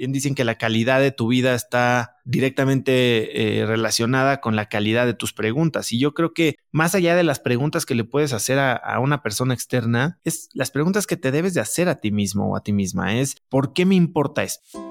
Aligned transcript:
bien 0.00 0.12
dicen 0.12 0.34
que 0.34 0.44
la 0.44 0.56
calidad 0.56 0.98
de 0.98 1.12
tu 1.12 1.28
vida 1.28 1.54
está 1.54 2.16
directamente 2.24 3.60
eh, 3.60 3.66
relacionada 3.66 4.40
con 4.40 4.56
la 4.56 4.66
calidad 4.66 5.04
de 5.04 5.12
tus 5.12 5.34
preguntas. 5.34 5.92
Y 5.92 5.98
yo 5.98 6.14
creo 6.14 6.32
que 6.32 6.56
más 6.72 6.94
allá 6.94 7.14
de 7.14 7.22
las 7.22 7.38
preguntas 7.38 7.84
que 7.84 7.94
le 7.94 8.04
puedes 8.04 8.32
hacer 8.32 8.58
a, 8.58 8.98
una 8.98 9.22
persona 9.22 9.52
externa, 9.52 10.18
es 10.24 10.48
las 10.54 10.70
preguntas 10.70 11.06
que 11.06 11.18
te 11.18 11.32
debes 11.32 11.52
de 11.52 11.60
hacer 11.60 11.90
a 11.90 12.00
ti 12.00 12.12
mismo 12.12 12.50
o 12.50 12.56
a 12.56 12.62
ti 12.62 12.72
misma. 12.72 13.18
Es, 13.18 13.36
¿por 13.50 13.74
qué 13.74 13.84
me 13.84 13.94
importa 13.94 14.42
esto? 14.42 14.86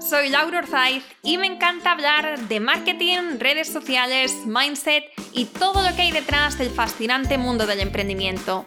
soy 0.00 0.28
Laura 0.28 0.58
Orzaiz 0.58 1.04
y 1.22 1.38
me 1.38 1.46
encanta 1.46 1.92
hablar 1.92 2.48
de 2.48 2.58
marketing, 2.58 3.38
redes 3.38 3.72
sociales, 3.72 4.34
mindset 4.44 5.04
y 5.32 5.44
todo 5.44 5.88
lo 5.88 5.94
que 5.94 6.02
hay 6.02 6.10
detrás 6.10 6.58
del 6.58 6.70
fascinante 6.70 7.38
mundo 7.38 7.64
del 7.64 7.78
emprendimiento. 7.78 8.66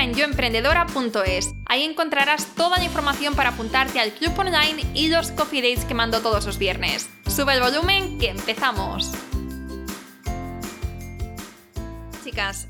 en 0.00 0.14
yoemprendedora.es. 0.14 1.54
Ahí 1.66 1.82
encontrarás 1.82 2.54
toda 2.54 2.78
la 2.78 2.84
información 2.84 3.34
para 3.34 3.50
apuntarte 3.50 4.00
al 4.00 4.12
club 4.12 4.32
online 4.38 4.84
y 4.94 5.08
los 5.08 5.30
coffee 5.32 5.60
dates 5.62 5.84
que 5.84 5.94
mando 5.94 6.20
todos 6.20 6.46
los 6.46 6.58
viernes. 6.58 7.08
Sube 7.26 7.54
el 7.54 7.60
volumen 7.60 8.18
que 8.18 8.30
empezamos. 8.30 9.12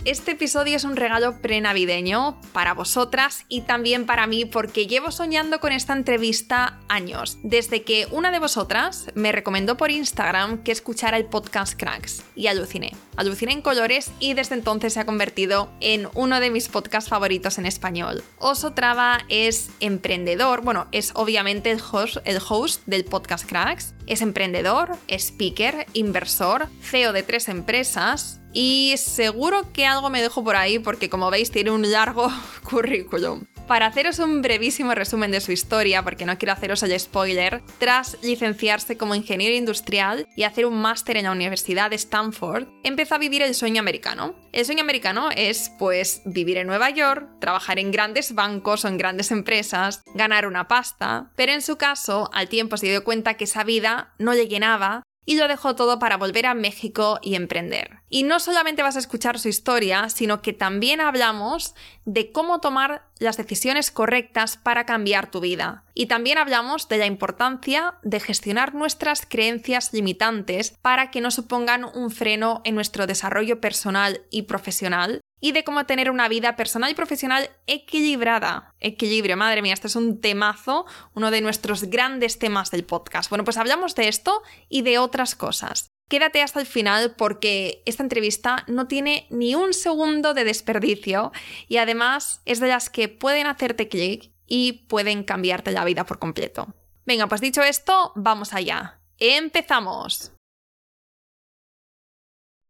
Este 0.05 0.33
episodio 0.33 0.77
es 0.77 0.83
un 0.83 0.97
regalo 0.97 1.41
prenavideño 1.41 2.41
para 2.53 2.75
vosotras 2.75 3.45
y 3.49 3.61
también 3.61 4.07
para 4.07 4.27
mí 4.27 4.45
porque 4.45 4.89
llevo 4.89 5.13
soñando 5.13 5.61
con 5.61 5.71
esta 5.71 5.93
entrevista 5.93 6.81
años, 6.89 7.39
desde 7.45 7.83
que 7.83 8.09
una 8.11 8.33
de 8.33 8.41
vosotras 8.41 9.07
me 9.15 9.31
recomendó 9.31 9.77
por 9.77 9.93
Instagram 9.93 10.65
que 10.65 10.73
escuchara 10.73 11.17
el 11.17 11.27
podcast 11.27 11.79
Cracks 11.79 12.25
y 12.35 12.49
aluciné. 12.49 12.93
Aluciné 13.17 13.53
en 13.53 13.63
colores 13.63 14.11
y 14.19 14.35
desde 14.35 14.57
entonces 14.57 14.95
se 14.95 15.01
ha 15.01 15.07
convertido 15.07 15.71
en 15.79 16.09
uno 16.15 16.41
de 16.41 16.51
mis 16.51 16.69
podcasts 16.69 17.09
favoritos 17.09 17.59
en 17.59 17.67
español. 17.67 18.25
Oso 18.39 18.73
Traba 18.73 19.21
es 19.29 19.71
emprendedor, 19.79 20.63
bueno, 20.63 20.89
es 20.91 21.13
obviamente 21.15 21.71
el 21.71 21.81
host, 21.81 22.17
el 22.25 22.41
host 22.47 22.83
del 22.87 23.05
podcast 23.05 23.49
Cracks, 23.49 23.95
es 24.09 24.23
emprendedor, 24.23 24.97
speaker, 25.09 25.87
inversor, 25.93 26.69
CEO 26.83 27.13
de 27.13 27.23
tres 27.23 27.49
empresas, 27.49 28.42
y 28.53 28.95
seguro 28.97 29.73
que 29.73 29.87
algo 29.87 30.11
me 30.11 30.23
dejo 30.23 30.45
por 30.45 30.57
ahí 30.57 30.79
porque 30.79 31.09
como 31.09 31.31
veis 31.31 31.51
tiene 31.51 31.71
un 31.71 31.91
largo 31.91 32.31
currículum. 32.63 33.45
Para 33.67 33.87
haceros 33.87 34.19
un 34.19 34.43
brevísimo 34.43 34.95
resumen 34.95 35.31
de 35.31 35.41
su 35.41 35.53
historia, 35.53 36.03
porque 36.03 36.27
no 36.27 36.37
quiero 36.37 36.53
haceros 36.53 36.83
el 36.83 36.99
spoiler, 36.99 37.63
tras 37.79 38.19
licenciarse 38.23 38.97
como 38.97 39.15
ingeniero 39.15 39.55
industrial 39.55 40.27
y 40.37 40.43
hacer 40.43 40.67
un 40.67 40.81
máster 40.81 41.17
en 41.17 41.25
la 41.25 41.33
Universidad 41.33 41.89
de 41.89 41.97
Stanford, 41.97 42.67
empezó 42.83 43.15
a 43.15 43.19
vivir 43.19 43.41
el 43.41 43.55
sueño 43.55 43.81
americano. 43.81 44.35
El 44.53 44.67
sueño 44.67 44.83
americano 44.83 45.31
es, 45.35 45.71
pues, 45.79 46.23
vivir 46.27 46.59
en 46.59 46.67
Nueva 46.67 46.91
York, 46.91 47.27
trabajar 47.41 47.79
en 47.79 47.93
grandes 47.93 48.35
bancos 48.35 48.85
o 48.85 48.89
en 48.89 48.99
grandes 48.99 49.31
empresas, 49.31 50.03
ganar 50.15 50.47
una 50.47 50.69
pasta, 50.69 51.31
pero 51.37 51.53
en 51.53 51.63
su 51.63 51.77
caso, 51.77 52.31
al 52.35 52.49
tiempo 52.49 52.77
se 52.77 52.89
dio 52.89 53.05
cuenta 53.05 53.35
que 53.35 53.45
esa 53.45 53.65
vida 53.65 54.13
no 54.19 54.35
le 54.35 54.49
llenaba 54.49 55.03
y 55.25 55.37
lo 55.37 55.49
dejó 55.49 55.77
todo 55.77 55.99
para 55.99 56.17
volver 56.17 56.47
a 56.47 56.55
México 56.55 57.19
y 57.23 57.35
emprender. 57.35 58.01
Y 58.09 58.25
no 58.25 58.41
solamente 58.41 58.83
vas 58.83 58.97
a 58.97 58.99
escuchar 58.99 59.39
su 59.39 59.49
historia, 59.49 60.09
sino 60.09 60.43
que 60.43 60.53
también 60.53 61.01
hablamos 61.01 61.75
de 62.05 62.33
cómo 62.33 62.61
tomar 62.61 63.07
las 63.19 63.37
decisiones 63.37 63.91
correctas 63.91 64.57
para 64.57 64.85
cambiar 64.85 65.31
tu 65.31 65.41
vida. 65.41 65.85
Y 65.95 66.07
también 66.07 66.39
hablamos 66.39 66.89
de 66.89 66.99
la 66.99 67.07
importancia 67.07 67.95
de 68.03 68.21
gestionar 68.21 68.75
nuestras 68.75 69.25
creencias 69.27 69.93
limitantes 69.93 70.75
para 70.83 71.11
que 71.11 71.21
no 71.21 71.31
supongan 71.31 71.85
un 71.85 72.11
freno 72.11 72.61
en 72.65 72.75
nuestro 72.75 73.07
desarrollo 73.07 73.61
personal 73.61 74.23
y 74.31 74.43
profesional 74.43 75.21
y 75.43 75.51
de 75.51 75.65
cómo 75.65 75.85
tener 75.85 76.09
una 76.09 76.29
vida 76.29 76.55
personal 76.55 76.91
y 76.91 76.95
profesional 76.95 77.51
equilibrada. 77.67 78.75
Equilibrio, 78.79 79.37
madre 79.37 79.61
mía, 79.61 79.75
este 79.75 79.89
es 79.89 79.97
un 79.97 80.21
temazo, 80.21 80.87
uno 81.15 81.33
de 81.33 81.41
nuestros 81.41 81.83
grandes 81.85 82.39
temas 82.39 82.71
del 82.71 82.85
podcast. 82.85 83.29
Bueno, 83.29 83.43
pues 83.43 83.57
hablamos 83.57 83.97
de 83.97 84.07
esto 84.07 84.41
y 84.69 84.83
de 84.83 84.99
otras 84.99 85.35
cosas. 85.35 85.89
Quédate 86.09 86.43
hasta 86.43 86.61
el 86.61 86.67
final 86.67 87.17
porque 87.17 87.83
esta 87.87 88.05
entrevista 88.05 88.65
no 88.69 88.87
tiene 88.87 89.27
ni 89.31 89.57
un 89.57 89.75
segundo 89.75 90.33
de 90.33 90.45
desperdicio 90.45 91.33
y 91.67 91.79
además 91.79 92.41
es 92.45 92.61
de 92.61 92.69
las 92.69 92.89
que 92.89 93.09
pueden 93.09 93.49
hacerte 93.49 93.89
clic 93.89 94.33
y 94.47 94.87
pueden 94.87 95.25
cambiarte 95.25 95.73
la 95.73 95.85
vida 95.85 96.07
por 96.07 96.21
completo. 96.21 96.73
Venga, 97.05 97.27
pues 97.27 97.41
dicho 97.41 97.63
esto, 97.63 98.13
vamos 98.15 98.55
allá. 98.55 99.01
¡Empezamos! 99.19 100.31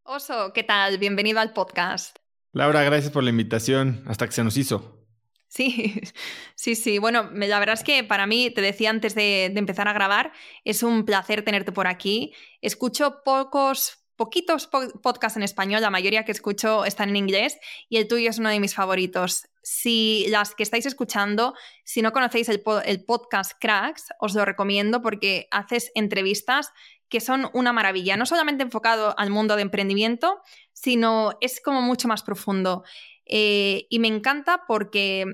Oso, 0.05 0.53
¿qué 0.55 0.63
tal? 0.63 0.97
Bienvenido 0.97 1.39
al 1.39 1.53
podcast. 1.53 2.22
Laura, 2.53 2.83
gracias 2.83 3.11
por 3.11 3.25
la 3.25 3.31
invitación. 3.31 4.03
Hasta 4.07 4.27
que 4.27 4.33
se 4.33 4.45
nos 4.45 4.57
hizo. 4.57 5.03
Sí, 5.49 6.01
sí, 6.55 6.75
sí. 6.75 6.99
Bueno, 6.99 7.31
la 7.33 7.59
verdad 7.59 7.75
es 7.75 7.85
que 7.85 8.05
para 8.05 8.27
mí, 8.27 8.51
te 8.51 8.61
decía 8.61 8.91
antes 8.91 9.15
de, 9.15 9.47
empezar 9.47 9.89
a 9.89 9.93
grabar, 9.93 10.33
es 10.65 10.83
un 10.83 11.05
placer 11.05 11.45
tenerte 11.45 11.73
por 11.73 11.87
aquí. 11.87 12.35
Escucho 12.61 13.23
pocos, 13.25 13.99
poquitos 14.17 14.67
podcasts 14.67 15.37
en 15.37 15.43
español, 15.43 15.81
la 15.81 15.91
mayoría 15.91 16.25
que 16.25 16.33
escucho 16.33 16.85
están 16.85 17.09
en 17.09 17.17
inglés 17.17 17.59
y 17.89 17.97
el 17.97 18.07
tuyo 18.07 18.31
es 18.31 18.39
uno 18.39 18.51
de 18.51 18.61
mis 18.61 18.75
favoritos. 18.75 19.49
Si 19.63 20.27
las 20.29 20.55
que 20.55 20.63
estáis 20.63 20.87
escuchando, 20.87 21.55
si 21.85 22.03
no 22.03 22.13
conocéis 22.13 22.49
el, 22.49 22.63
el 22.85 23.05
podcast 23.05 23.53
Cracks, 23.61 24.07
os 24.21 24.35
lo 24.35 24.45
recomiendo 24.45 25.01
porque 25.01 25.49
haces 25.51 25.91
entrevistas 25.95 26.73
que 27.13 27.21
son 27.21 27.51
una 27.53 27.75
maravilla, 27.75 28.17
no 28.17 28.25
solamente 28.25 28.63
enfocado 28.63 29.15
al 29.19 29.29
mundo 29.29 29.55
de 29.55 29.61
emprendimiento, 29.61 30.41
sino 30.73 31.37
es 31.43 31.61
como 31.61 31.83
mucho 31.83 32.09
más 32.09 32.23
profundo. 32.23 32.85
Eh, 33.27 33.87
y 33.91 33.99
me 33.99 34.09
encanta 34.09 34.63
porque, 34.67 35.27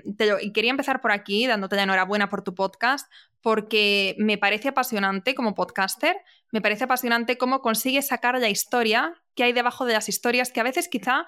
quería 0.52 0.72
empezar 0.72 1.00
por 1.00 1.12
aquí, 1.12 1.46
dándote 1.46 1.76
la 1.76 1.84
enhorabuena 1.84 2.28
por 2.28 2.42
tu 2.42 2.52
podcast, 2.52 3.08
porque 3.42 4.16
me 4.18 4.38
parece 4.38 4.70
apasionante 4.70 5.36
como 5.36 5.54
podcaster, 5.54 6.16
me 6.50 6.60
parece 6.60 6.82
apasionante 6.82 7.38
cómo 7.38 7.60
consigues 7.60 8.08
sacar 8.08 8.36
la 8.40 8.48
historia 8.48 9.14
que 9.36 9.44
hay 9.44 9.52
debajo 9.52 9.86
de 9.86 9.92
las 9.92 10.08
historias, 10.08 10.50
que 10.50 10.58
a 10.58 10.64
veces 10.64 10.88
quizá 10.88 11.26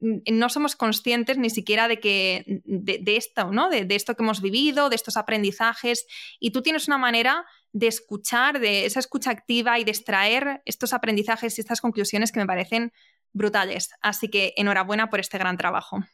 no 0.00 0.48
somos 0.48 0.74
conscientes 0.74 1.38
ni 1.38 1.48
siquiera 1.48 1.86
de 1.86 2.00
que 2.00 2.44
de, 2.64 3.16
esto, 3.16 3.52
¿no? 3.52 3.70
De, 3.70 3.86
esto 3.90 4.16
que 4.16 4.24
hemos 4.24 4.42
vivido, 4.42 4.88
de 4.88 4.96
estos 4.96 5.16
aprendizajes, 5.16 6.06
y 6.40 6.50
tú 6.50 6.60
tienes 6.60 6.88
una 6.88 6.98
manera 6.98 7.46
de 7.72 7.86
escuchar, 7.86 8.60
de 8.60 8.86
esa 8.86 9.00
escucha 9.00 9.30
activa 9.30 9.78
y 9.78 9.84
de 9.84 9.90
extraer 9.90 10.62
estos 10.64 10.92
aprendizajes 10.92 11.56
y 11.56 11.60
estas 11.60 11.80
conclusiones 11.80 12.32
que 12.32 12.40
me 12.40 12.46
parecen 12.46 12.92
brutales. 13.32 13.90
Así 14.00 14.28
que 14.28 14.52
enhorabuena 14.56 15.10
por 15.10 15.20
este 15.20 15.38
gran 15.38 15.56
trabajo. 15.56 16.04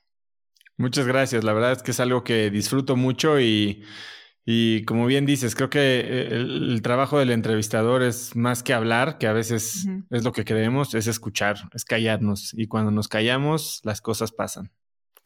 Muchas 0.77 1.07
gracias. 1.07 1.43
La 1.43 1.53
verdad 1.53 1.73
es 1.73 1.83
que 1.83 1.91
es 1.91 2.01
algo 2.01 2.23
que 2.23 2.51
disfruto 2.51 2.95
mucho 2.95 3.41
y, 3.41 3.83
y 4.51 4.85
como 4.85 5.07
bien 5.07 5.27
dices, 5.27 5.55
creo 5.55 5.69
que 5.69 6.01
eh, 6.01 6.29
el, 6.31 6.81
trabajo 6.81 7.19
del 7.19 7.33
entrevistador 7.33 8.03
es 8.03 8.37
más 8.37 8.63
que 8.63 8.73
hablar, 8.73 9.19
que 9.19 9.27
a 9.27 9.33
veces 9.33 9.87
es 10.11 10.25
lo 10.25 10.33
que 10.33 10.45
queremos, 10.45 10.95
es 10.95 11.07
escuchar, 11.07 11.69
es 11.75 11.85
callarnos. 11.85 12.55
Y 12.57 12.69
cuando 12.69 12.91
nos 12.91 13.09
callamos, 13.09 13.81
las 13.83 14.01
cosas 14.01 14.33
pasan. 14.33 14.71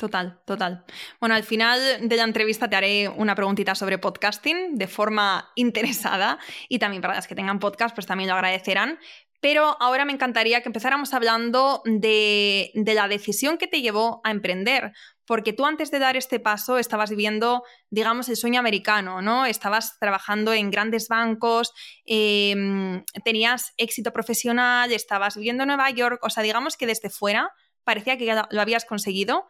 Total, 0.03 0.41
total. 0.45 0.85
Bueno, 1.21 1.37
al 1.37 1.45
final 1.45 2.09
de 2.09 2.17
la 2.17 2.25
entrevista 2.25 2.69
te 2.69 2.75
haré 2.75 3.09
una 3.09 3.37
preguntita 3.37 3.77
sobre 3.77 3.99
podcasting 3.99 4.75
de 4.75 4.89
forma 4.89 5.53
interesada 5.55 6.41
y 6.69 6.81
también 6.81 7.03
para 7.03 7.15
las 7.15 7.29
que 7.29 7.37
tengan 7.37 7.61
podcast, 7.61 7.95
pues 7.95 8.09
también 8.09 8.29
lo 8.29 8.35
agradecerán. 8.35 8.99
Pero 9.41 9.77
ahora 9.79 10.05
me 10.05 10.13
encantaría 10.13 10.61
que 10.61 10.69
empezáramos 10.69 11.15
hablando 11.15 11.83
de, 11.85 12.73
la 12.75 13.07
decisión 13.07 13.59
que 13.59 13.69
te 13.69 13.81
llevó 13.81 14.21
a 14.25 14.33
emprender, 14.33 14.91
porque 15.25 15.53
tú 15.53 15.67
antes 15.67 15.93
de 15.93 16.01
dar 16.01 16.17
este 16.17 16.41
paso 16.41 16.79
estabas 16.79 17.11
viviendo, 17.11 17.63
digamos, 17.91 18.29
el 18.29 18.37
sueño 18.37 18.59
americano, 18.59 19.23
¿no? 19.23 19.47
Estabas 19.47 20.01
trabajando 20.01 20.53
en 20.53 20.73
grandes 20.73 21.07
bancos, 21.07 21.73
em, 22.07 23.05
tenías 23.25 23.73
éxito 23.77 24.13
profesional, 24.13 24.91
estabas 24.91 25.37
viviendo 25.37 25.63
en 25.63 25.69
Nueva 25.69 25.91
York, 25.91 26.19
o 26.25 26.31
sea, 26.31 26.43
digamos 26.43 26.77
que 26.77 26.89
desde 26.89 27.09
fuera 27.09 27.53
parecía 27.85 28.17
que 28.17 28.25
ya 28.25 28.49
lo 28.51 28.61
habías 28.61 28.85
conseguido 28.85 29.47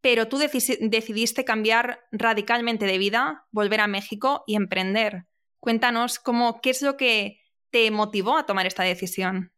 pero 0.00 0.28
tú 0.28 0.38
decidiste 0.38 1.44
cambiar 1.44 2.00
radicalmente 2.12 2.86
de 2.86 2.98
vida, 2.98 3.46
volver 3.50 3.80
a 3.80 3.86
México 3.86 4.44
y 4.46 4.54
emprender. 4.56 5.26
Cuéntanos 5.60 6.18
cómo, 6.18 6.60
qué 6.60 6.70
es 6.70 6.82
lo 6.82 6.96
que 6.96 7.40
te 7.70 7.90
motivó 7.90 8.36
a 8.36 8.46
tomar 8.46 8.66
esta 8.66 8.84
decisión. 8.84 9.52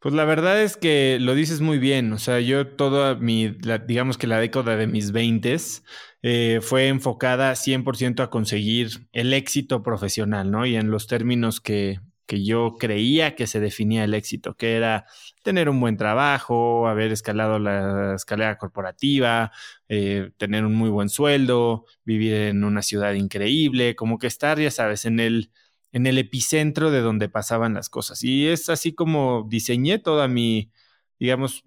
Pues 0.00 0.14
la 0.14 0.24
verdad 0.24 0.62
es 0.62 0.78
que 0.78 1.18
lo 1.20 1.34
dices 1.34 1.60
muy 1.60 1.78
bien. 1.78 2.12
O 2.14 2.18
sea, 2.18 2.40
yo 2.40 2.66
toda 2.66 3.16
mi, 3.16 3.54
digamos 3.86 4.16
que 4.16 4.26
la 4.26 4.40
década 4.40 4.76
de 4.76 4.86
mis 4.86 5.12
veintes 5.12 5.84
eh, 6.22 6.60
fue 6.62 6.88
enfocada 6.88 7.52
100% 7.52 8.22
a 8.22 8.30
conseguir 8.30 9.08
el 9.12 9.34
éxito 9.34 9.82
profesional, 9.82 10.50
¿no? 10.50 10.64
Y 10.64 10.76
en 10.76 10.90
los 10.90 11.06
términos 11.06 11.60
que, 11.60 12.00
que 12.30 12.44
yo 12.44 12.76
creía 12.78 13.34
que 13.34 13.48
se 13.48 13.58
definía 13.58 14.04
el 14.04 14.14
éxito, 14.14 14.54
que 14.54 14.76
era 14.76 15.04
tener 15.42 15.68
un 15.68 15.80
buen 15.80 15.96
trabajo, 15.96 16.86
haber 16.86 17.10
escalado 17.10 17.58
la 17.58 18.14
escalera 18.14 18.56
corporativa, 18.56 19.50
eh, 19.88 20.30
tener 20.36 20.64
un 20.64 20.76
muy 20.76 20.90
buen 20.90 21.08
sueldo, 21.08 21.86
vivir 22.04 22.34
en 22.34 22.62
una 22.62 22.82
ciudad 22.82 23.14
increíble, 23.14 23.96
como 23.96 24.18
que 24.18 24.28
estar, 24.28 24.60
ya 24.60 24.70
sabes, 24.70 25.06
en 25.06 25.18
el 25.18 25.50
en 25.90 26.06
el 26.06 26.18
epicentro 26.18 26.92
de 26.92 27.00
donde 27.00 27.28
pasaban 27.28 27.74
las 27.74 27.88
cosas. 27.90 28.22
Y 28.22 28.46
es 28.46 28.68
así 28.68 28.94
como 28.94 29.44
diseñé 29.50 29.98
toda 29.98 30.28
mi, 30.28 30.70
digamos, 31.18 31.64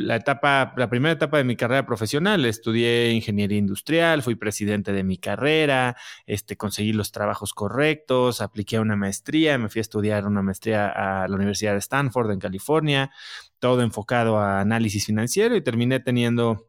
la 0.00 0.16
etapa, 0.16 0.72
la 0.76 0.88
primera 0.88 1.12
etapa 1.12 1.38
de 1.38 1.44
mi 1.44 1.56
carrera 1.56 1.86
profesional. 1.86 2.44
Estudié 2.44 3.12
ingeniería 3.12 3.58
industrial, 3.58 4.22
fui 4.22 4.34
presidente 4.34 4.92
de 4.92 5.04
mi 5.04 5.18
carrera, 5.18 5.96
este, 6.26 6.56
conseguí 6.56 6.92
los 6.92 7.12
trabajos 7.12 7.54
correctos, 7.54 8.40
apliqué 8.40 8.76
a 8.76 8.80
una 8.80 8.96
maestría, 8.96 9.58
me 9.58 9.68
fui 9.68 9.80
a 9.80 9.82
estudiar 9.82 10.26
una 10.26 10.42
maestría 10.42 10.88
a 10.88 11.28
la 11.28 11.36
Universidad 11.36 11.72
de 11.72 11.78
Stanford 11.78 12.30
en 12.32 12.38
California, 12.38 13.10
todo 13.58 13.82
enfocado 13.82 14.38
a 14.38 14.60
análisis 14.60 15.06
financiero 15.06 15.56
y 15.56 15.62
terminé 15.62 16.00
teniendo 16.00 16.68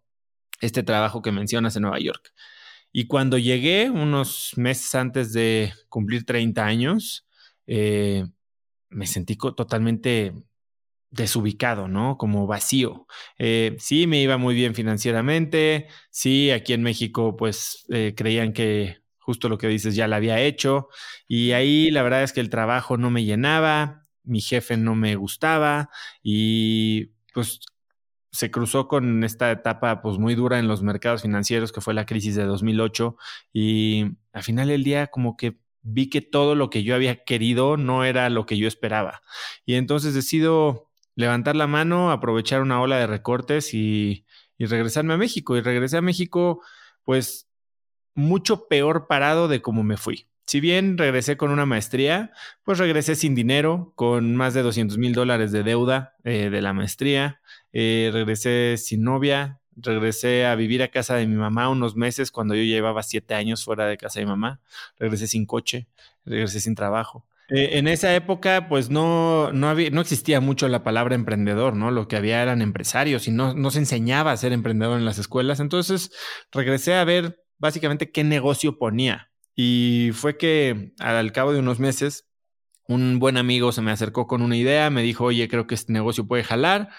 este 0.60 0.84
trabajo 0.84 1.22
que 1.22 1.31
mencionas 1.31 1.75
en 1.75 1.84
Nueva 1.84 2.00
York. 2.00 2.34
Y 2.92 3.07
cuando 3.07 3.38
llegué, 3.38 3.89
unos 3.89 4.51
meses 4.57 4.94
antes 4.95 5.34
de 5.34 5.74
cumplir 5.89 6.25
30 6.25 6.66
años, 6.66 7.25
eh, 7.66 8.25
me 8.89 9.07
sentí 9.07 9.38
totalmente 9.38 10.34
desubicado, 11.12 11.88
¿no? 11.88 12.18
Como 12.18 12.48
vacío. 12.48 13.06
Eh, 13.38 13.75
sí, 13.80 14.08
me 14.08 14.22
iba 14.22 14.38
muy 14.38 14.56
bien 14.56 14.74
financieramente, 14.74 15.88
sí, 16.10 16.52
aquí 16.52 16.74
en 16.74 16.84
México 16.84 17.36
pues 17.36 17.86
eh, 17.90 18.13
creían 18.16 18.54
que 18.54 19.02
justo 19.19 19.50
lo 19.50 19.58
que 19.58 19.68
dices 19.68 19.96
ya 19.96 20.08
lo 20.08 20.16
había 20.16 20.42
hecho 20.42 20.88
y 21.28 21.52
ahí 21.52 21.92
la 21.92 22.02
verdad 22.02 22.24
es 22.24 22.34
que 22.34 22.40
el 22.40 22.50
trabajo 22.50 22.98
no 22.98 23.12
me 23.12 23.24
llenaba, 23.24 24.08
mi 24.24 24.42
jefe 24.42 24.78
no 24.78 24.96
me 24.96 25.16
gustaba 25.16 25.90
y 26.24 27.12
pues 27.34 27.60
se 28.31 28.50
cruzó 28.50 28.88
con 28.88 29.24
esta 29.24 29.52
etapa 29.52 30.02
pues 30.02 30.18
muy 30.18 30.36
dura 30.36 30.60
en 30.60 30.68
los 30.68 30.81
mercados 30.81 31.22
financieros 31.24 31.72
que 31.72 31.81
fue 31.81 31.94
la 31.94 32.06
crisis 32.06 32.36
de 32.36 32.46
2008 32.46 33.16
y 33.54 34.06
al 34.34 34.44
final 34.44 34.69
del 34.69 34.84
día 34.84 35.08
como 35.08 35.38
que 35.38 35.60
vi 35.81 36.10
que 36.10 36.22
todo 36.22 36.56
lo 36.56 36.69
que 36.69 36.84
yo 36.84 36.96
había 36.96 37.24
querido 37.24 37.78
no 37.78 38.06
era 38.06 38.30
lo 38.30 38.46
que 38.46 38.58
yo 38.58 38.68
esperaba 38.68 39.22
y 39.66 39.75
entonces 39.75 40.13
decido 40.13 40.90
levantar 41.16 41.56
la 41.56 41.68
mano, 41.68 42.12
aprovechar 42.12 42.62
una 42.62 42.81
ola 42.81 42.98
de 42.98 43.08
recortes 43.08 43.74
y, 43.74 44.25
regresarme 44.60 45.16
a 45.16 45.18
México 45.18 45.58
y 45.58 45.62
regresé 45.62 45.98
a 45.98 46.02
México 46.04 46.62
pues 47.04 47.50
mucho 48.13 48.68
peor 48.68 49.08
parado 49.08 49.48
de 49.48 49.60
como 49.60 49.81
me 49.81 49.98
fui. 49.98 50.28
Si 50.46 50.60
bien 50.60 51.00
regresé 51.00 51.36
con 51.36 51.50
una 51.50 51.66
maestría, 51.66 52.31
pues 52.63 52.78
regresé 52.78 53.16
sin 53.16 53.34
dinero, 53.34 53.94
con 53.96 54.36
más 54.36 54.54
de 54.54 54.62
200 54.62 55.00
mil 55.00 55.13
dólares 55.13 55.52
de 55.52 55.63
deuda 55.63 56.13
eh, 56.24 56.50
de 56.52 56.62
la 56.62 56.74
maestría. 56.74 57.42
Eh, 57.74 58.12
regresé 58.13 58.75
sin 58.78 59.02
novia, 59.02 59.62
regresé 59.75 60.46
a 60.46 60.54
vivir 60.56 60.84
a 60.84 60.90
casa 60.90 61.16
de 61.16 61.25
mi 61.25 61.36
mamá 61.36 61.69
unos 61.69 61.96
meses 61.96 62.31
cuando 62.31 62.54
yo 62.54 62.63
llevaba 62.63 63.02
siete 63.02 63.34
años 63.34 63.63
fuera 63.63 63.88
de 63.88 63.98
casa 63.98 64.19
de 64.19 64.25
mi 64.25 64.31
mamá. 64.31 64.60
Regresé 65.00 65.28
sin 65.28 65.46
coche, 65.46 65.88
regresé 66.25 66.60
sin 66.60 66.75
trabajo. 66.75 67.25
Eh, 67.53 67.77
en 67.77 67.89
esa 67.89 68.15
época, 68.15 68.69
pues 68.69 68.89
no, 68.89 69.51
no, 69.51 69.68
había, 69.68 69.89
no 69.89 70.00
existía 70.00 70.39
mucho 70.39 70.69
la 70.69 70.83
palabra 70.83 71.15
emprendedor, 71.15 71.75
¿no? 71.75 71.92
Lo 71.92 72.07
que 72.07 72.15
había 72.15 72.42
eran 72.42 72.62
empresarios 72.62 73.27
y 73.27 73.31
no, 73.31 73.53
no 73.53 73.71
se 73.71 73.80
enseñaba 73.80 74.31
a 74.31 74.38
ser 74.38 74.53
emprendedor 74.53 74.98
en 74.98 75.03
las 75.03 75.18
escuelas. 75.19 75.59
Entonces 75.59 76.12
regresé 76.51 76.95
a 76.95 77.03
ver 77.03 77.44
básicamente 77.57 78.09
qué 78.12 78.24
negocio 78.24 78.77
ponía 78.77 79.31
y 79.53 80.12
fue 80.13 80.38
que 80.38 80.94
al 81.00 81.33
cabo 81.33 81.51
de 81.51 81.59
unos 81.59 81.80
meses, 81.80 82.30
un 82.88 83.19
buen 83.19 83.36
amigo 83.36 83.74
se 83.74 83.81
me 83.81 83.92
acercó 83.92 84.27
con 84.27 84.42
una 84.42 84.56
idea, 84.56 84.89
me 84.89 85.01
dijo, 85.01 85.25
oye, 85.25 85.50
creo 85.50 85.68
que 85.68 85.75
este 85.75 85.92
negocio 85.92 86.27
puede 86.27 86.44
jalar, 86.44 86.89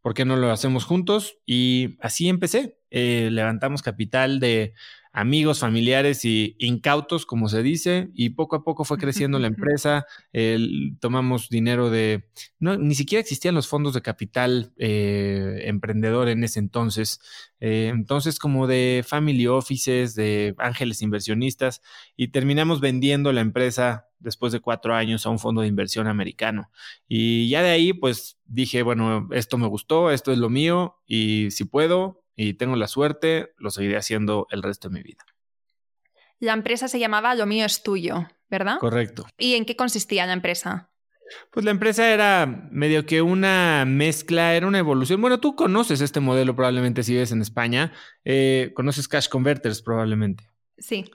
¿por 0.00 0.14
qué 0.14 0.24
no 0.24 0.36
lo 0.36 0.50
hacemos 0.50 0.84
juntos? 0.84 1.36
Y 1.44 1.98
así 2.00 2.28
empecé. 2.28 2.77
Eh, 2.90 3.28
levantamos 3.32 3.82
capital 3.82 4.40
de 4.40 4.74
amigos, 5.12 5.58
familiares 5.58 6.24
y 6.24 6.54
incautos, 6.60 7.26
como 7.26 7.48
se 7.48 7.62
dice, 7.62 8.08
y 8.14 8.30
poco 8.30 8.54
a 8.56 8.62
poco 8.62 8.84
fue 8.84 8.98
creciendo 8.98 9.38
la 9.38 9.48
empresa. 9.48 10.06
tomamos 11.00 11.48
dinero 11.48 11.90
de, 11.90 12.28
no, 12.60 12.76
ni 12.76 12.94
siquiera 12.94 13.20
existían 13.20 13.54
los 13.54 13.68
fondos 13.68 13.94
de 13.94 14.02
capital 14.02 14.72
eh, 14.78 15.62
emprendedor 15.64 16.28
en 16.28 16.44
ese 16.44 16.60
entonces. 16.60 17.20
Eh, 17.60 17.90
entonces, 17.92 18.38
como 18.38 18.66
de 18.66 19.04
family 19.06 19.46
offices, 19.48 20.14
de 20.14 20.54
ángeles 20.58 21.02
inversionistas, 21.02 21.82
y 22.16 22.28
terminamos 22.28 22.80
vendiendo 22.80 23.32
la 23.32 23.40
empresa 23.40 24.06
después 24.20 24.52
de 24.52 24.60
cuatro 24.60 24.94
años 24.94 25.26
a 25.26 25.30
un 25.30 25.38
fondo 25.38 25.62
de 25.62 25.68
inversión 25.68 26.06
americano. 26.06 26.70
Y 27.08 27.48
ya 27.48 27.62
de 27.62 27.70
ahí, 27.70 27.92
pues 27.92 28.38
dije, 28.46 28.82
bueno, 28.82 29.28
esto 29.32 29.58
me 29.58 29.66
gustó, 29.66 30.10
esto 30.10 30.32
es 30.32 30.38
lo 30.38 30.50
mío, 30.50 30.96
y 31.06 31.50
si 31.50 31.64
puedo, 31.64 32.22
y 32.38 32.54
tengo 32.54 32.76
la 32.76 32.86
suerte, 32.86 33.52
lo 33.58 33.70
seguiré 33.70 33.96
haciendo 33.96 34.46
el 34.50 34.62
resto 34.62 34.88
de 34.88 34.94
mi 34.94 35.02
vida. 35.02 35.24
La 36.38 36.52
empresa 36.52 36.86
se 36.86 37.00
llamaba 37.00 37.34
Lo 37.34 37.46
mío 37.46 37.66
es 37.66 37.82
tuyo, 37.82 38.28
¿verdad? 38.48 38.78
Correcto. 38.78 39.26
¿Y 39.36 39.54
en 39.54 39.64
qué 39.64 39.74
consistía 39.74 40.24
la 40.24 40.34
empresa? 40.34 40.88
Pues 41.50 41.64
la 41.64 41.72
empresa 41.72 42.14
era 42.14 42.46
medio 42.70 43.04
que 43.06 43.22
una 43.22 43.84
mezcla, 43.88 44.54
era 44.54 44.68
una 44.68 44.78
evolución. 44.78 45.20
Bueno, 45.20 45.40
tú 45.40 45.56
conoces 45.56 46.00
este 46.00 46.20
modelo 46.20 46.54
probablemente 46.54 47.02
si 47.02 47.12
vives 47.12 47.32
en 47.32 47.42
España. 47.42 47.92
Eh, 48.24 48.70
conoces 48.76 49.08
Cash 49.08 49.28
Converters 49.28 49.82
probablemente. 49.82 50.48
Sí. 50.78 51.10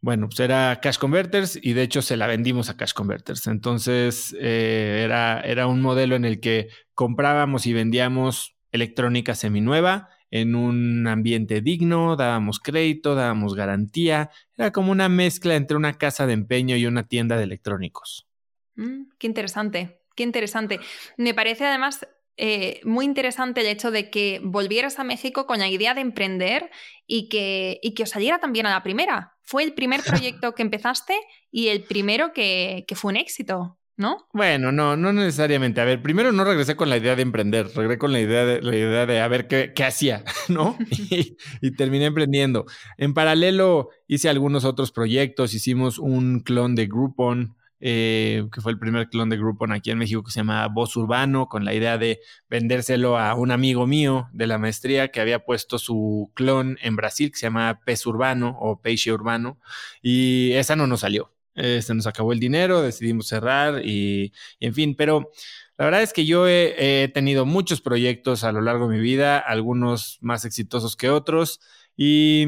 Bueno, 0.00 0.28
pues 0.28 0.38
era 0.38 0.78
Cash 0.80 0.98
Converters 0.98 1.58
y 1.60 1.72
de 1.72 1.82
hecho 1.82 2.02
se 2.02 2.16
la 2.16 2.28
vendimos 2.28 2.70
a 2.70 2.76
Cash 2.76 2.92
Converters. 2.92 3.48
Entonces 3.48 4.32
eh, 4.38 5.02
era, 5.04 5.40
era 5.40 5.66
un 5.66 5.80
modelo 5.80 6.14
en 6.14 6.24
el 6.24 6.38
que 6.38 6.68
comprábamos 6.94 7.66
y 7.66 7.72
vendíamos 7.72 8.54
electrónica 8.70 9.34
seminueva 9.34 10.08
en 10.32 10.54
un 10.54 11.06
ambiente 11.06 11.60
digno, 11.60 12.16
dábamos 12.16 12.58
crédito, 12.58 13.14
dábamos 13.14 13.54
garantía, 13.54 14.30
era 14.56 14.72
como 14.72 14.90
una 14.90 15.10
mezcla 15.10 15.54
entre 15.54 15.76
una 15.76 15.92
casa 15.92 16.26
de 16.26 16.32
empeño 16.32 16.74
y 16.76 16.86
una 16.86 17.06
tienda 17.06 17.36
de 17.36 17.44
electrónicos. 17.44 18.26
Mm, 18.74 19.10
qué 19.18 19.26
interesante, 19.26 20.00
qué 20.16 20.22
interesante. 20.22 20.80
Me 21.18 21.34
parece 21.34 21.66
además 21.66 22.08
eh, 22.38 22.80
muy 22.84 23.04
interesante 23.04 23.60
el 23.60 23.66
hecho 23.66 23.90
de 23.90 24.08
que 24.08 24.40
volvieras 24.42 24.98
a 24.98 25.04
México 25.04 25.46
con 25.46 25.58
la 25.58 25.68
idea 25.68 25.92
de 25.92 26.00
emprender 26.00 26.70
y 27.06 27.28
que, 27.28 27.78
y 27.82 27.92
que 27.92 28.04
os 28.04 28.10
saliera 28.10 28.38
también 28.38 28.64
a 28.64 28.70
la 28.70 28.82
primera. 28.82 29.34
Fue 29.42 29.62
el 29.62 29.74
primer 29.74 30.00
proyecto 30.02 30.54
que 30.54 30.62
empezaste 30.62 31.14
y 31.50 31.68
el 31.68 31.84
primero 31.84 32.32
que, 32.32 32.86
que 32.88 32.96
fue 32.96 33.10
un 33.10 33.18
éxito. 33.18 33.78
¿No? 33.96 34.28
Bueno, 34.32 34.72
no, 34.72 34.96
no 34.96 35.12
necesariamente. 35.12 35.80
A 35.80 35.84
ver, 35.84 36.02
primero 36.02 36.32
no 36.32 36.44
regresé 36.44 36.76
con 36.76 36.88
la 36.88 36.96
idea 36.96 37.16
de 37.16 37.22
emprender, 37.22 37.68
regresé 37.74 37.98
con 37.98 38.12
la 38.12 38.20
idea 38.20 38.44
de, 38.44 38.62
la 38.62 38.76
idea 38.76 39.06
de 39.06 39.20
a 39.20 39.28
ver 39.28 39.46
qué, 39.48 39.72
qué 39.74 39.84
hacía, 39.84 40.24
¿no? 40.48 40.76
Y, 41.60 41.70
terminé 41.72 42.06
emprendiendo. 42.06 42.66
En 42.96 43.14
paralelo 43.14 43.90
hice 44.06 44.28
algunos 44.28 44.64
otros 44.64 44.92
proyectos, 44.92 45.54
hicimos 45.54 45.98
un 45.98 46.40
clon 46.40 46.74
de 46.74 46.86
Groupon, 46.86 47.56
eh, 47.80 48.46
que 48.52 48.60
fue 48.60 48.72
el 48.72 48.78
primer 48.78 49.08
clon 49.08 49.28
de 49.28 49.36
Groupon 49.36 49.72
aquí 49.72 49.90
en 49.90 49.98
México 49.98 50.22
que 50.22 50.30
se 50.30 50.40
llama 50.40 50.66
Voz 50.68 50.96
Urbano, 50.96 51.48
con 51.48 51.64
la 51.64 51.74
idea 51.74 51.98
de 51.98 52.20
vendérselo 52.48 53.18
a 53.18 53.34
un 53.34 53.50
amigo 53.50 53.86
mío 53.86 54.28
de 54.32 54.46
la 54.46 54.58
maestría 54.58 55.08
que 55.08 55.20
había 55.20 55.44
puesto 55.44 55.78
su 55.78 56.30
clon 56.34 56.78
en 56.82 56.96
Brasil, 56.96 57.30
que 57.30 57.38
se 57.38 57.46
llama 57.46 57.80
Pez 57.84 58.06
Urbano 58.06 58.56
o 58.60 58.80
Peixe 58.80 59.12
Urbano, 59.12 59.58
y 60.00 60.52
esa 60.52 60.76
no 60.76 60.86
nos 60.86 61.00
salió 61.00 61.32
se 61.54 61.78
este, 61.78 61.94
nos 61.94 62.06
acabó 62.06 62.32
el 62.32 62.40
dinero, 62.40 62.82
decidimos 62.82 63.28
cerrar 63.28 63.84
y, 63.84 64.32
en 64.60 64.74
fin, 64.74 64.94
pero 64.96 65.30
la 65.76 65.84
verdad 65.84 66.02
es 66.02 66.12
que 66.12 66.24
yo 66.24 66.46
he, 66.48 67.10
tenido 67.12 67.46
muchos 67.46 67.80
proyectos 67.80 68.44
a 68.44 68.52
lo 68.52 68.60
largo 68.60 68.88
de 68.88 68.96
mi 68.96 69.02
vida, 69.02 69.38
algunos 69.38 70.18
más 70.20 70.44
exitosos 70.44 70.96
que 70.96 71.10
otros 71.10 71.60
y 71.96 72.46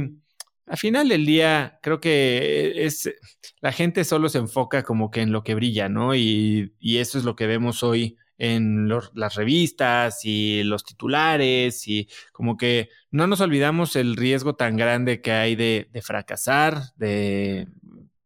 al 0.66 0.78
final 0.78 1.08
del 1.08 1.26
día 1.26 1.78
creo 1.82 2.00
que 2.00 2.84
es 2.86 3.10
la 3.60 3.72
gente 3.72 4.04
solo 4.04 4.28
se 4.28 4.38
enfoca 4.38 4.82
como 4.82 5.10
que 5.10 5.20
en 5.20 5.32
lo 5.32 5.44
que 5.44 5.54
brilla, 5.54 5.88
¿no? 5.88 6.14
Y, 6.14 6.72
eso 6.80 7.18
es 7.18 7.24
lo 7.24 7.36
que 7.36 7.46
vemos 7.46 7.82
hoy 7.82 8.16
en 8.38 8.88
las 8.88 9.34
revistas 9.34 10.24
y 10.24 10.62
los 10.64 10.84
titulares 10.84 11.86
y 11.86 12.08
como 12.32 12.56
que 12.56 12.88
no 13.10 13.26
nos 13.26 13.40
olvidamos 13.40 13.94
el 13.96 14.16
riesgo 14.16 14.56
tan 14.56 14.76
grande 14.76 15.20
que 15.20 15.32
hay 15.32 15.54
de, 15.54 15.88
de 15.92 16.02
fracasar, 16.02 16.94
de, 16.96 17.68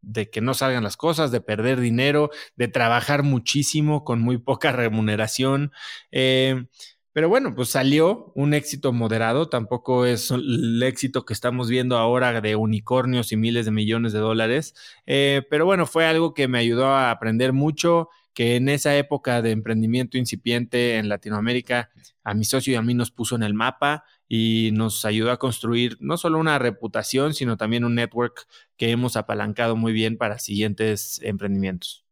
de 0.08 0.30
que 0.30 0.40
no 0.40 0.54
salgan 0.54 0.84
las 0.84 0.96
cosas, 0.96 1.30
de 1.30 1.40
perder 1.40 1.80
dinero, 1.80 2.30
de 2.56 2.68
trabajar 2.68 3.22
muchísimo 3.22 4.04
con 4.04 4.20
muy 4.20 4.38
poca 4.38 4.72
remuneración. 4.72 5.72
Eh, 6.12 6.64
Pero 7.12 7.28
bueno, 7.28 7.54
pues 7.54 7.70
salió 7.70 8.32
un 8.36 8.54
éxito 8.54 8.92
moderado, 8.92 9.48
tampoco 9.48 10.06
es 10.06 10.30
el 10.30 10.80
éxito 10.82 11.24
que 11.24 11.32
estamos 11.34 11.68
viendo 11.68 11.98
ahora 11.98 12.40
de 12.40 12.54
unicornios 12.54 13.32
y 13.32 13.36
miles 13.36 13.64
de 13.64 13.72
millones 13.72 14.12
de 14.12 14.20
dólares, 14.20 14.74
eh, 15.06 15.42
pero 15.50 15.64
bueno, 15.66 15.86
fue 15.86 16.06
algo 16.06 16.32
que 16.34 16.46
me 16.48 16.58
ayudó 16.58 16.86
a 16.86 17.10
aprender 17.10 17.52
mucho, 17.52 18.08
que 18.34 18.54
en 18.56 18.68
esa 18.68 18.96
época 18.96 19.42
de 19.42 19.50
emprendimiento 19.50 20.16
incipiente 20.16 20.96
en 20.96 21.08
Latinoamérica, 21.08 21.90
a 22.22 22.34
mi 22.34 22.44
socio 22.44 22.72
y 22.74 22.76
a 22.76 22.82
mí 22.82 22.94
nos 22.94 23.10
puso 23.10 23.34
en 23.34 23.42
el 23.42 23.54
mapa 23.54 24.04
y 24.28 24.70
nos 24.74 25.04
ayudó 25.04 25.32
a 25.32 25.38
construir 25.38 25.96
no 26.00 26.18
solo 26.18 26.38
una 26.38 26.58
reputación, 26.58 27.32
sino 27.34 27.56
también 27.56 27.84
un 27.84 27.94
network 27.94 28.46
que 28.76 28.90
hemos 28.90 29.16
apalancado 29.16 29.74
muy 29.74 29.92
bien 29.92 30.18
para 30.18 30.38
siguientes 30.38 31.20
emprendimientos. 31.22 32.04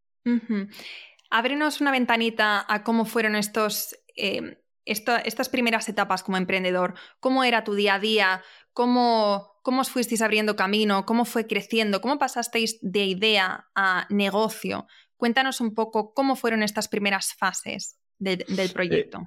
Ábrenos 1.30 1.80
una 1.80 1.90
ventanita 1.90 2.64
a 2.66 2.82
cómo 2.82 3.04
fueron 3.04 3.36
estos, 3.36 3.96
eh, 4.16 4.62
estas 4.84 5.48
primeras 5.48 5.88
etapas 5.88 6.22
como 6.22 6.38
emprendedor. 6.38 6.94
¿Cómo 7.20 7.44
era 7.44 7.64
tu 7.64 7.74
día 7.74 7.94
a 7.94 8.00
día? 8.00 8.42
¿Cómo, 8.72 9.60
¿Cómo 9.62 9.82
os 9.82 9.90
fuisteis 9.90 10.22
abriendo 10.22 10.56
camino? 10.56 11.04
¿Cómo 11.04 11.24
fue 11.24 11.46
creciendo? 11.46 12.00
¿Cómo 12.00 12.18
pasasteis 12.18 12.78
de 12.80 13.04
idea 13.04 13.68
a 13.74 14.06
negocio? 14.08 14.86
Cuéntanos 15.16 15.60
un 15.60 15.74
poco 15.74 16.14
cómo 16.14 16.36
fueron 16.36 16.62
estas 16.62 16.88
primeras 16.88 17.34
fases 17.34 17.98
del 18.18 18.44
eh, 18.48 18.68
proyecto. 18.72 19.20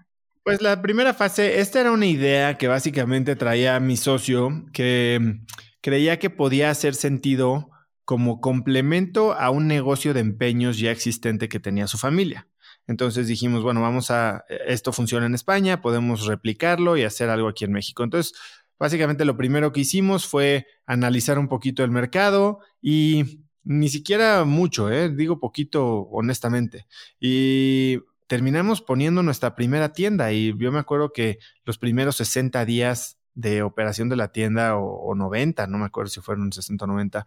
Pues 0.43 0.61
la 0.61 0.81
primera 0.81 1.13
fase, 1.13 1.59
esta 1.59 1.81
era 1.81 1.91
una 1.91 2.05
idea 2.05 2.57
que 2.57 2.67
básicamente 2.67 3.35
traía 3.35 3.79
mi 3.79 3.97
socio, 3.97 4.65
que 4.73 5.19
mm, 5.21 5.45
creía 5.81 6.19
que 6.19 6.29
podía 6.29 6.69
hacer 6.69 6.95
sentido 6.95 7.69
como 8.05 8.41
complemento 8.41 9.33
a 9.33 9.51
un 9.51 9.67
negocio 9.67 10.13
de 10.13 10.21
empeños 10.21 10.79
ya 10.79 10.91
existente 10.91 11.47
que 11.47 11.59
tenía 11.59 11.87
su 11.87 11.97
familia. 11.97 12.47
Entonces 12.87 13.27
dijimos, 13.27 13.61
bueno, 13.61 13.81
vamos 13.81 14.09
a, 14.09 14.45
eh, 14.49 14.61
esto 14.67 14.91
funciona 14.91 15.27
en 15.27 15.35
España, 15.35 15.81
podemos 15.81 16.25
replicarlo 16.25 16.97
y 16.97 17.03
hacer 17.03 17.29
algo 17.29 17.47
aquí 17.47 17.65
en 17.65 17.71
México. 17.71 18.03
Entonces, 18.03 18.33
básicamente 18.79 19.25
lo 19.25 19.37
primero 19.37 19.71
que 19.71 19.81
hicimos 19.81 20.25
fue 20.25 20.65
analizar 20.87 21.37
un 21.37 21.47
poquito 21.47 21.83
el 21.83 21.91
mercado 21.91 22.61
y 22.81 23.43
ni 23.63 23.89
siquiera 23.89 24.43
mucho, 24.45 24.91
¿eh? 24.91 25.09
digo 25.09 25.39
poquito 25.39 26.07
honestamente. 26.09 26.87
Y 27.19 27.99
terminamos 28.29 28.83
poniendo 28.83 29.23
nuestra 29.23 29.55
primera 29.55 29.91
tienda 29.91 30.31
y 30.31 30.55
yo 30.55 30.71
me 30.71 30.77
acuerdo 30.77 31.11
que 31.11 31.39
los 31.65 31.79
primeros 31.79 32.15
60 32.17 32.63
días 32.63 33.17
de 33.33 33.63
operación 33.63 34.07
de 34.07 34.17
la 34.17 34.31
tienda 34.31 34.77
o, 34.77 35.15
90, 35.15 35.65
no 35.65 35.79
me 35.79 35.85
acuerdo 35.85 36.11
si 36.11 36.21
fueron 36.21 36.53
60 36.53 36.85
o 36.85 36.87
90, 36.89 37.25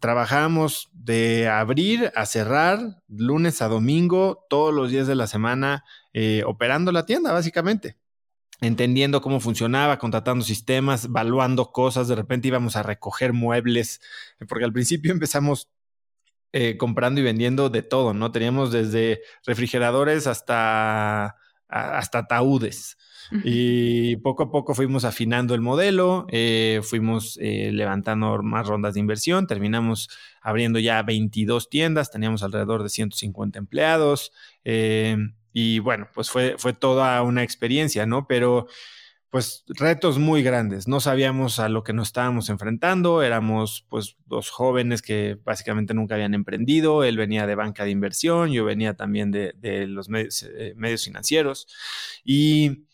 trabajábamos 0.00 0.90
de 0.92 1.48
abrir 1.48 2.10
a 2.16 2.26
cerrar, 2.26 3.00
lunes 3.06 3.62
a 3.62 3.68
domingo, 3.68 4.44
todos 4.50 4.74
los 4.74 4.90
días 4.90 5.06
de 5.06 5.14
la 5.14 5.28
semana, 5.28 5.84
eh, 6.14 6.42
operando 6.44 6.90
la 6.90 7.06
tienda 7.06 7.32
básicamente. 7.32 7.96
Entendiendo 8.60 9.20
cómo 9.20 9.38
funcionaba, 9.38 9.98
contratando 10.00 10.44
sistemas, 10.44 11.04
evaluando 11.04 11.70
cosas, 11.70 12.08
de 12.08 12.16
repente 12.16 12.48
íbamos 12.48 12.74
a 12.74 12.82
recoger 12.82 13.32
muebles, 13.32 14.00
porque 14.48 14.64
al 14.64 14.72
principio 14.72 15.12
empezamos 15.12 15.68
eh, 16.52 16.76
comprando 16.76 17.20
y 17.20 17.24
vendiendo 17.24 17.70
de 17.70 17.82
todo, 17.82 18.14
¿no? 18.14 18.32
Teníamos 18.32 18.72
desde 18.72 19.20
refrigeradores 19.46 20.26
hasta, 20.26 21.36
hasta 21.68 22.18
ataúdes. 22.18 22.96
Y 23.44 24.16
poco 24.16 24.42
a 24.42 24.50
poco 24.50 24.74
fuimos 24.74 25.04
afinando 25.04 25.54
el 25.54 25.60
modelo, 25.60 26.26
eh, 26.30 26.80
fuimos 26.82 27.38
eh, 27.40 27.70
levantando 27.72 28.42
más 28.42 28.66
rondas 28.66 28.94
de 28.94 29.00
inversión, 29.00 29.46
terminamos 29.46 30.08
abriendo 30.42 30.80
ya 30.80 31.00
22 31.04 31.70
tiendas, 31.70 32.10
teníamos 32.10 32.42
alrededor 32.42 32.82
de 32.82 32.88
150 32.88 33.56
empleados. 33.60 34.32
Y 35.52 35.78
bueno, 35.78 36.08
pues 36.12 36.30
fue, 36.30 36.56
fue 36.58 36.72
toda 36.72 37.22
una 37.22 37.44
experiencia, 37.44 38.06
¿no? 38.06 38.26
Pero 38.26 38.66
pues 39.30 39.64
retos 39.68 40.18
muy 40.18 40.42
grandes. 40.42 40.88
No 40.88 40.98
sabíamos 40.98 41.60
a 41.60 41.68
lo 41.68 41.84
que 41.84 41.92
nos 41.92 42.08
estábamos 42.08 42.48
enfrentando. 42.48 43.22
Éramos 43.22 43.86
pues 43.88 44.16
dos 44.26 44.50
jóvenes 44.50 45.02
que 45.02 45.38
básicamente 45.44 45.94
nunca 45.94 46.16
habían 46.16 46.34
emprendido. 46.34 47.04
Él 47.04 47.16
venía 47.16 47.46
de 47.46 47.54
banca 47.54 47.84
de 47.84 47.90
inversión, 47.90 48.50
yo 48.50 48.64
venía 48.64 48.94
también 48.94 49.30
de, 49.30 49.54
los 49.86 50.08
medios, 50.08 50.42
eh, 50.42 50.74
medios 50.76 51.04
financieros. 51.04 51.68
Y, 52.24 52.86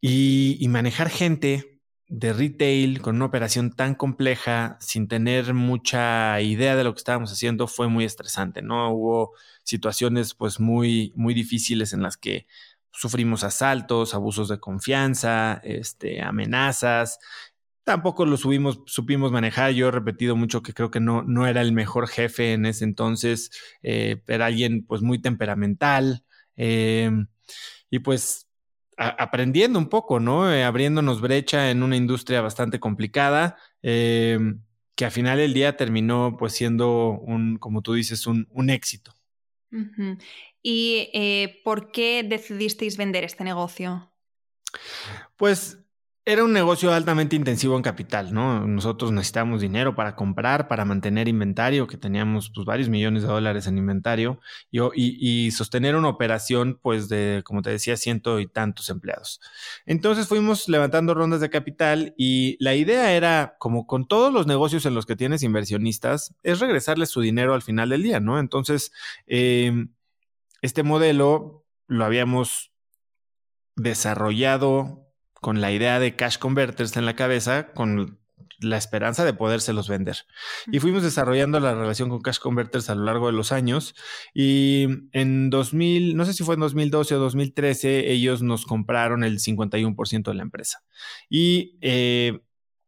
y, 0.00 0.56
y, 0.60 0.68
manejar 0.68 1.10
gente 1.10 1.80
de 2.06 2.32
retail 2.32 3.02
con 3.02 3.16
una 3.16 3.26
operación 3.26 3.72
tan 3.72 3.94
compleja, 3.94 4.78
sin 4.80 5.08
tener 5.08 5.54
mucha 5.54 6.40
idea 6.40 6.76
de 6.76 6.84
lo 6.84 6.94
que 6.94 6.98
estábamos 6.98 7.32
haciendo, 7.32 7.66
fue 7.66 7.88
muy 7.88 8.04
estresante, 8.04 8.62
¿no? 8.62 8.90
Hubo 8.92 9.32
situaciones 9.64 10.34
pues 10.34 10.60
muy, 10.60 11.12
muy 11.16 11.34
difíciles 11.34 11.92
en 11.92 12.02
las 12.02 12.16
que 12.16 12.46
sufrimos 12.92 13.44
asaltos, 13.44 14.14
abusos 14.14 14.48
de 14.48 14.58
confianza, 14.58 15.60
este, 15.62 16.22
amenazas. 16.22 17.18
Tampoco 17.84 18.26
lo 18.26 18.36
subimos, 18.36 18.80
supimos 18.86 19.32
manejar. 19.32 19.72
Yo 19.72 19.88
he 19.88 19.90
repetido 19.90 20.36
mucho 20.36 20.62
que 20.62 20.74
creo 20.74 20.90
que 20.90 21.00
no, 21.00 21.22
no 21.22 21.46
era 21.46 21.62
el 21.62 21.72
mejor 21.72 22.08
jefe 22.08 22.52
en 22.52 22.66
ese 22.66 22.84
entonces. 22.84 23.50
Eh, 23.82 24.22
era 24.26 24.46
alguien 24.46 24.84
pues 24.86 25.02
muy 25.02 25.20
temperamental. 25.20 26.24
Em, 26.56 27.28
y 27.90 28.00
pues 28.00 28.46
aprendiendo 28.96 29.78
un 29.78 29.88
poco, 29.88 30.18
¿no? 30.18 30.52
Eh, 30.52 30.64
abriéndonos 30.64 31.20
brecha 31.20 31.70
en 31.70 31.84
una 31.84 31.96
industria 31.96 32.40
bastante 32.40 32.80
complicada, 32.80 33.56
que 33.80 35.04
al 35.04 35.10
final 35.12 35.38
del 35.38 35.54
día 35.54 35.76
terminó 35.76 36.36
pues 36.36 36.52
siendo 36.54 37.10
un, 37.12 37.58
como 37.58 37.80
tú 37.82 37.94
dices, 37.94 38.26
un 38.26 38.70
éxito. 38.70 39.14
¿Y 40.62 41.10
eh, 41.12 41.60
por 41.64 41.90
qué 41.92 42.22
decidisteis 42.22 42.96
vender 42.96 43.24
este 43.24 43.44
negocio? 43.44 44.10
Pues 45.36 45.78
era 46.30 46.44
un 46.44 46.52
negocio 46.52 46.92
altamente 46.92 47.36
intensivo 47.36 47.74
en 47.74 47.82
capital, 47.82 48.34
¿no? 48.34 48.66
Nosotros 48.66 49.12
necesitábamos 49.12 49.62
dinero 49.62 49.94
para 49.94 50.14
comprar, 50.14 50.68
para 50.68 50.84
mantener 50.84 51.26
inventario, 51.26 51.86
que 51.86 51.96
teníamos 51.96 52.50
pues 52.54 52.66
varios 52.66 52.90
millones 52.90 53.22
de 53.22 53.28
dólares 53.30 53.66
en 53.66 53.78
inventario, 53.78 54.38
y, 54.70 55.50
sostener 55.52 55.96
una 55.96 56.10
operación 56.10 56.78
pues 56.82 57.08
de, 57.08 57.40
como 57.46 57.62
te 57.62 57.70
decía, 57.70 57.96
ciento 57.96 58.40
y 58.40 58.46
tantos 58.46 58.90
empleados. 58.90 59.40
Entonces 59.86 60.28
fuimos 60.28 60.68
levantando 60.68 61.14
rondas 61.14 61.40
de 61.40 61.48
capital 61.48 62.12
y 62.18 62.62
la 62.62 62.74
idea 62.74 63.12
era, 63.12 63.56
como 63.58 63.86
con 63.86 64.06
todos 64.06 64.30
los 64.30 64.46
negocios 64.46 64.84
en 64.84 64.94
los 64.94 65.06
que 65.06 65.16
tienes 65.16 65.42
inversionistas, 65.42 66.34
es 66.42 66.60
regresarles 66.60 67.08
su 67.08 67.22
dinero 67.22 67.54
al 67.54 67.62
final 67.62 67.88
del 67.88 68.02
día, 68.02 68.20
¿no? 68.20 68.38
Entonces, 68.38 68.92
em, 69.26 69.88
este 70.62 70.82
modelo 70.82 71.66
lo 71.86 72.04
habíamos 72.04 72.72
desarrollado 73.76 75.06
con 75.34 75.60
la 75.60 75.72
idea 75.72 76.00
de 76.00 76.16
cash 76.16 76.38
converters 76.38 76.96
en 76.96 77.06
la 77.06 77.14
cabeza, 77.14 77.72
con 77.72 78.18
la 78.60 78.76
esperanza 78.76 79.24
de 79.24 79.34
podérselos 79.34 79.88
vender. 79.88 80.16
Y 80.66 80.80
fuimos 80.80 81.02
desarrollando 81.02 81.60
la 81.60 81.74
relación 81.74 82.08
con 82.08 82.20
cash 82.20 82.38
converters 82.38 82.90
a 82.90 82.94
lo 82.94 83.04
largo 83.04 83.26
de 83.26 83.32
los 83.32 83.52
años. 83.52 83.94
Y 84.34 84.88
en 85.12 85.50
2000, 85.50 86.16
no 86.16 86.24
sé 86.24 86.32
si 86.32 86.42
fue 86.42 86.54
en 86.54 86.60
2012 86.60 87.14
o 87.14 87.18
2013, 87.18 88.10
ellos 88.10 88.42
nos 88.42 88.66
compraron 88.66 89.22
el 89.22 89.38
51% 89.38 90.22
de 90.24 90.34
la 90.34 90.42
empresa. 90.42 90.82
Y 91.28 91.78
eh, 91.82 92.40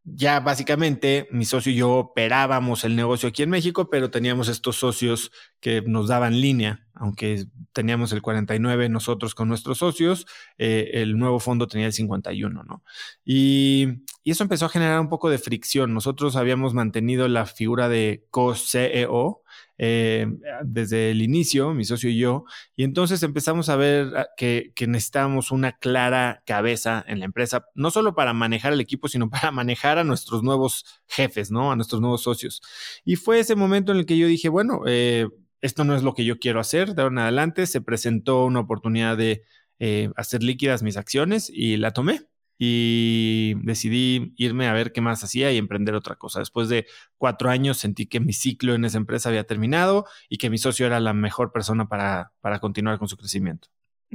ya 0.05 0.41
básicamente 0.41 1.29
mi 1.31 1.45
socio 1.45 1.73
y 1.73 1.77
yo 1.77 1.93
operábamos 1.93 2.85
el 2.85 2.97
negocio 2.97 3.29
aquí 3.29 3.43
en 3.43 3.51
México, 3.51 3.91
pero 3.91 4.11
teníamos 4.11 4.49
estos 4.49 4.77
socios 4.77 5.31
que 5.61 5.83
nos 5.83 6.09
daban 6.09 6.41
línea, 6.41 6.87
aunque 6.95 7.45
teníamos 7.73 8.13
el 8.13 8.23
49 8.23 8.89
nosotros 8.89 9.35
con 9.35 9.49
nuestros 9.49 9.79
socios, 9.79 10.27
eh, 10.59 10.91
el 10.95 11.19
nuevo 11.19 11.39
fondo 11.39 11.67
tenía 11.67 11.87
el 11.87 11.93
51, 11.93 12.63
¿no? 12.65 12.83
Y, 13.25 13.87
y, 14.25 14.31
eso 14.31 14.43
empezó 14.43 14.67
a 14.67 14.71
generar 14.71 15.01
un 15.01 15.09
poco 15.09 15.31
de 15.31 15.39
fricción. 15.39 15.95
Nosotros 15.95 16.37
habíamos 16.37 16.75
mantenido 16.75 17.29
la 17.29 17.47
figura 17.47 17.89
de 17.89 18.27
co-CEO, 18.31 19.43
eh, 19.83 20.27
desde 20.63 21.11
el 21.11 21.23
inicio, 21.23 21.73
mi 21.73 21.87
socio 21.87 22.11
y 22.11 22.19
yo, 22.19 22.45
y 22.77 22.85
entonces 22.85 23.23
empezamos 23.23 23.71
a 23.71 23.77
ver 23.77 24.15
ah, 24.15 24.27
que, 24.37 24.73
que 24.75 24.87
necesitábamos 24.87 25.53
una 25.53 25.73
clara 25.73 26.43
cabeza 26.45 27.03
en 27.09 27.19
la 27.19 27.25
empresa, 27.25 27.65
no 27.75 27.91
solo 27.91 28.15
para 28.15 28.35
manejar 28.35 28.75
el 28.75 28.83
equipo, 28.83 29.09
sino 29.09 29.31
para 29.31 29.51
manejar 29.53 29.97
a 29.97 30.05
nuestros 30.05 30.43
nuevos 30.43 30.85
jefes, 31.07 31.51
¿no? 31.51 31.73
A 31.73 31.77
nuestros 31.77 32.03
nuevos 32.03 32.23
socios. 32.23 32.61
Y 33.07 33.17
fue 33.17 33.41
ese 33.41 33.55
momento 33.57 33.93
en 33.93 33.99
el 33.99 34.05
que 34.05 34.19
yo 34.19 34.27
dije, 34.27 34.51
bueno, 34.51 34.83
eh, 34.87 35.29
esto 35.63 35.85
no 35.85 35.97
es 35.97 36.03
lo 36.03 36.13
que 36.13 36.27
yo 36.27 36.39
quiero 36.39 36.61
hacer. 36.61 36.95
De 36.95 37.01
ahora 37.01 37.15
en 37.15 37.19
adelante 37.21 37.67
se 37.67 37.81
presentó 37.81 38.45
una 38.45 38.61
oportunidad 38.61 39.17
de 39.17 39.45
eh, 39.79 40.11
hacer 40.15 40.43
líquidas 40.43 40.83
mis 40.83 40.99
acciones 40.99 41.51
y 41.51 41.79
la 41.79 41.93
tomé 41.93 42.21
y 42.63 43.55
decidí 43.63 44.35
irme 44.37 44.69
a 44.69 44.75
ver 44.75 44.93
qué 44.93 45.01
más 45.01 45.25
hacía 45.25 45.51
y 45.51 45.57
emprender 45.57 45.95
otra 45.95 46.17
cosa. 46.17 46.41
Después 46.41 46.69
de 46.69 46.87
cuatro 47.17 47.49
años 47.49 47.79
sentí 47.79 48.05
que 48.05 48.21
mi 48.21 48.35
ciclo 48.35 48.75
en 48.75 48.85
esa 48.85 48.99
empresa 48.99 49.31
había 49.31 49.45
terminado 49.45 50.05
y 50.29 50.37
que 50.37 50.51
mi 50.51 50.59
socio 50.59 50.85
era 50.85 51.01
la 51.01 51.15
mejor 51.15 51.53
persona 51.53 51.89
para, 51.89 52.35
para 52.43 52.59
continuar 52.59 52.99
con 52.99 53.09
su 53.09 53.17
crecimiento. 53.17 53.69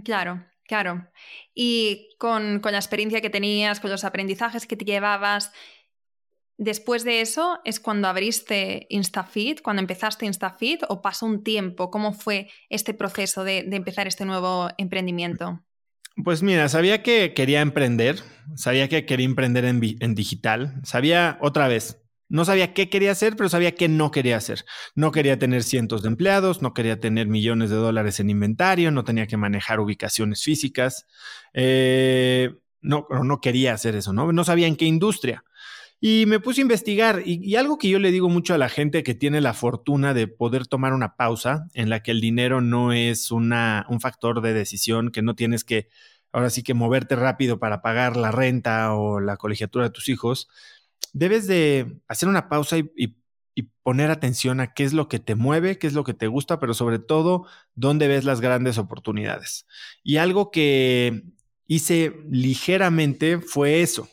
Claro, 0.03 0.45
claro. 0.67 1.09
Y 1.55 2.09
con, 2.19 2.59
con 2.59 2.73
la 2.73 2.77
experiencia 2.77 3.19
que 3.19 3.31
tenías, 3.31 3.79
con 3.79 3.89
los 3.89 4.03
aprendizajes 4.03 4.67
que 4.67 4.77
te 4.77 4.85
llevabas, 4.85 5.51
Después 6.57 7.03
de 7.03 7.19
eso 7.19 7.59
es 7.65 7.81
cuando 7.81 8.07
abriste 8.07 8.87
InstaFit, 8.89 9.61
cuando 9.61 9.81
empezaste 9.81 10.25
InstaFit 10.25 10.83
o 10.87 11.01
pasó 11.01 11.25
un 11.25 11.43
tiempo. 11.43 11.91
¿Cómo 11.91 12.13
fue 12.13 12.49
este 12.69 12.93
proceso 12.93 13.43
de, 13.43 13.63
de 13.63 13.75
empezar 13.75 14.07
este 14.07 14.23
nuevo 14.23 14.69
emprendimiento? 14.77 15.64
Pues 16.23 16.43
mira, 16.43 16.69
sabía 16.69 17.03
que 17.03 17.33
quería 17.33 17.61
emprender, 17.61 18.21
sabía 18.55 18.87
que 18.87 19.05
quería 19.05 19.25
emprender 19.25 19.65
en, 19.65 20.15
digital, 20.15 20.79
sabía 20.83 21.37
otra 21.41 21.67
vez, 21.67 22.01
no 22.29 22.45
sabía 22.45 22.73
qué 22.73 22.89
quería 22.89 23.11
hacer, 23.11 23.35
pero 23.35 23.49
sabía 23.49 23.75
qué 23.75 23.87
no 23.89 24.11
quería 24.11 24.37
hacer. 24.37 24.65
No 24.95 25.11
quería 25.11 25.37
tener 25.37 25.63
cientos 25.63 26.01
de 26.01 26.07
empleados, 26.07 26.61
no 26.61 26.73
quería 26.73 26.99
tener 26.99 27.27
millones 27.27 27.69
de 27.69 27.75
dólares 27.75 28.19
en 28.19 28.29
inventario, 28.29 28.91
no 28.91 29.03
tenía 29.03 29.27
que 29.27 29.37
manejar 29.37 29.79
ubicaciones 29.79 30.41
físicas. 30.43 31.05
Eh, 31.53 32.55
no, 32.81 33.07
no 33.23 33.41
quería 33.41 33.73
hacer 33.73 33.95
eso, 33.95 34.13
¿no? 34.13 34.31
No 34.31 34.43
sabía 34.43 34.67
en 34.67 34.75
qué 34.77 34.85
industria. 34.85 35.43
Y 36.07 36.27
me 36.27 36.39
puse 36.39 36.61
a 36.61 36.69
investigar 36.69 37.23
y, 37.25 37.55
algo 37.55 37.79
que 37.79 37.89
yo 37.89 37.97
le 37.97 38.11
digo 38.11 38.29
mucho 38.29 38.53
a 38.53 38.59
la 38.59 38.69
gente 38.69 39.01
que 39.01 39.15
tiene 39.15 39.41
la 39.41 39.55
fortuna 39.55 40.13
de 40.13 40.27
poder 40.27 40.67
tomar 40.67 40.93
una 40.93 41.15
pausa 41.15 41.67
en 41.73 41.89
la 41.89 42.03
que 42.03 42.11
el 42.11 42.21
dinero 42.21 42.61
no 42.61 42.93
es 42.93 43.31
una, 43.31 43.87
un 43.89 43.99
factor 43.99 44.41
de 44.41 44.53
decisión, 44.53 45.09
que 45.09 45.23
no 45.23 45.33
tienes 45.33 45.63
que, 45.63 45.89
ahora 46.31 46.51
sí 46.51 46.61
que 46.61 46.75
moverte 46.75 47.15
rápido 47.15 47.57
para 47.57 47.81
pagar 47.81 48.17
la 48.17 48.29
renta 48.29 48.93
o 48.93 49.19
la 49.19 49.37
colegiatura 49.37 49.85
de 49.85 49.89
tus 49.89 50.07
hijos, 50.07 50.47
debes 51.13 51.47
de 51.47 51.97
hacer 52.07 52.29
una 52.29 52.49
pausa 52.49 52.77
y, 52.77 53.15
poner 53.81 54.11
atención 54.11 54.59
a 54.59 54.73
qué 54.73 54.83
es 54.83 54.93
lo 54.93 55.07
que 55.07 55.17
te 55.17 55.33
mueve, 55.33 55.79
qué 55.79 55.87
es 55.87 55.93
lo 55.93 56.03
que 56.03 56.13
te 56.13 56.27
gusta, 56.27 56.59
pero 56.59 56.75
sobre 56.75 56.99
todo 56.99 57.47
dónde 57.73 58.07
ves 58.07 58.25
las 58.25 58.41
grandes 58.41 58.77
oportunidades. 58.77 59.65
Y 60.03 60.17
algo 60.17 60.51
que 60.51 61.23
hice 61.65 62.15
ligeramente 62.29 63.39
fue 63.39 63.81
eso. 63.81 64.07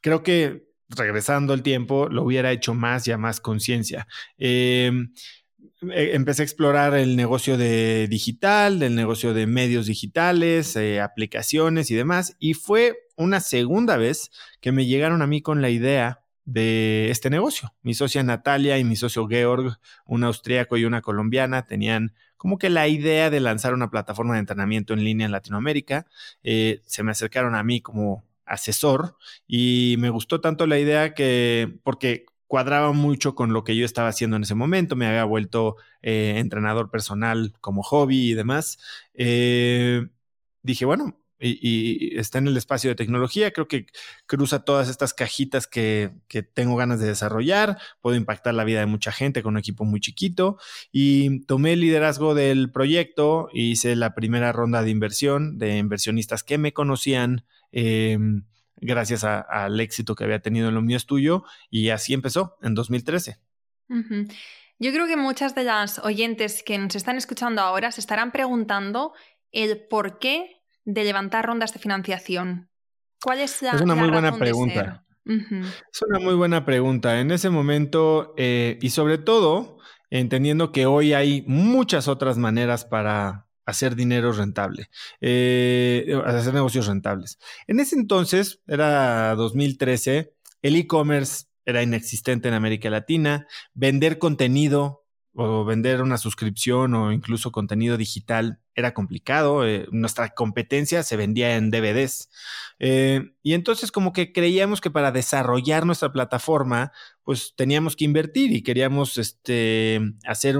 Creo 0.00 0.22
que 0.22 0.73
regresando 0.88 1.54
el 1.54 1.62
tiempo 1.62 2.08
lo 2.08 2.24
hubiera 2.24 2.52
hecho 2.52 2.74
más 2.74 3.06
y 3.06 3.12
a 3.12 3.18
más 3.18 3.40
conciencia. 3.40 4.06
Em, 4.38 5.12
e, 5.90 6.14
empecé 6.14 6.42
a 6.42 6.44
explorar 6.44 6.94
el 6.94 7.16
negocio 7.16 7.56
de 7.56 8.08
digital, 8.08 8.78
del 8.78 8.94
negocio 8.94 9.34
de 9.34 9.46
medios 9.46 9.86
digitales, 9.86 10.76
eh, 10.76 11.00
aplicaciones 11.00 11.90
y 11.90 11.94
demás, 11.94 12.36
y 12.38 12.54
fue 12.54 12.96
una 13.16 13.40
segunda 13.40 13.96
vez 13.96 14.30
que 14.60 14.72
me 14.72 14.86
llegaron 14.86 15.22
a 15.22 15.26
mí 15.26 15.42
con 15.42 15.62
la 15.62 15.70
idea 15.70 16.22
de 16.44 17.10
este 17.10 17.30
negocio. 17.30 17.74
Mi 17.82 17.94
socia 17.94 18.22
Natalia 18.22 18.78
y 18.78 18.84
mi 18.84 18.96
socio 18.96 19.26
Georg, 19.26 19.78
un 20.06 20.24
austríaco 20.24 20.76
y 20.76 20.84
una 20.84 21.00
colombiana, 21.00 21.66
tenían 21.66 22.14
como 22.36 22.58
que 22.58 22.68
la 22.68 22.88
idea 22.88 23.30
de 23.30 23.40
lanzar 23.40 23.72
una 23.72 23.90
plataforma 23.90 24.34
de 24.34 24.40
entrenamiento 24.40 24.92
en 24.92 25.04
línea 25.04 25.24
en 25.24 25.32
Latinoamérica. 25.32 26.06
Eh, 26.42 26.82
se 26.84 27.02
me 27.02 27.12
acercaron 27.12 27.54
a 27.54 27.62
mí 27.62 27.80
como 27.80 28.24
asesor 28.46 29.16
y 29.46 29.96
me 29.98 30.10
gustó 30.10 30.40
tanto 30.40 30.66
la 30.66 30.78
idea 30.78 31.14
que, 31.14 31.78
porque 31.82 32.26
cuadraba 32.46 32.92
mucho 32.92 33.34
con 33.34 33.52
lo 33.52 33.64
que 33.64 33.76
yo 33.76 33.84
estaba 33.84 34.08
haciendo 34.08 34.36
en 34.36 34.44
ese 34.44 34.54
momento, 34.54 34.96
me 34.96 35.06
había 35.06 35.24
vuelto 35.24 35.76
eh, 36.02 36.34
entrenador 36.38 36.90
personal 36.90 37.52
como 37.60 37.82
hobby 37.82 38.30
y 38.30 38.34
demás. 38.34 38.78
Eh, 39.14 40.06
dije, 40.62 40.84
bueno, 40.84 41.24
y, 41.40 42.18
está 42.18 42.38
en 42.38 42.46
el 42.46 42.56
espacio 42.56 42.90
de 42.90 42.96
tecnología. 42.96 43.52
Creo 43.52 43.68
que 43.68 43.86
cruza 44.26 44.64
todas 44.64 44.88
estas 44.88 45.14
cajitas 45.14 45.66
que, 45.66 46.12
tengo 46.54 46.76
ganas 46.76 47.00
de 47.00 47.06
desarrollar. 47.06 47.78
Puedo 48.00 48.16
impactar 48.16 48.54
la 48.54 48.64
vida 48.64 48.80
de 48.80 48.86
mucha 48.86 49.12
gente 49.12 49.42
con 49.42 49.54
un 49.54 49.58
equipo 49.58 49.84
muy 49.84 50.00
chiquito. 50.00 50.58
Y 50.92 51.44
tomé 51.46 51.74
el 51.74 51.80
liderazgo 51.80 52.34
del 52.34 52.70
proyecto. 52.70 53.48
Hice 53.52 53.96
la 53.96 54.14
primera 54.14 54.52
ronda 54.52 54.82
de 54.82 54.90
inversión 54.90 55.58
de 55.58 55.78
inversionistas 55.78 56.44
que 56.44 56.58
me 56.58 56.72
conocían. 56.72 57.44
Em, 57.76 58.44
gracias 58.76 59.24
al 59.24 59.80
éxito 59.80 60.14
que 60.14 60.22
había 60.22 60.40
tenido 60.40 60.68
en 60.68 60.74
lo 60.74 60.82
mío 60.82 60.96
es 60.96 61.06
tuyo. 61.06 61.44
Y 61.70 61.90
así 61.90 62.14
empezó 62.14 62.56
en 62.62 62.74
2013. 62.74 63.38
Yo 64.78 64.92
creo 64.92 65.06
que 65.06 65.16
muchas 65.16 65.54
de 65.54 65.64
las 65.64 65.98
oyentes 65.98 66.62
que 66.62 66.78
nos 66.78 66.94
están 66.94 67.16
escuchando 67.16 67.62
ahora 67.62 67.90
se 67.90 68.00
estarán 68.00 68.32
preguntando 68.32 69.12
el 69.50 69.86
por 69.88 70.18
qué 70.18 70.62
de 70.84 71.04
levantar 71.04 71.46
rondas 71.46 71.72
de 71.72 71.80
financiación? 71.80 72.70
¿Cuál 73.22 73.40
es 73.40 73.62
la 73.62 73.72
Es 73.72 73.80
una 73.80 73.94
muy 73.94 74.10
buena 74.10 74.36
pregunta. 74.36 75.04
Es 75.24 76.02
una 76.06 76.18
muy 76.18 76.34
buena 76.34 76.64
pregunta. 76.64 77.20
En 77.20 77.30
ese 77.30 77.48
momento, 77.50 78.34
eh, 78.36 78.78
y 78.82 78.90
sobre 78.90 79.18
todo, 79.18 79.78
entendiendo 80.10 80.70
que 80.70 80.86
hoy 80.86 81.14
hay 81.14 81.42
muchas 81.46 82.08
otras 82.08 82.36
maneras 82.36 82.84
para 82.84 83.48
hacer 83.66 83.96
dinero 83.96 84.32
rentable, 84.32 84.90
eh, 85.20 86.20
hacer 86.24 86.54
negocios 86.54 86.86
rentables. 86.86 87.38
En 87.66 87.80
ese 87.80 87.96
entonces, 87.96 88.60
era 88.66 89.34
2013, 89.34 90.34
el 90.62 90.76
e-commerce 90.76 91.46
era 91.64 91.82
inexistente 91.82 92.48
en 92.48 92.54
América 92.54 92.90
Latina, 92.90 93.46
vender 93.74 94.18
contenido 94.18 95.04
o 95.34 95.64
vender 95.64 96.00
una 96.00 96.16
suscripción 96.16 96.94
o 96.94 97.12
incluso 97.12 97.50
contenido 97.50 97.96
digital 97.96 98.60
era 98.74 98.94
complicado. 98.94 99.66
Eh, 99.66 99.86
nuestra 99.90 100.30
competencia 100.30 101.02
se 101.02 101.16
vendía 101.16 101.56
en 101.56 101.70
DVDs. 101.70 102.30
Eh, 102.78 103.32
y 103.42 103.54
entonces 103.54 103.90
como 103.90 104.12
que 104.12 104.32
creíamos 104.32 104.80
que 104.80 104.90
para 104.90 105.10
desarrollar 105.10 105.86
nuestra 105.86 106.12
plataforma, 106.12 106.92
pues 107.24 107.54
teníamos 107.56 107.96
que 107.96 108.04
invertir 108.04 108.52
y 108.52 108.62
queríamos 108.62 109.18
este, 109.18 110.00
hacer 110.24 110.56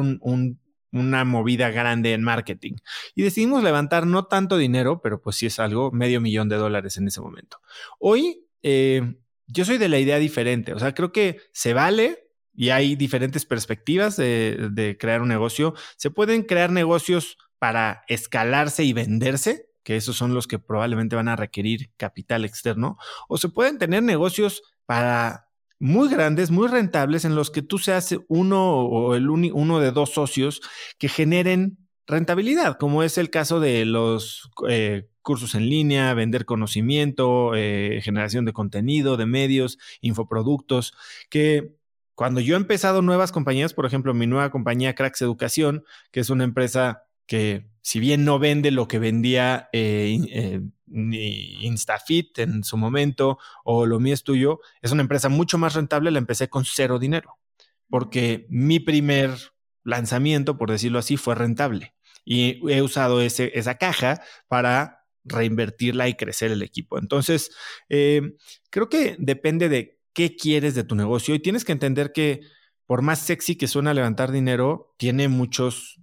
una 0.94 1.24
movida 1.24 1.70
grande 1.70 2.14
en 2.14 2.22
marketing. 2.22 2.76
Y 3.14 3.22
decidimos 3.22 3.62
levantar 3.62 4.06
no 4.06 4.26
tanto 4.26 4.56
dinero, 4.56 5.02
pero 5.02 5.20
pues 5.20 5.36
sí 5.36 5.46
es 5.46 5.58
algo, 5.58 5.90
medio 5.92 6.20
millón 6.20 6.48
de 6.48 6.56
dólares 6.56 6.96
en 6.96 7.08
ese 7.08 7.20
momento. 7.20 7.58
Hoy 7.98 8.46
eh, 8.62 9.16
yo 9.46 9.64
soy 9.64 9.78
de 9.78 9.88
la 9.88 9.98
idea 9.98 10.18
diferente. 10.18 10.72
O 10.72 10.78
sea, 10.78 10.94
creo 10.94 11.12
que 11.12 11.40
se 11.52 11.74
vale 11.74 12.30
y 12.54 12.70
hay 12.70 12.96
diferentes 12.96 13.44
perspectivas 13.44 14.16
de, 14.16 14.96
crear 14.98 15.22
un 15.22 15.28
negocio. 15.28 15.74
Se 15.96 16.10
pueden 16.10 16.42
crear 16.42 16.70
negocios 16.70 17.36
para 17.58 18.04
escalarse 18.08 18.84
y 18.84 18.92
venderse, 18.92 19.68
que 19.82 19.96
esos 19.96 20.16
son 20.16 20.34
los 20.34 20.46
que 20.46 20.58
probablemente 20.58 21.16
van 21.16 21.28
a 21.28 21.36
requerir 21.36 21.90
capital 21.96 22.44
externo, 22.44 22.96
o 23.28 23.36
se 23.36 23.48
pueden 23.48 23.78
tener 23.78 24.02
negocios 24.02 24.62
para 24.86 25.48
muy 25.84 26.08
grandes, 26.08 26.50
muy 26.50 26.66
rentables, 26.66 27.26
en 27.26 27.34
los 27.34 27.50
que 27.50 27.60
tú 27.60 27.76
seas 27.76 28.16
uno 28.28 28.80
o 28.86 29.14
el 29.14 29.28
uno 29.28 29.80
de 29.80 29.90
dos 29.90 30.14
socios 30.14 30.62
que 30.98 31.10
generen 31.10 31.76
rentabilidad, 32.06 32.78
como 32.78 33.02
es 33.02 33.18
el 33.18 33.28
caso 33.28 33.60
de 33.60 33.84
los 33.84 34.50
eh, 34.66 35.08
cursos 35.20 35.54
en 35.54 35.68
línea, 35.68 36.14
vender 36.14 36.46
conocimiento, 36.46 37.54
eh, 37.54 38.00
generación 38.02 38.46
de 38.46 38.54
contenido, 38.54 39.18
de 39.18 39.26
medios, 39.26 39.78
infoproductos, 40.00 40.94
que 41.28 41.74
cuando 42.14 42.40
yo 42.40 42.54
he 42.54 42.58
empezado 42.58 43.02
nuevas 43.02 43.30
compañías, 43.30 43.74
por 43.74 43.84
ejemplo, 43.84 44.14
mi 44.14 44.26
nueva 44.26 44.50
compañía 44.50 44.94
Cracks 44.94 45.20
Educación, 45.20 45.84
que 46.10 46.20
es 46.20 46.30
una 46.30 46.44
empresa 46.44 47.02
que 47.26 47.66
si 47.82 48.00
bien 48.00 48.24
no 48.24 48.38
vende 48.38 48.70
lo 48.70 48.88
que 48.88 48.98
vendía 48.98 49.68
eh, 49.74 50.18
eh, 50.30 50.62
Instafit 50.86 52.38
en 52.38 52.64
su 52.64 52.76
momento 52.76 53.38
o 53.64 53.86
lo 53.86 54.00
mío 54.00 54.14
es 54.14 54.22
tuyo, 54.22 54.60
es 54.82 54.92
una 54.92 55.02
empresa 55.02 55.28
mucho 55.28 55.58
más 55.58 55.74
rentable, 55.74 56.10
la 56.10 56.18
empecé 56.18 56.48
con 56.48 56.64
cero 56.64 56.98
dinero, 56.98 57.38
porque 57.88 58.46
mi 58.50 58.80
primer 58.80 59.30
lanzamiento, 59.82 60.56
por 60.56 60.70
decirlo 60.70 60.98
así, 60.98 61.16
fue 61.16 61.34
rentable. 61.34 61.94
Y 62.24 62.60
he 62.70 62.82
usado 62.82 63.20
ese, 63.20 63.52
esa 63.54 63.76
caja 63.76 64.22
para 64.48 65.04
reinvertirla 65.24 66.08
y 66.08 66.14
crecer 66.14 66.50
el 66.52 66.62
equipo. 66.62 66.98
Entonces, 66.98 67.50
eh, 67.88 68.36
creo 68.70 68.88
que 68.88 69.16
depende 69.18 69.68
de 69.68 69.98
qué 70.12 70.36
quieres 70.36 70.74
de 70.74 70.84
tu 70.84 70.94
negocio 70.94 71.34
y 71.34 71.40
tienes 71.40 71.64
que 71.64 71.72
entender 71.72 72.12
que 72.12 72.40
por 72.86 73.02
más 73.02 73.20
sexy 73.20 73.56
que 73.56 73.68
suena 73.68 73.94
levantar 73.94 74.30
dinero, 74.30 74.94
tiene 74.98 75.28
muchos, 75.28 76.00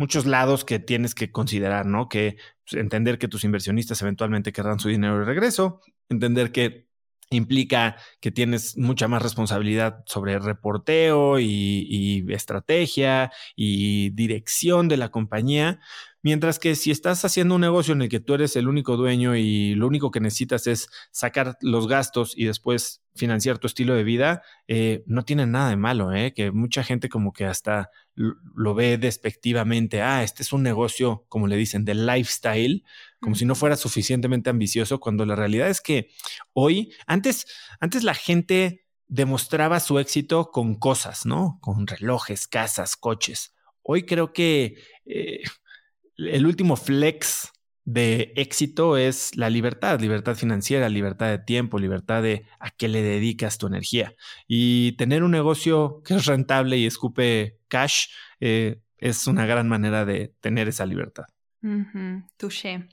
muchos 0.00 0.24
lados 0.24 0.64
que 0.64 0.78
tienes 0.78 1.14
que 1.14 1.30
considerar, 1.30 1.84
¿no? 1.84 2.08
Que 2.08 2.38
pues, 2.64 2.80
entender 2.80 3.18
que 3.18 3.28
tus 3.28 3.44
inversionistas 3.44 4.00
eventualmente 4.00 4.50
querrán 4.50 4.80
su 4.80 4.88
dinero 4.88 5.18
de 5.18 5.26
regreso, 5.26 5.82
entender 6.08 6.52
que 6.52 6.88
implica 7.28 7.96
que 8.18 8.30
tienes 8.30 8.78
mucha 8.78 9.08
más 9.08 9.22
responsabilidad 9.22 10.02
sobre 10.06 10.38
reporteo 10.38 11.38
y, 11.38 12.24
estrategia 12.30 13.30
y 13.54 14.08
dirección 14.10 14.88
de 14.88 14.96
la 14.96 15.10
compañía, 15.10 15.80
mientras 16.22 16.58
que 16.58 16.74
si 16.74 16.90
estás 16.90 17.24
haciendo 17.24 17.54
un 17.54 17.60
negocio 17.60 17.94
en 17.94 18.02
el 18.02 18.08
que 18.08 18.20
tú 18.20 18.34
eres 18.34 18.56
el 18.56 18.68
único 18.68 18.96
dueño 18.96 19.36
y 19.36 19.74
lo 19.74 19.86
único 19.86 20.10
que 20.10 20.20
necesitas 20.20 20.66
es 20.66 20.88
sacar 21.10 21.56
los 21.60 21.88
gastos 21.88 22.34
y 22.36 22.44
después 22.44 23.02
financiar 23.14 23.58
tu 23.58 23.66
estilo 23.66 23.94
de 23.94 24.04
vida, 24.04 24.42
eh, 24.68 25.02
no 25.06 25.24
tiene 25.24 25.46
nada 25.46 25.70
de 25.70 25.76
malo, 25.76 26.12
¿eh? 26.12 26.32
que 26.34 26.50
mucha 26.52 26.84
gente 26.84 27.08
como 27.08 27.32
que 27.32 27.44
hasta 27.44 27.90
lo 28.14 28.74
ve 28.74 28.98
despectivamente, 28.98 30.02
ah, 30.02 30.22
este 30.22 30.42
es 30.42 30.52
un 30.52 30.62
negocio, 30.62 31.24
como 31.28 31.46
le 31.46 31.56
dicen, 31.56 31.84
de 31.84 31.94
lifestyle, 31.94 32.84
como 33.20 33.34
si 33.34 33.44
no 33.44 33.54
fuera 33.54 33.76
suficientemente 33.76 34.50
ambicioso, 34.50 35.00
cuando 35.00 35.26
la 35.26 35.36
realidad 35.36 35.68
es 35.68 35.80
que 35.80 36.10
hoy, 36.52 36.92
antes, 37.06 37.46
antes 37.80 38.04
la 38.04 38.14
gente 38.14 38.86
demostraba 39.08 39.80
su 39.80 39.98
éxito 39.98 40.50
con 40.50 40.76
cosas, 40.76 41.26
¿no? 41.26 41.58
Con 41.60 41.86
relojes, 41.86 42.46
casas, 42.46 42.96
coches. 42.96 43.54
Hoy 43.82 44.04
creo 44.04 44.32
que 44.32 44.76
eh, 45.04 45.42
el 46.28 46.46
último 46.46 46.76
flex 46.76 47.52
de 47.84 48.32
éxito 48.36 48.96
es 48.96 49.36
la 49.36 49.50
libertad, 49.50 50.00
libertad 50.00 50.36
financiera, 50.36 50.88
libertad 50.88 51.28
de 51.30 51.38
tiempo, 51.38 51.78
libertad 51.78 52.22
de 52.22 52.46
a 52.58 52.70
qué 52.70 52.88
le 52.88 53.02
dedicas 53.02 53.58
tu 53.58 53.66
energía. 53.66 54.14
Y 54.46 54.92
tener 54.92 55.22
un 55.22 55.30
negocio 55.30 56.02
que 56.04 56.14
es 56.14 56.26
rentable 56.26 56.76
y 56.76 56.86
escupe 56.86 57.58
cash 57.68 58.08
eh, 58.40 58.80
es 58.98 59.26
una 59.26 59.46
gran 59.46 59.68
manera 59.68 60.04
de 60.04 60.34
tener 60.40 60.68
esa 60.68 60.86
libertad. 60.86 61.24
Touché. 62.36 62.88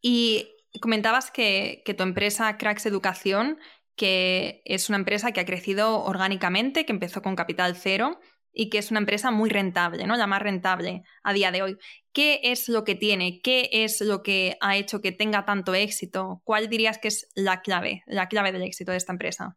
Y 0.00 0.48
comentabas 0.80 1.30
que, 1.30 1.82
tu 1.96 2.02
empresa 2.02 2.56
Cracks 2.56 2.86
Educación, 2.86 3.58
que 3.96 4.62
es 4.64 4.88
una 4.88 4.98
empresa 4.98 5.32
que 5.32 5.40
ha 5.40 5.46
crecido 5.46 6.02
orgánicamente, 6.02 6.86
que 6.86 6.92
empezó 6.92 7.22
con 7.22 7.36
capital 7.36 7.76
cero 7.76 8.20
y 8.60 8.70
que 8.70 8.78
es 8.78 8.90
una 8.90 8.98
empresa 8.98 9.30
muy 9.30 9.50
rentable, 9.50 10.04
¿no? 10.08 10.16
La 10.16 10.26
más 10.26 10.42
rentable 10.42 11.04
a 11.22 11.32
día 11.32 11.52
de 11.52 11.62
hoy. 11.62 11.78
¿Qué 12.12 12.40
es 12.42 12.68
lo 12.68 12.82
que 12.82 12.96
tiene? 12.96 13.40
¿Qué 13.40 13.70
es 13.72 14.00
lo 14.00 14.24
que 14.24 14.56
ha 14.60 14.76
hecho 14.76 15.00
que 15.00 15.12
tenga 15.12 15.44
tanto 15.44 15.74
éxito? 15.74 16.42
¿Cuál 16.42 16.68
dirías 16.68 16.98
que 16.98 17.06
es 17.06 17.28
la 17.36 17.62
clave, 17.62 18.02
la 18.08 18.26
clave 18.26 18.50
del 18.50 18.62
éxito 18.62 18.90
de 18.90 18.96
esta 18.96 19.12
empresa? 19.12 19.56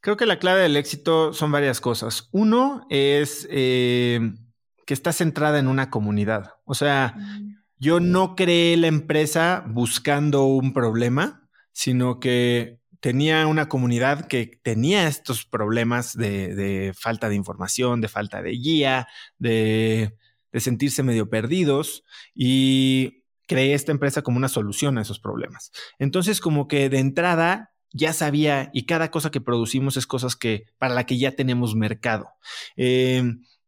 Creo 0.00 0.16
que 0.16 0.24
la 0.24 0.38
clave 0.38 0.62
del 0.62 0.78
éxito 0.78 1.34
son 1.34 1.52
varias 1.52 1.82
cosas. 1.82 2.30
Uno 2.32 2.86
es 2.88 3.46
eh, 3.50 4.18
que 4.86 4.94
está 4.94 5.12
centrada 5.12 5.58
en 5.58 5.68
una 5.68 5.90
comunidad. 5.90 6.54
O 6.64 6.72
sea, 6.72 7.14
mm. 7.18 7.64
yo 7.76 8.00
no 8.00 8.34
creé 8.34 8.78
la 8.78 8.86
empresa 8.86 9.62
buscando 9.68 10.46
un 10.46 10.72
problema, 10.72 11.50
sino 11.72 12.18
que 12.18 12.80
tenía 13.06 13.46
una 13.46 13.68
comunidad 13.68 14.26
que 14.26 14.58
tenía 14.64 15.06
estos 15.06 15.44
problemas 15.44 16.16
de, 16.16 16.92
falta 16.98 17.28
de 17.28 17.36
información, 17.36 18.00
de 18.00 18.08
falta 18.08 18.42
de 18.42 18.50
guía, 18.50 19.06
de, 19.38 20.16
sentirse 20.54 21.04
medio 21.04 21.30
perdidos 21.30 22.02
y 22.34 23.22
creé 23.46 23.74
esta 23.74 23.92
empresa 23.92 24.22
como 24.22 24.38
una 24.38 24.48
solución 24.48 24.98
a 24.98 25.02
esos 25.02 25.20
problemas. 25.20 25.70
Entonces, 26.00 26.40
como 26.40 26.66
que 26.66 26.88
de 26.88 26.98
entrada 26.98 27.70
ya 27.92 28.12
sabía 28.12 28.70
y 28.74 28.86
cada 28.86 29.12
cosa 29.12 29.30
que 29.30 29.40
producimos 29.40 29.96
es 29.96 30.08
cosas 30.08 30.34
que 30.34 30.64
para 30.76 30.92
la 30.92 31.06
que 31.06 31.16
ya 31.16 31.30
tenemos 31.30 31.76
mercado. 31.76 32.30
Eh, 32.76 33.22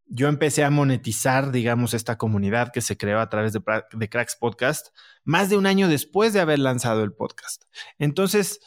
yo 0.08 0.26
empecé 0.26 0.64
a 0.64 0.70
monetizar, 0.70 1.52
digamos, 1.52 1.94
esta 1.94 2.18
comunidad 2.18 2.72
que 2.72 2.80
se 2.80 2.96
creó 2.96 3.20
a 3.20 3.28
través 3.28 3.52
de, 3.52 4.08
Cracks 4.08 4.34
Podcast 4.34 4.88
más 5.22 5.48
de 5.48 5.56
un 5.56 5.66
año 5.66 5.86
después 5.86 6.32
de 6.32 6.40
haber 6.40 6.58
lanzado 6.58 7.04
el 7.04 7.12
podcast. 7.12 7.66
Entonces, 8.00 8.58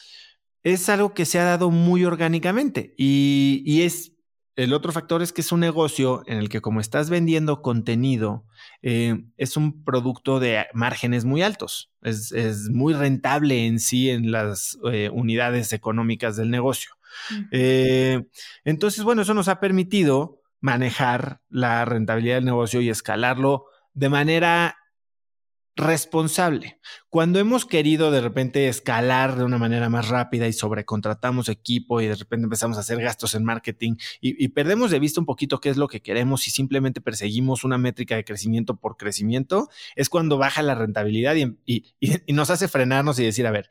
es 0.63 0.89
algo 0.89 1.13
que 1.13 1.25
se 1.25 1.39
ha 1.39 1.43
dado 1.43 1.71
muy 1.71 2.05
orgánicamente 2.05 2.93
y 2.97 3.81
es 3.81 4.11
el 4.55 4.73
otro 4.73 4.91
factor 4.91 5.21
es 5.21 5.31
que 5.31 5.41
es 5.41 5.51
un 5.51 5.61
negocio 5.61 6.23
en 6.27 6.37
el 6.37 6.49
que 6.49 6.61
como 6.61 6.81
estás 6.81 7.09
vendiendo 7.09 7.61
contenido, 7.61 8.45
eh, 8.81 9.23
es 9.37 9.55
un 9.55 9.83
producto 9.83 10.39
de 10.39 10.67
márgenes 10.73 11.25
muy 11.25 11.41
altos. 11.41 11.91
Es, 12.01 12.33
muy 12.69 12.93
rentable 12.93 13.65
en 13.65 13.79
sí 13.79 14.09
en 14.09 14.31
las 14.31 14.77
eh, 14.91 15.09
unidades 15.11 15.71
económicas 15.73 16.35
del 16.35 16.51
negocio. 16.51 16.91
Eh, 17.51 18.23
entonces, 18.63 19.03
bueno, 19.03 19.23
eso 19.23 19.33
nos 19.33 19.47
ha 19.47 19.59
permitido 19.59 20.41
manejar 20.59 21.41
la 21.49 21.83
rentabilidad 21.85 22.35
del 22.35 22.45
negocio 22.45 22.81
y 22.81 22.89
escalarlo 22.89 23.65
de 23.93 24.09
manera 24.09 24.77
responsable. 25.81 26.79
Cuando 27.09 27.39
hemos 27.39 27.65
querido 27.65 28.11
de 28.11 28.21
repente 28.21 28.67
escalar 28.67 29.35
de 29.35 29.43
una 29.43 29.57
manera 29.57 29.89
más 29.89 30.07
rápida 30.07 30.47
y 30.47 30.53
sobrecontratamos 30.53 31.49
equipo 31.49 31.99
y 31.99 32.07
de 32.07 32.15
repente 32.15 32.45
empezamos 32.45 32.77
a 32.77 32.81
hacer 32.81 33.01
gastos 33.01 33.35
en 33.35 33.43
marketing 33.43 33.95
y, 34.21 34.47
perdemos 34.49 34.91
de 34.91 34.99
vista 34.99 35.19
un 35.19 35.25
poquito 35.25 35.59
qué 35.59 35.69
es 35.69 35.77
lo 35.77 35.87
que 35.87 36.01
queremos 36.01 36.47
y 36.47 36.51
simplemente 36.51 37.01
perseguimos 37.01 37.63
una 37.63 37.77
métrica 37.77 38.15
de 38.15 38.23
crecimiento 38.23 38.77
por 38.77 38.95
crecimiento, 38.95 39.69
es 39.95 40.07
cuando 40.07 40.37
baja 40.37 40.61
la 40.61 40.75
rentabilidad 40.75 41.35
y, 41.35 41.93
nos 42.31 42.49
hace 42.49 42.67
frenarnos 42.67 43.19
y 43.19 43.25
decir, 43.25 43.47
a 43.47 43.51
ver, 43.51 43.69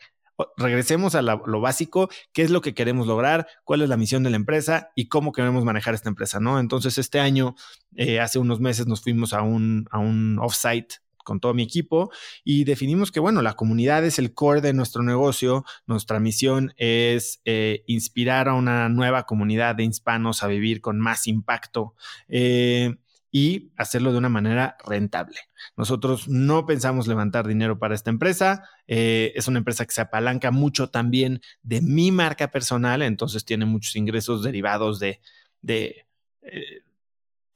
regresemos 0.56 1.14
a 1.14 1.22
lo 1.22 1.60
básico, 1.60 2.08
qué 2.32 2.42
es 2.42 2.50
lo 2.50 2.60
que 2.60 2.74
queremos 2.74 3.06
lograr, 3.06 3.46
cuál 3.64 3.82
es 3.82 3.88
la 3.88 3.96
misión 3.96 4.22
de 4.22 4.30
la 4.30 4.36
empresa 4.36 4.90
y 4.96 5.08
cómo 5.08 5.32
queremos 5.32 5.64
manejar 5.64 5.94
esta 5.94 6.08
empresa, 6.08 6.40
¿no? 6.40 6.58
Entonces, 6.58 6.98
este 6.98 7.20
año, 7.20 7.54
eh, 7.94 8.20
hace 8.20 8.38
unos 8.38 8.58
meses 8.58 8.86
nos 8.86 9.02
fuimos 9.02 9.32
a 9.32 9.42
un, 9.42 9.86
a 9.90 9.98
un 9.98 10.38
offsite 10.40 10.96
con 11.24 11.40
todo 11.40 11.54
mi 11.54 11.62
equipo 11.62 12.10
y 12.44 12.64
definimos 12.64 13.10
que, 13.12 13.20
bueno, 13.20 13.42
la 13.42 13.54
comunidad 13.54 14.04
es 14.04 14.18
el 14.18 14.34
core 14.34 14.60
de 14.60 14.72
nuestro 14.72 15.02
negocio. 15.02 15.64
Nuestra 15.86 16.20
misión 16.20 16.72
es 16.76 17.40
eh, 17.44 17.84
inspirar 17.86 18.48
a 18.48 18.54
una 18.54 18.88
nueva 18.88 19.24
comunidad 19.24 19.74
de 19.74 19.84
hispanos 19.84 20.42
a 20.42 20.46
vivir 20.46 20.80
con 20.80 20.98
más 20.98 21.26
impacto. 21.26 21.94
Eh, 22.28 22.96
y 23.32 23.70
hacerlo 23.76 24.10
de 24.10 24.18
una 24.18 24.28
manera 24.28 24.76
rentable. 24.84 25.38
Nosotros 25.76 26.26
no 26.26 26.66
pensamos 26.66 27.06
levantar 27.06 27.46
dinero 27.46 27.78
para 27.78 27.94
esta 27.94 28.10
empresa. 28.10 28.68
Eh, 28.88 29.32
es 29.36 29.46
una 29.46 29.58
empresa 29.58 29.86
que 29.86 29.92
se 29.92 30.00
apalanca 30.00 30.50
mucho 30.50 30.90
también 30.90 31.40
de 31.62 31.80
mi 31.80 32.10
marca 32.10 32.50
personal, 32.50 33.02
entonces 33.02 33.44
tiene 33.44 33.66
muchos 33.66 33.94
ingresos 33.94 34.42
derivados 34.42 34.98
de, 34.98 35.20
de 35.62 36.06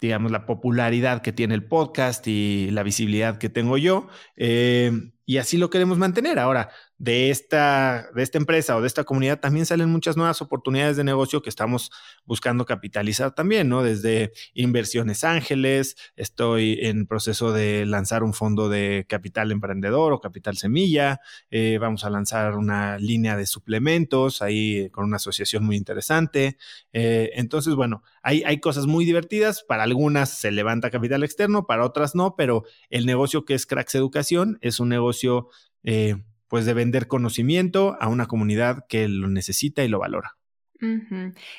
digamos, 0.01 0.31
la 0.31 0.47
popularidad 0.47 1.23
que 1.23 1.33
tiene 1.33 1.55
el 1.55 1.65
podcast 1.65 2.27
y 2.27 2.71
la 2.71 2.83
visibilidad 2.83 3.39
que 3.39 3.49
tengo 3.49 3.79
yo. 3.79 4.09
Eh, 4.37 4.93
y 5.27 5.39
así 5.39 5.57
lo 5.57 5.71
queremos 5.71 5.99
mantener. 5.99 6.39
Ahora, 6.39 6.71
de 6.99 7.31
esta, 7.31 8.09
de 8.15 8.23
esta 8.23 8.39
empresa 8.39 8.77
o 8.77 8.81
de 8.81 8.87
esta 8.87 9.05
comunidad 9.05 9.41
también 9.41 9.67
salen 9.67 9.91
muchas 9.91 10.17
nuevas 10.17 10.41
oportunidades 10.41 10.97
de 10.97 11.05
negocio 11.05 11.43
que 11.43 11.51
estamos 11.51 11.91
buscando 12.25 12.65
capitalizar 12.65 13.35
también, 13.35 13.69
¿no? 13.69 13.83
Desde 13.83 14.33
inversiones 14.55 15.25
ángeles, 15.25 15.97
estoy 16.17 16.79
en 16.83 17.07
proceso 17.07 17.53
de 17.53 17.85
lanzar 17.85 18.23
un 18.23 18.33
fondo 18.33 18.69
de 18.69 19.07
capital 19.09 19.51
emprendedor 19.51 20.13
o 20.13 20.21
capital 20.21 20.57
semilla, 20.57 21.21
eh, 21.51 21.79
vamos 21.81 22.05
a 22.05 22.11
lanzar 22.11 22.57
una 22.57 22.99
línea 22.99 23.37
de 23.37 23.47
suplementos 23.47 24.41
ahí 24.41 24.89
con 24.91 25.05
una 25.05 25.17
asociación 25.17 25.65
muy 25.65 25.77
interesante. 25.77 26.57
Eh, 26.93 27.31
entonces, 27.35 27.75
bueno, 27.75 28.03
hay, 28.23 28.43
hay 28.45 28.61
cosas 28.61 28.87
muy 28.87 29.05
divertidas, 29.05 29.65
para 29.65 29.83
algunas 29.83 30.31
se 30.31 30.53
levanta 30.53 30.91
capital 30.91 31.25
externo, 31.25 31.67
para 31.67 31.85
otras 31.85 32.15
no, 32.15 32.37
pero 32.37 32.65
el 32.89 33.05
negocio 33.07 33.45
que 33.45 33.55
es 33.55 33.67
Cracks 33.67 33.95
Educación 33.95 34.59
es 34.61 34.81
un 34.81 34.89
negocio 34.89 35.49
eh, 35.83 36.17
pues 36.55 36.67
de 36.67 36.73
vender 36.73 37.09
conocimiento 37.09 37.97
a 37.99 38.07
una 38.07 38.27
comunidad 38.27 38.87
que 38.89 39.09
lo 39.09 39.27
necesita 39.27 39.83
y 39.83 39.89
lo 39.89 39.99
valora. 39.99 40.37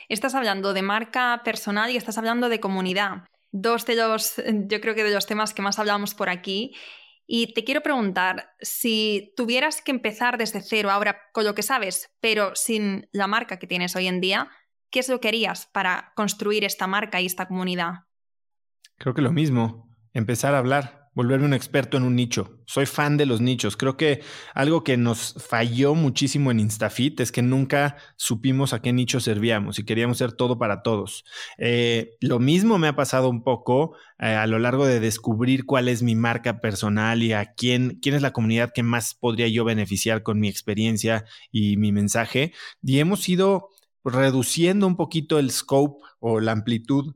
Estás 0.08 0.36
hablando 0.36 0.72
de 0.72 0.84
marca 0.84 1.42
personal 1.44 1.92
y 1.92 1.98
estás 1.98 2.18
hablando 2.18 2.48
de 2.48 2.62
comunidad. 2.62 3.26
Dos 3.52 3.86
de 3.86 3.98
los, 3.98 4.36
yo 4.70 4.80
creo 4.80 4.96
que 4.96 5.04
de 5.04 5.14
los 5.14 5.26
temas 5.26 5.54
que 5.54 5.62
más 5.62 5.80
hablamos 5.80 6.16
por 6.16 6.30
aquí. 6.30 6.78
Y 7.28 7.54
te 7.54 7.66
quiero 7.66 7.82
preguntar, 7.82 8.52
si 8.62 9.34
tuvieras 9.36 9.82
que 9.82 9.92
empezar 9.92 10.38
desde 10.38 10.62
cero 10.62 10.90
ahora 10.90 11.18
con 11.34 11.44
lo 11.44 11.56
que 11.56 11.62
sabes, 11.62 12.10
pero 12.22 12.56
sin 12.56 13.10
la 13.12 13.28
marca 13.28 13.60
que 13.60 13.68
tienes 13.68 13.98
hoy 13.98 14.08
en 14.08 14.22
día, 14.22 14.50
¿qué 14.92 15.00
es 15.02 15.10
lo 15.10 15.20
que 15.20 15.28
harías 15.28 15.66
para 15.74 16.14
construir 16.16 16.64
esta 16.64 16.88
marca 16.88 17.20
y 17.20 17.26
esta 17.26 17.50
comunidad? 17.50 18.06
Creo 18.98 19.14
que 19.14 19.22
lo 19.22 19.34
mismo, 19.34 19.94
empezar 20.14 20.56
a 20.56 20.60
hablar, 20.60 21.05
volverme 21.16 21.46
un 21.46 21.54
experto 21.54 21.98
en 21.98 22.04
un 22.04 22.16
nicho. 22.16 22.60
Soy 22.66 22.86
fan 22.86 23.18
de 23.18 23.26
los 23.26 23.42
nichos. 23.42 23.78
Creo 23.78 23.96
que 23.98 24.22
algo 24.54 24.84
que 24.84 24.98
nos 24.98 25.34
falló 25.40 25.96
muchísimo 25.96 26.52
en 26.52 26.60
Instafit 26.60 27.22
es 27.22 27.32
que 27.32 27.42
nunca 27.42 27.96
supimos 28.18 28.74
a 28.74 28.82
qué 28.82 28.92
nicho 28.92 29.20
servíamos 29.22 29.80
y 29.80 29.86
queríamos 29.86 30.18
ser 30.18 30.34
todo 30.34 30.60
para 30.60 30.84
todos. 30.84 31.24
Eh, 31.58 32.18
lo 32.20 32.40
mismo 32.40 32.78
me 32.78 32.90
ha 32.90 32.96
pasado 32.96 33.30
un 33.30 33.44
poco 33.44 33.96
eh, 34.20 34.28
a 34.28 34.46
lo 34.46 34.60
largo 34.60 34.86
de 34.86 35.00
descubrir 35.00 35.66
cuál 35.66 35.88
es 35.88 36.04
mi 36.04 36.16
marca 36.16 36.60
personal 36.60 37.24
y 37.24 37.32
a 37.32 37.54
quién, 37.54 37.98
quién 38.02 38.16
es 38.16 38.22
la 38.22 38.34
comunidad 38.34 38.72
que 38.74 38.84
más 38.84 39.16
podría 39.16 39.48
yo 39.48 39.64
beneficiar 39.64 40.22
con 40.22 40.40
mi 40.40 40.50
experiencia 40.50 41.26
y 41.50 41.78
mi 41.78 41.94
mensaje. 41.94 42.52
Y 42.84 43.00
hemos 43.00 43.28
ido 43.30 43.70
reduciendo 44.04 44.86
un 44.86 44.98
poquito 44.98 45.40
el 45.40 45.50
scope 45.50 46.04
o 46.20 46.42
la 46.42 46.52
amplitud 46.52 47.16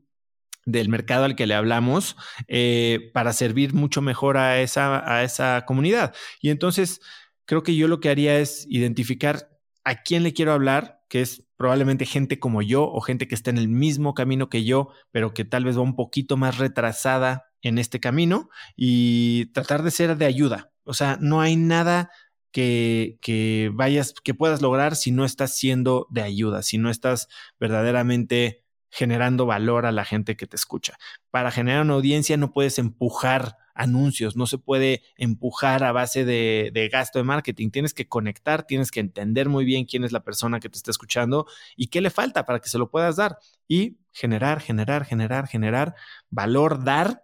del 0.72 0.90
mercado 0.90 1.26
al 1.26 1.36
que 1.36 1.48
le 1.48 1.56
hablamos 1.56 2.16
eh, 2.48 3.12
para 3.14 3.34
servir 3.34 3.74
mucho 3.74 4.02
mejor 4.02 4.38
a 4.38 4.62
esa, 4.62 5.04
a 5.12 5.24
esa 5.24 5.66
comunidad. 5.66 6.14
Y 6.42 6.50
entonces 6.50 7.02
creo 7.46 7.64
que 7.64 7.76
yo 7.76 7.88
lo 7.88 8.00
que 8.00 8.10
haría 8.10 8.40
es 8.40 8.66
identificar 8.70 9.50
a 9.84 10.04
quién 10.04 10.24
le 10.24 10.34
quiero 10.34 10.54
hablar, 10.54 11.02
que 11.10 11.22
es 11.22 11.44
probablemente 11.58 12.06
gente 12.06 12.40
como 12.40 12.62
yo 12.62 12.84
o 12.84 13.02
gente 13.02 13.28
que 13.28 13.36
está 13.36 13.50
en 13.50 13.58
el 13.58 13.68
mismo 13.68 14.14
camino 14.14 14.50
que 14.50 14.64
yo, 14.64 14.90
pero 15.12 15.34
que 15.34 15.46
tal 15.46 15.66
vez 15.66 15.78
va 15.78 15.82
un 15.82 15.96
poquito 15.96 16.38
más 16.38 16.58
retrasada 16.58 17.46
en 17.62 17.78
este 17.78 18.00
camino 18.00 18.50
y 18.76 19.48
tratar 19.48 19.84
de 19.84 19.92
ser 19.92 20.18
de 20.18 20.26
ayuda. 20.26 20.72
O 20.84 20.94
sea, 20.94 21.18
no 21.20 21.42
hay 21.42 21.56
nada 21.56 22.12
que, 22.52 23.18
que 23.22 23.72
vayas, 23.74 24.14
que 24.24 24.34
puedas 24.34 24.62
lograr 24.62 24.96
si 24.96 25.12
no 25.12 25.26
estás 25.26 25.56
siendo 25.58 26.08
de 26.10 26.22
ayuda, 26.22 26.62
si 26.62 26.78
no 26.78 26.90
estás 26.90 27.28
verdaderamente 27.60 28.64
generando 28.90 29.46
valor 29.46 29.86
a 29.86 29.92
la 29.92 30.06
gente 30.06 30.36
que 30.36 30.48
te 30.48 30.56
escucha. 30.56 30.98
Para 31.32 31.52
generar 31.52 31.84
una 31.84 31.94
audiencia 31.94 32.38
no 32.38 32.52
puedes 32.52 32.80
empujar 32.80 33.58
anuncios, 33.74 34.36
no 34.36 34.46
se 34.46 34.58
puede 34.58 35.04
empujar 35.16 35.84
a 35.84 35.92
base 35.92 36.26
de, 36.26 36.90
gasto 36.92 37.20
de 37.20 37.24
marketing. 37.24 37.70
Tienes 37.70 37.94
que 37.94 38.08
conectar, 38.08 38.64
tienes 38.64 38.92
que 38.92 39.00
entender 39.00 39.48
muy 39.48 39.64
bien 39.64 39.86
quién 39.86 40.04
es 40.04 40.12
la 40.12 40.24
persona 40.24 40.60
que 40.60 40.70
te 40.70 40.78
está 40.78 40.92
escuchando 40.92 41.46
y 41.78 41.88
qué 41.88 42.02
le 42.02 42.10
falta 42.10 42.46
para 42.46 42.60
que 42.60 42.70
se 42.70 42.78
lo 42.78 42.92
puedas 42.92 43.16
dar. 43.16 43.38
Y 43.68 43.98
generar, 44.12 44.60
generar, 44.60 45.06
generar, 45.06 45.48
generar 45.48 45.96
valor, 46.30 46.84
dar 46.84 47.24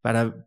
para 0.00 0.46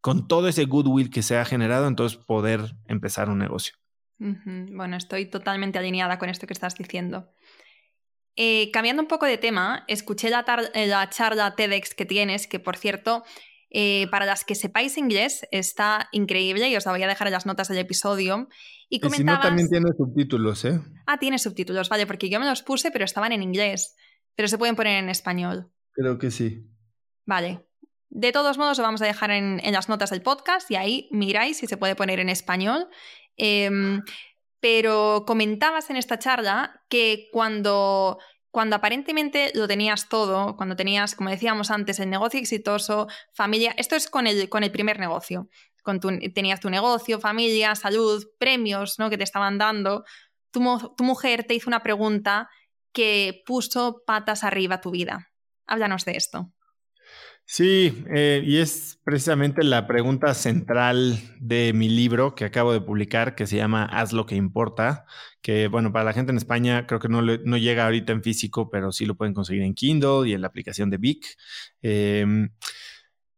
con 0.00 0.28
todo 0.28 0.48
ese 0.48 0.64
goodwill 0.64 1.10
que 1.10 1.22
se 1.22 1.36
ha 1.36 1.44
generado, 1.44 1.86
entonces 1.86 2.16
poder 2.18 2.74
empezar 2.86 3.28
un 3.28 3.38
negocio. 3.38 3.74
Bueno, 4.18 4.96
estoy 4.96 5.26
totalmente 5.26 5.78
alineada 5.78 6.18
con 6.18 6.28
esto 6.28 6.46
que 6.46 6.52
estás 6.52 6.74
diciendo. 6.74 7.32
Eh, 8.42 8.70
cambiando 8.72 9.02
un 9.02 9.08
poco 9.08 9.26
de 9.26 9.36
tema, 9.36 9.84
escuché 9.86 10.30
la, 10.30 10.46
eh, 10.72 10.86
la, 10.86 11.10
charla 11.10 11.54
TEDx 11.54 11.94
que 11.94 12.06
tienes, 12.06 12.46
que 12.46 12.58
por 12.58 12.78
cierto 12.78 13.22
Eh, 13.72 14.08
para 14.10 14.26
las 14.26 14.44
que 14.44 14.56
sepáis 14.56 14.98
inglés, 14.98 15.46
está 15.52 16.08
increíble 16.10 16.68
y 16.68 16.76
os 16.76 16.84
la 16.86 16.90
voy 16.90 17.02
a 17.04 17.06
dejar 17.06 17.28
en 17.28 17.32
las 17.32 17.46
notas 17.46 17.68
del 17.68 17.78
episodio. 17.78 18.48
Y, 18.88 18.98
si 18.98 19.22
no, 19.22 19.38
también 19.38 19.68
tiene 19.68 19.90
subtítulos, 19.96 20.64
¿eh? 20.64 20.80
Ah, 21.06 21.18
tiene 21.18 21.38
subtítulos, 21.38 21.88
vale, 21.88 22.04
porque 22.04 22.28
yo 22.28 22.40
me 22.40 22.46
los 22.46 22.62
puse, 22.62 22.90
pero 22.90 23.04
estaban 23.04 23.30
en 23.30 23.44
inglés. 23.44 23.94
Pero 24.34 24.48
se 24.48 24.58
pueden 24.58 24.74
poner 24.74 24.98
en 24.98 25.08
español. 25.08 25.70
Creo 25.92 26.18
que 26.18 26.32
sí. 26.32 26.66
Vale. 27.26 27.64
De 28.08 28.32
todos 28.32 28.58
modos, 28.58 28.76
lo 28.78 28.82
vamos 28.82 29.02
a 29.02 29.06
dejar 29.06 29.30
en, 29.30 29.60
las 29.70 29.88
notas 29.88 30.10
del 30.10 30.22
podcast 30.22 30.68
y 30.68 30.74
ahí 30.74 31.08
miráis 31.12 31.58
si 31.58 31.68
se 31.68 31.76
puede 31.76 31.94
poner 31.94 32.18
en 32.18 32.28
español. 32.28 32.88
Em, 33.36 34.02
pero 34.58 35.24
comentabas 35.28 35.90
en 35.90 35.96
esta 35.96 36.18
charla 36.18 36.82
que 36.88 37.28
cuando 37.32 38.18
cuando 38.50 38.76
aparentemente 38.76 39.52
lo 39.54 39.68
tenías 39.68 40.08
todo, 40.08 40.56
cuando 40.56 40.76
tenías, 40.76 41.14
como 41.14 41.30
decíamos 41.30 41.70
antes, 41.70 42.00
el 42.00 42.10
negocio 42.10 42.40
exitoso, 42.40 43.06
familia, 43.32 43.74
esto 43.76 43.96
es 43.96 44.08
con 44.08 44.26
el, 44.26 44.48
con 44.48 44.64
el 44.64 44.72
primer 44.72 44.98
negocio, 44.98 45.48
con 45.82 46.00
tenías 46.00 46.60
tu 46.60 46.70
negocio, 46.70 47.20
familia, 47.20 47.74
salud, 47.74 48.26
premios 48.38 48.98
¿no? 48.98 49.08
que 49.08 49.18
te 49.18 49.24
estaban 49.24 49.58
dando, 49.58 50.04
tu, 50.50 50.94
tu 50.96 51.04
mujer 51.04 51.44
te 51.44 51.54
hizo 51.54 51.70
una 51.70 51.82
pregunta 51.82 52.48
que 52.92 53.42
puso 53.46 54.02
patas 54.04 54.42
arriba 54.42 54.80
tu 54.80 54.90
vida. 54.90 55.30
Háblanos 55.66 56.04
de 56.04 56.16
esto. 56.16 56.52
Sí, 57.52 58.04
eh, 58.14 58.44
y 58.46 58.58
es 58.58 59.00
precisamente 59.02 59.64
la 59.64 59.88
pregunta 59.88 60.34
central 60.34 61.18
de 61.40 61.72
mi 61.72 61.88
libro 61.88 62.36
que 62.36 62.44
acabo 62.44 62.72
de 62.72 62.80
publicar, 62.80 63.34
que 63.34 63.48
se 63.48 63.56
llama 63.56 63.86
Haz 63.86 64.12
lo 64.12 64.24
que 64.24 64.36
importa, 64.36 65.04
que 65.42 65.66
bueno, 65.66 65.92
para 65.92 66.04
la 66.04 66.12
gente 66.12 66.30
en 66.30 66.36
España 66.38 66.86
creo 66.86 67.00
que 67.00 67.08
no, 67.08 67.22
no 67.22 67.56
llega 67.56 67.86
ahorita 67.86 68.12
en 68.12 68.22
físico, 68.22 68.70
pero 68.70 68.92
sí 68.92 69.04
lo 69.04 69.16
pueden 69.16 69.34
conseguir 69.34 69.64
en 69.64 69.74
Kindle 69.74 70.28
y 70.28 70.34
en 70.34 70.42
la 70.42 70.46
aplicación 70.46 70.90
de 70.90 70.98
Vic. 70.98 71.26
Em, 71.82 72.50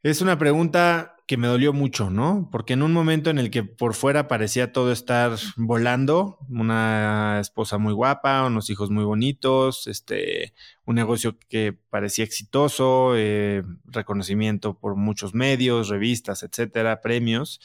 es 0.03 0.20
una 0.20 0.38
pregunta 0.38 1.16
que 1.33 1.38
me 1.38 1.49
dolió 1.49 1.73
mucho, 1.73 2.11
¿no? 2.11 2.51
Porque 2.53 2.75
en 2.75 2.83
un 2.83 2.92
momento 2.92 3.31
en 3.31 3.38
el 3.38 3.51
que 3.51 3.64
por 3.64 3.95
fuera 3.95 4.29
parecía 4.29 4.71
todo 4.71 4.92
estar 4.92 5.35
volando, 5.57 6.37
una 6.51 7.38
esposa 7.40 7.79
muy 7.79 7.95
guapa, 7.95 8.45
unos 8.45 8.68
hijos 8.68 8.90
muy 8.90 9.05
bonitos, 9.05 9.87
este, 9.87 10.53
un 10.85 10.97
negocio 10.97 11.38
que 11.49 11.73
parecía 11.73 12.27
exitoso, 12.27 13.14
eh, 13.16 13.62
reconocimiento 13.87 14.79
por 14.79 14.95
muchos 14.95 15.33
medios, 15.33 15.88
revistas, 15.88 16.42
etcétera, 16.42 17.01
premios, 17.01 17.62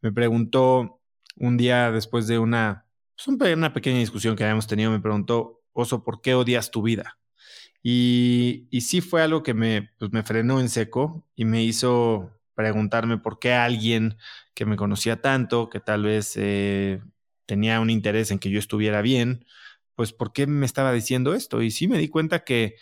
me 0.00 0.10
preguntó 0.10 1.02
un 1.36 1.58
día 1.58 1.92
después 1.92 2.26
de 2.26 2.38
una, 2.38 2.86
pues, 3.14 3.28
una 3.54 3.74
pequeña 3.74 3.98
discusión 3.98 4.36
que 4.36 4.44
habíamos 4.44 4.68
tenido, 4.68 4.90
me 4.90 5.00
preguntó, 5.00 5.60
Oso, 5.74 6.02
¿por 6.02 6.22
qué 6.22 6.32
odias 6.32 6.70
tu 6.70 6.80
vida? 6.80 7.18
Y, 7.82 8.68
y 8.70 8.80
sí 8.80 9.02
fue 9.02 9.20
algo 9.20 9.42
que 9.42 9.52
me, 9.52 9.90
pues 9.98 10.10
me 10.12 10.22
frenó 10.22 10.60
en 10.60 10.70
seco 10.70 11.26
y 11.36 11.44
me 11.44 11.62
hizo 11.62 12.30
preguntarme 12.54 13.18
por 13.18 13.38
qué 13.38 13.52
alguien 13.54 14.16
que 14.54 14.66
me 14.66 14.76
conocía 14.76 15.20
tanto, 15.20 15.68
que 15.70 15.80
tal 15.80 16.04
vez 16.04 16.34
eh, 16.36 17.00
tenía 17.46 17.80
un 17.80 17.90
interés 17.90 18.30
en 18.30 18.38
que 18.38 18.50
yo 18.50 18.58
estuviera 18.58 19.02
bien, 19.02 19.44
pues 19.94 20.12
por 20.12 20.32
qué 20.32 20.46
me 20.46 20.66
estaba 20.66 20.92
diciendo 20.92 21.34
esto. 21.34 21.62
Y 21.62 21.70
sí 21.70 21.88
me 21.88 21.98
di 21.98 22.08
cuenta 22.08 22.44
que, 22.44 22.76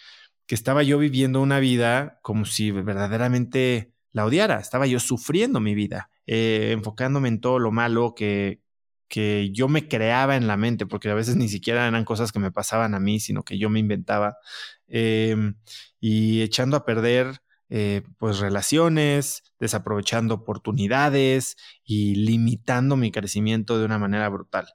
que 0.47 0.55
estaba 0.55 0.83
yo 0.83 0.99
viviendo 0.99 1.41
una 1.41 1.61
vida 1.61 2.19
como 2.23 2.45
si 2.45 2.71
verdaderamente 2.71 3.93
la 4.13 4.25
odiara, 4.25 4.59
estaba 4.59 4.87
yo 4.87 4.99
sufriendo 5.01 5.61
mi 5.61 5.75
vida, 5.75 6.11
eh, 6.27 6.71
enfocándome 6.73 7.29
en 7.29 7.41
todo 7.41 7.59
lo 7.59 7.71
malo 7.71 8.15
que, 8.15 8.61
que 9.09 9.51
yo 9.53 9.69
me 9.69 9.89
creaba 9.89 10.37
en 10.37 10.47
la 10.47 10.57
mente, 10.57 10.87
porque 10.87 11.11
a 11.11 11.15
veces 11.15 11.37
ni 11.37 11.49
siquiera 11.49 11.87
eran 11.87 12.05
cosas 12.05 12.33
que 12.33 12.39
me 12.39 12.53
pasaban 12.53 12.95
a 12.95 13.01
mí, 13.01 13.21
sino 13.21 13.43
que 13.43 13.59
yo 13.59 13.69
me 13.69 13.81
inventaba, 13.81 14.37
em, 14.89 15.57
y 16.01 16.43
echando 16.43 16.77
a 16.77 16.85
perder 16.85 17.41
eh, 17.71 18.03
pues 18.19 18.41
relaciones, 18.41 19.45
desaprovechando 19.59 20.35
oportunidades 20.35 21.57
y 21.85 22.17
limitando 22.17 22.97
mi 22.97 23.11
crecimiento 23.13 23.79
de 23.79 23.85
una 23.85 23.99
manera 23.99 24.29
brutal. 24.29 24.69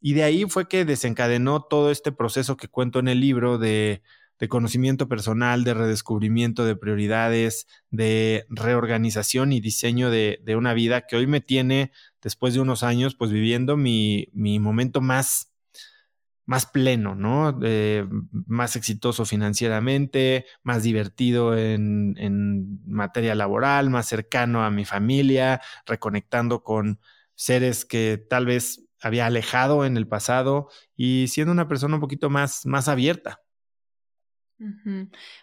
Y 0.00 0.14
de 0.14 0.22
ahí 0.22 0.44
fue 0.44 0.68
que 0.68 0.84
desencadenó 0.84 1.62
todo 1.62 1.90
este 1.90 2.12
proceso 2.12 2.56
que 2.56 2.68
cuento 2.68 3.00
en 3.00 3.08
el 3.08 3.20
libro 3.20 3.58
de, 3.58 4.02
de 4.38 4.48
conocimiento 4.48 5.08
personal, 5.08 5.64
de 5.64 5.74
redescubrimiento 5.74 6.64
de 6.64 6.76
prioridades, 6.76 7.66
de 7.90 8.46
reorganización 8.48 9.52
y 9.52 9.60
diseño 9.60 10.10
de, 10.10 10.40
de 10.44 10.56
una 10.56 10.74
vida 10.74 11.06
que 11.06 11.16
hoy 11.16 11.26
me 11.26 11.40
tiene 11.40 11.92
después 12.22 12.54
de 12.54 12.60
unos 12.60 12.82
años, 12.82 13.14
pues 13.14 13.30
viviendo 13.30 13.76
mi, 13.76 14.28
mi 14.32 14.58
momento 14.58 15.00
más, 15.00 15.52
más 16.46 16.66
pleno, 16.66 17.14
¿no? 17.14 17.58
Eh, 17.62 18.06
más 18.46 18.76
exitoso 18.76 19.26
financieramente, 19.26 20.46
más 20.62 20.82
divertido 20.82 21.56
en, 21.56 22.14
en, 22.18 22.80
materia 22.86 23.34
laboral, 23.34 23.90
más 23.90 24.06
cercano 24.06 24.64
a 24.64 24.70
mi 24.70 24.84
familia, 24.84 25.60
reconectando 25.86 26.62
con 26.62 27.00
seres 27.34 27.84
que 27.84 28.24
tal 28.30 28.46
vez 28.46 28.86
había 29.00 29.26
alejado 29.26 29.84
en 29.84 29.96
el 29.96 30.08
pasado 30.08 30.68
y 30.96 31.28
siendo 31.28 31.52
una 31.52 31.68
persona 31.68 31.96
un 31.96 32.00
poquito 32.00 32.30
más, 32.30 32.64
más 32.64 32.88
abierta. 32.88 33.42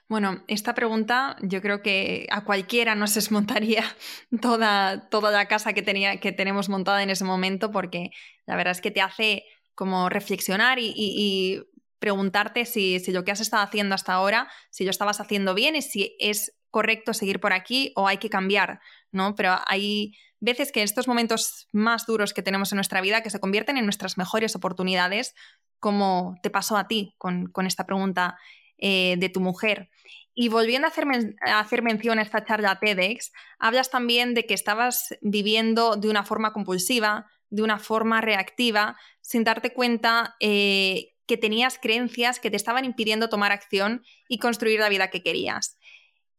Bueno, 0.07 0.43
esta 0.47 0.73
pregunta 0.73 1.35
yo 1.41 1.61
creo 1.61 1.83
que 1.83 2.25
a 2.31 2.43
cualquiera 2.45 2.95
nos 2.95 3.13
desmontaría 3.13 3.83
toda, 4.41 5.07
toda 5.09 5.29
la 5.29 5.47
casa 5.47 5.73
que, 5.73 5.83
tenía, 5.83 6.19
que 6.19 6.31
tenemos 6.31 6.67
montada 6.67 7.03
en 7.03 7.11
ese 7.11 7.23
momento 7.23 7.71
porque 7.71 8.09
la 8.47 8.55
verdad 8.55 8.71
es 8.71 8.81
que 8.81 8.89
te 8.89 9.01
hace 9.01 9.43
como 9.75 10.09
reflexionar 10.09 10.77
y, 10.79 11.61
preguntarte 11.99 12.65
si, 12.65 12.99
lo 13.13 13.23
que 13.23 13.31
has 13.31 13.39
estado 13.39 13.63
haciendo 13.63 13.95
hasta 13.95 14.11
ahora, 14.11 14.49
si 14.71 14.83
lo 14.83 14.89
estabas 14.89 15.21
haciendo 15.21 15.53
bien 15.53 15.77
y 15.77 15.81
si 15.81 16.17
es 16.19 16.53
correcto 16.69 17.13
seguir 17.13 17.39
por 17.39 17.53
aquí 17.53 17.93
o 17.95 18.09
hay 18.09 18.17
que 18.17 18.29
cambiar, 18.29 18.81
¿no? 19.11 19.35
Pero 19.35 19.55
hay 19.67 20.13
veces 20.41 20.73
que 20.73 20.83
estos 20.83 21.07
momentos 21.07 21.69
más 21.71 22.05
duros 22.05 22.33
que 22.33 22.43
tenemos 22.43 22.73
en 22.73 22.75
nuestra 22.75 22.99
vida 22.99 23.21
que 23.21 23.29
se 23.29 23.39
convierten 23.39 23.77
en 23.77 23.85
nuestras 23.85 24.17
mejores 24.17 24.53
oportunidades, 24.57 25.33
como 25.79 26.35
te 26.43 26.49
pasó 26.49 26.75
a 26.75 26.89
ti 26.89 27.15
con, 27.17 27.45
con 27.45 27.67
esta 27.67 27.85
pregunta 27.85 28.37
eh, 28.77 29.15
de 29.17 29.29
tu 29.29 29.39
mujer. 29.39 29.89
Y 30.35 30.49
volviendo 30.49 30.87
a 30.87 30.89
hacer, 30.89 31.05
a 31.45 31.59
hacer, 31.59 31.83
mención 31.83 32.19
a 32.19 32.23
esta 32.23 32.43
charla 32.43 32.79
TEDx, 32.79 33.31
hablas 33.59 33.91
también 33.91 34.33
de 34.33 34.45
que 34.45 34.55
estabas 34.55 35.15
viviendo 35.21 35.95
de 35.95 36.09
una 36.09 36.25
forma 36.25 36.51
compulsiva, 36.51 37.27
de 37.53 37.61
una 37.61 37.77
forma 37.77 38.19
reactiva, 38.19 38.97
sin 39.21 39.43
darte 39.43 39.73
cuenta 39.73 40.35
eh, 40.39 41.13
que 41.27 41.37
tenías 41.37 41.77
creencias 41.77 42.39
que 42.39 42.49
te 42.49 42.57
estaban 42.57 42.83
impidiendo 42.83 43.29
tomar 43.29 43.51
acción 43.51 44.03
y 44.27 44.39
construir 44.39 44.79
la 44.79 44.89
vida 44.89 45.11
que 45.11 45.21
querías. 45.21 45.77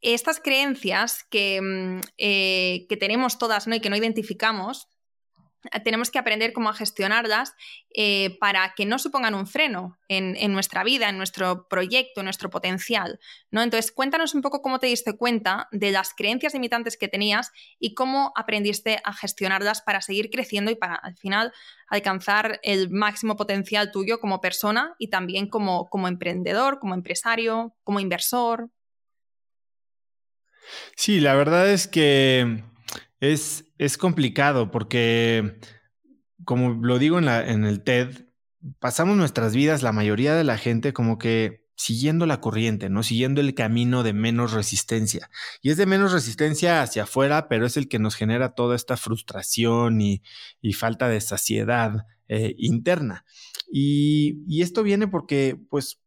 Estas 0.00 0.40
creencias 0.40 1.24
que, 1.30 1.60
mm, 1.62 2.00
eh, 2.18 2.86
que 2.88 2.96
tenemos 2.96 3.38
todas 3.38 3.68
¿no? 3.68 3.76
y 3.76 3.80
que 3.80 3.90
no 3.90 3.96
identificamos, 3.96 4.88
tenemos 5.84 6.10
que 6.10 6.18
aprender 6.18 6.52
cómo 6.52 6.68
a 6.68 6.74
gestionarlas 6.74 7.54
eh, 7.94 8.36
para 8.38 8.74
que 8.74 8.86
no 8.86 8.98
supongan 8.98 9.34
un 9.34 9.46
freno 9.46 9.98
en, 10.08 10.52
nuestra 10.52 10.84
vida, 10.84 11.08
en 11.08 11.16
nuestro 11.16 11.68
proyecto, 11.68 12.20
en 12.20 12.26
nuestro 12.26 12.50
potencial. 12.50 13.18
¿no? 13.50 13.62
Entonces, 13.62 13.92
cuéntanos 13.92 14.34
un 14.34 14.42
poco 14.42 14.62
cómo 14.62 14.78
te 14.78 14.86
diste 14.86 15.16
cuenta 15.16 15.68
de 15.72 15.90
las 15.90 16.14
creencias 16.14 16.54
limitantes 16.54 16.96
que 16.96 17.08
tenías 17.08 17.50
y 17.78 17.94
cómo 17.94 18.32
aprendiste 18.36 19.00
a 19.04 19.12
gestionarlas 19.12 19.82
para 19.82 20.00
seguir 20.00 20.30
creciendo 20.30 20.70
y 20.70 20.76
para 20.76 20.94
al 20.94 21.16
final 21.16 21.52
alcanzar 21.88 22.60
el 22.62 22.90
máximo 22.90 23.36
potencial 23.36 23.90
tuyo 23.92 24.20
como 24.20 24.40
persona 24.40 24.94
y 24.98 25.08
también 25.08 25.48
como, 25.48 25.88
como 25.88 26.08
emprendedor, 26.08 26.78
como 26.78 26.94
empresario, 26.94 27.74
como 27.84 28.00
inversor. 28.00 28.70
Sí, 30.96 31.20
la 31.20 31.34
verdad 31.34 31.70
es 31.70 31.86
que 31.86 32.64
es, 33.32 33.72
es 33.78 33.96
complicado 33.98 34.70
porque, 34.70 35.58
como 36.44 36.70
lo 36.84 36.98
digo 36.98 37.18
en, 37.18 37.64
el 37.64 37.82
TED, 37.82 38.26
pasamos 38.78 39.16
nuestras 39.16 39.54
vidas, 39.54 39.82
la 39.82 39.92
mayoría 39.92 40.34
de 40.34 40.44
la 40.44 40.58
gente, 40.58 40.92
como 40.92 41.18
que 41.18 41.64
siguiendo 41.76 42.26
la 42.26 42.40
corriente, 42.40 42.88
¿no? 42.88 43.02
Siguiendo 43.02 43.40
el 43.40 43.54
camino 43.54 44.02
de 44.02 44.12
menos 44.12 44.52
resistencia. 44.52 45.30
Y 45.60 45.70
es 45.70 45.76
de 45.76 45.86
menos 45.86 46.12
resistencia 46.12 46.82
hacia 46.82 47.04
afuera, 47.04 47.48
pero 47.48 47.66
es 47.66 47.76
el 47.76 47.88
que 47.88 47.98
nos 47.98 48.14
genera 48.14 48.54
toda 48.54 48.76
esta 48.76 48.96
frustración 48.96 50.00
y, 50.00 50.22
y 50.60 50.74
falta 50.74 51.08
de 51.08 51.20
saciedad 51.20 52.06
eh, 52.28 52.54
interna. 52.58 53.24
Y, 53.72 54.44
y 54.46 54.62
esto 54.62 54.82
viene 54.82 55.08
porque, 55.08 55.56
pues, 55.68 56.00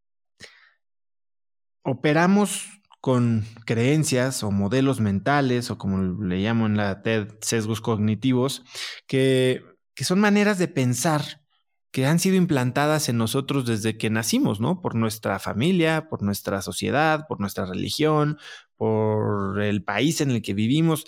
operamos 1.84 2.77
con 2.99 3.45
creencias 3.65 4.43
o 4.43 4.51
modelos 4.51 4.99
mentales, 4.99 5.71
o 5.71 5.77
como 5.77 6.01
le 6.23 6.39
llamo 6.39 6.65
en 6.65 6.77
la 6.77 7.01
TED, 7.01 7.29
sesgos 7.41 7.81
cognitivos, 7.81 8.63
que, 9.07 9.63
que 9.93 10.03
son 10.03 10.19
maneras 10.19 10.57
de 10.57 10.67
pensar 10.67 11.41
que 11.91 12.05
han 12.05 12.19
sido 12.19 12.36
implantadas 12.36 13.10
en 13.10 13.17
nosotros 13.17 13.65
desde 13.65 13.97
que 13.97 14.10
nacimos, 14.10 14.60
¿no? 14.60 14.81
Por 14.81 14.95
nuestra 14.95 15.39
familia, 15.39 16.10
por 16.10 16.21
nuestra 16.21 16.62
sociedad, 16.62 17.25
por 17.27 17.39
nuestra 17.39 17.65
religión, 17.65 18.38
por 18.75 19.62
el 19.62 19.83
país 19.83 20.21
en 20.21 20.31
el 20.31 20.41
que 20.41 20.53
vivimos, 20.53 21.05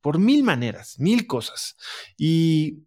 por 0.00 0.18
mil 0.18 0.44
maneras, 0.44 0.98
mil 0.98 1.26
cosas. 1.26 1.76
Y 2.16 2.84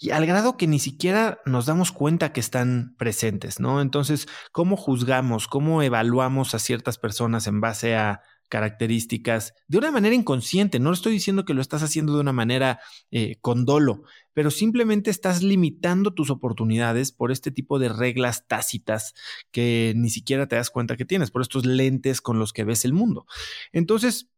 y 0.00 0.10
al 0.10 0.26
grado 0.26 0.56
que 0.56 0.66
ni 0.66 0.78
siquiera 0.78 1.40
nos 1.44 1.66
damos 1.66 1.92
cuenta 1.92 2.32
que 2.32 2.40
están 2.40 2.94
presentes, 2.98 3.60
¿no? 3.60 3.82
Entonces, 3.82 4.26
¿cómo 4.50 4.76
juzgamos, 4.76 5.46
cómo 5.46 5.82
evaluamos 5.82 6.54
a 6.54 6.58
ciertas 6.58 6.96
personas 6.96 7.46
en 7.46 7.60
base 7.60 7.94
a 7.94 8.22
características 8.50 9.54
de 9.68 9.78
una 9.78 9.90
manera 9.90 10.14
inconsciente. 10.14 10.78
No 10.78 10.92
estoy 10.92 11.12
diciendo 11.12 11.46
que 11.46 11.54
lo 11.54 11.62
estás 11.62 11.82
haciendo 11.82 12.14
de 12.14 12.20
una 12.20 12.32
manera 12.32 12.80
eh, 13.10 13.36
con 13.40 13.64
dolo, 13.64 14.02
pero 14.34 14.50
simplemente 14.50 15.10
estás 15.10 15.42
limitando 15.42 16.12
tus 16.12 16.30
oportunidades 16.30 17.12
por 17.12 17.30
este 17.30 17.50
tipo 17.50 17.78
de 17.78 17.88
reglas 17.88 18.46
tácitas 18.48 19.14
que 19.52 19.94
ni 19.96 20.10
siquiera 20.10 20.48
te 20.48 20.56
das 20.56 20.70
cuenta 20.70 20.96
que 20.96 21.06
tienes, 21.06 21.30
por 21.30 21.40
estos 21.40 21.64
lentes 21.64 22.20
con 22.20 22.38
los 22.38 22.52
que 22.52 22.64
ves 22.64 22.84
el 22.84 22.92
mundo. 22.92 23.24
Entonces, 23.72 24.28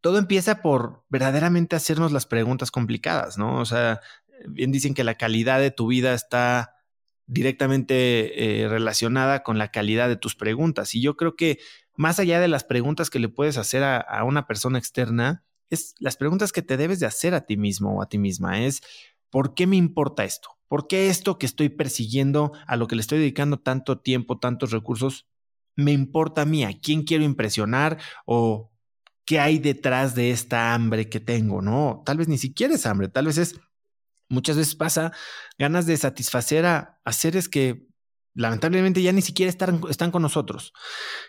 todo 0.00 0.18
empieza 0.18 0.62
por 0.62 1.04
verdaderamente 1.08 1.74
hacernos 1.74 2.12
las 2.12 2.26
preguntas 2.26 2.70
complicadas, 2.70 3.38
¿no? 3.38 3.58
O 3.58 3.64
sea, 3.64 4.00
bien 4.46 4.72
dicen 4.72 4.94
que 4.94 5.04
la 5.04 5.16
calidad 5.16 5.60
de 5.60 5.70
tu 5.70 5.86
vida 5.88 6.14
está 6.14 6.74
directamente 7.26 8.62
eh, 8.62 8.68
relacionada 8.68 9.42
con 9.42 9.58
la 9.58 9.70
calidad 9.70 10.08
de 10.08 10.16
tus 10.16 10.34
preguntas. 10.34 10.94
Y 10.94 11.02
yo 11.02 11.16
creo 11.16 11.36
que 11.36 11.58
más 11.94 12.18
allá 12.18 12.40
de 12.40 12.48
las 12.48 12.64
preguntas 12.64 13.10
que 13.10 13.18
le 13.18 13.28
puedes 13.28 13.58
hacer 13.58 13.82
a, 13.82 13.98
a, 13.98 14.24
una 14.24 14.46
persona 14.46 14.78
externa, 14.78 15.44
es 15.70 15.94
las 15.98 16.16
preguntas 16.16 16.52
que 16.52 16.62
te 16.62 16.76
debes 16.76 17.00
de 17.00 17.06
hacer 17.06 17.34
a 17.34 17.44
ti 17.44 17.56
mismo 17.56 17.98
o 17.98 18.02
a 18.02 18.08
ti 18.08 18.18
misma. 18.18 18.62
Es, 18.62 18.82
¿por 19.30 19.54
qué 19.54 19.66
me 19.66 19.76
importa 19.76 20.24
esto? 20.24 20.58
¿Por 20.68 20.86
qué 20.86 21.08
esto 21.08 21.38
que 21.38 21.46
estoy 21.46 21.70
persiguiendo, 21.70 22.52
a 22.66 22.76
lo 22.76 22.86
que 22.88 22.96
le 22.96 23.00
estoy 23.00 23.18
dedicando 23.18 23.58
tanto 23.58 24.00
tiempo, 24.00 24.38
tantos 24.38 24.70
recursos, 24.70 25.26
me 25.76 25.92
importa 25.92 26.42
a 26.42 26.44
mí? 26.44 26.64
¿A 26.64 26.78
quién 26.78 27.02
quiero 27.02 27.24
impresionar? 27.24 27.98
¿O 28.26 28.70
qué 29.24 29.40
hay 29.40 29.58
detrás 29.58 30.14
de 30.14 30.30
esta 30.30 30.74
hambre 30.74 31.08
que 31.08 31.20
tengo? 31.20 31.62
No, 31.62 32.02
tal 32.04 32.18
vez 32.18 32.28
ni 32.28 32.38
siquiera 32.38 32.74
es 32.74 32.86
hambre, 32.86 33.08
tal 33.08 33.26
vez 33.26 33.38
es 33.38 33.58
Muchas 34.28 34.56
veces 34.56 34.74
pasa 34.74 35.12
ganas 35.58 35.86
de 35.86 35.96
satisfacer 35.96 36.66
a, 36.66 37.00
seres 37.10 37.48
que 37.48 37.86
lamentablemente 38.34 39.02
ya 39.02 39.12
ni 39.12 39.22
siquiera 39.22 39.48
están, 39.48 39.80
están, 39.88 40.10
con 40.10 40.22
nosotros. 40.22 40.72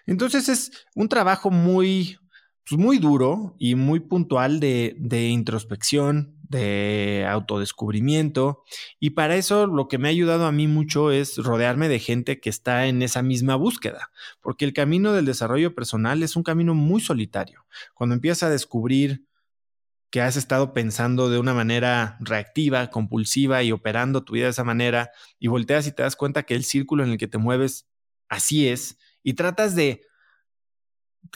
Entonces 0.05 0.49
es 0.49 0.71
un 0.95 1.07
trabajo 1.07 1.49
muy, 1.49 2.17
pues 2.67 2.79
muy 2.79 2.99
duro 2.99 3.55
y 3.57 3.75
muy 3.75 4.01
puntual 4.01 4.59
de, 4.59 4.95
de, 4.99 5.29
introspección, 5.29 6.35
de 6.43 7.25
autodescubrimiento. 7.29 8.63
Y 8.99 9.11
para 9.11 9.37
eso 9.37 9.65
lo 9.65 9.87
que 9.87 9.97
me 9.97 10.09
ha 10.09 10.11
ayudado 10.11 10.45
a 10.45 10.51
mí 10.51 10.67
mucho 10.67 11.11
es 11.11 11.37
rodearme 11.37 11.87
de 11.87 11.99
gente 11.99 12.41
que 12.41 12.49
está 12.49 12.87
en 12.87 13.01
esa 13.01 13.21
misma 13.21 13.55
búsqueda, 13.55 14.11
porque 14.41 14.65
el 14.65 14.73
camino 14.73 15.13
del 15.13 15.25
desarrollo 15.25 15.73
personal 15.73 16.21
es 16.21 16.35
un 16.35 16.43
camino 16.43 16.75
muy 16.75 16.99
solitario. 16.99 17.65
Cuando 17.93 18.15
empiezas 18.15 18.43
a 18.43 18.49
descubrir 18.49 19.28
que 20.09 20.21
has 20.21 20.35
estado 20.35 20.73
pensando 20.73 21.29
de 21.29 21.37
una 21.37 21.53
manera 21.53 22.17
reactiva, 22.19 22.89
compulsiva 22.89 23.61
y 23.63 23.71
operando 23.71 24.23
tu 24.23 24.33
vida 24.33 24.45
de 24.45 24.51
esa 24.51 24.63
manera, 24.63 25.11
y 25.39 25.47
volteas 25.47 25.85
y 25.87 25.91
te 25.91 26.03
das 26.03 26.15
cuenta 26.15 26.43
que 26.43 26.55
el 26.55 26.63
círculo 26.63 27.03
en 27.03 27.11
el 27.11 27.17
que 27.17 27.27
te 27.27 27.37
mueves 27.37 27.87
así 28.27 28.67
es, 28.67 28.97
y 29.23 29.33
tratas 29.33 29.75
de 29.75 30.01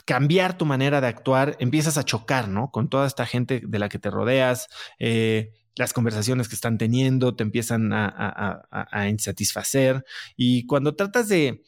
cambiar 0.06 0.58
tu 0.58 0.64
manera 0.64 1.00
de 1.00 1.06
actuar, 1.06 1.56
empiezas 1.60 1.98
a 1.98 2.04
chocar, 2.04 2.48
¿no? 2.48 2.70
Con 2.70 2.88
toda 2.88 3.06
esta 3.06 3.26
gente 3.26 3.62
de 3.64 3.78
la 3.78 3.88
que 3.88 3.98
te 3.98 4.10
rodeas, 4.10 4.68
eh, 4.98 5.52
las 5.76 5.92
conversaciones 5.92 6.48
que 6.48 6.54
están 6.54 6.78
teniendo 6.78 7.36
te 7.36 7.42
empiezan 7.42 7.92
a, 7.92 8.66
a 8.70 9.08
insatisfacer, 9.08 10.04
y 10.36 10.66
cuando 10.66 10.96
tratas 10.96 11.28
de 11.28 11.62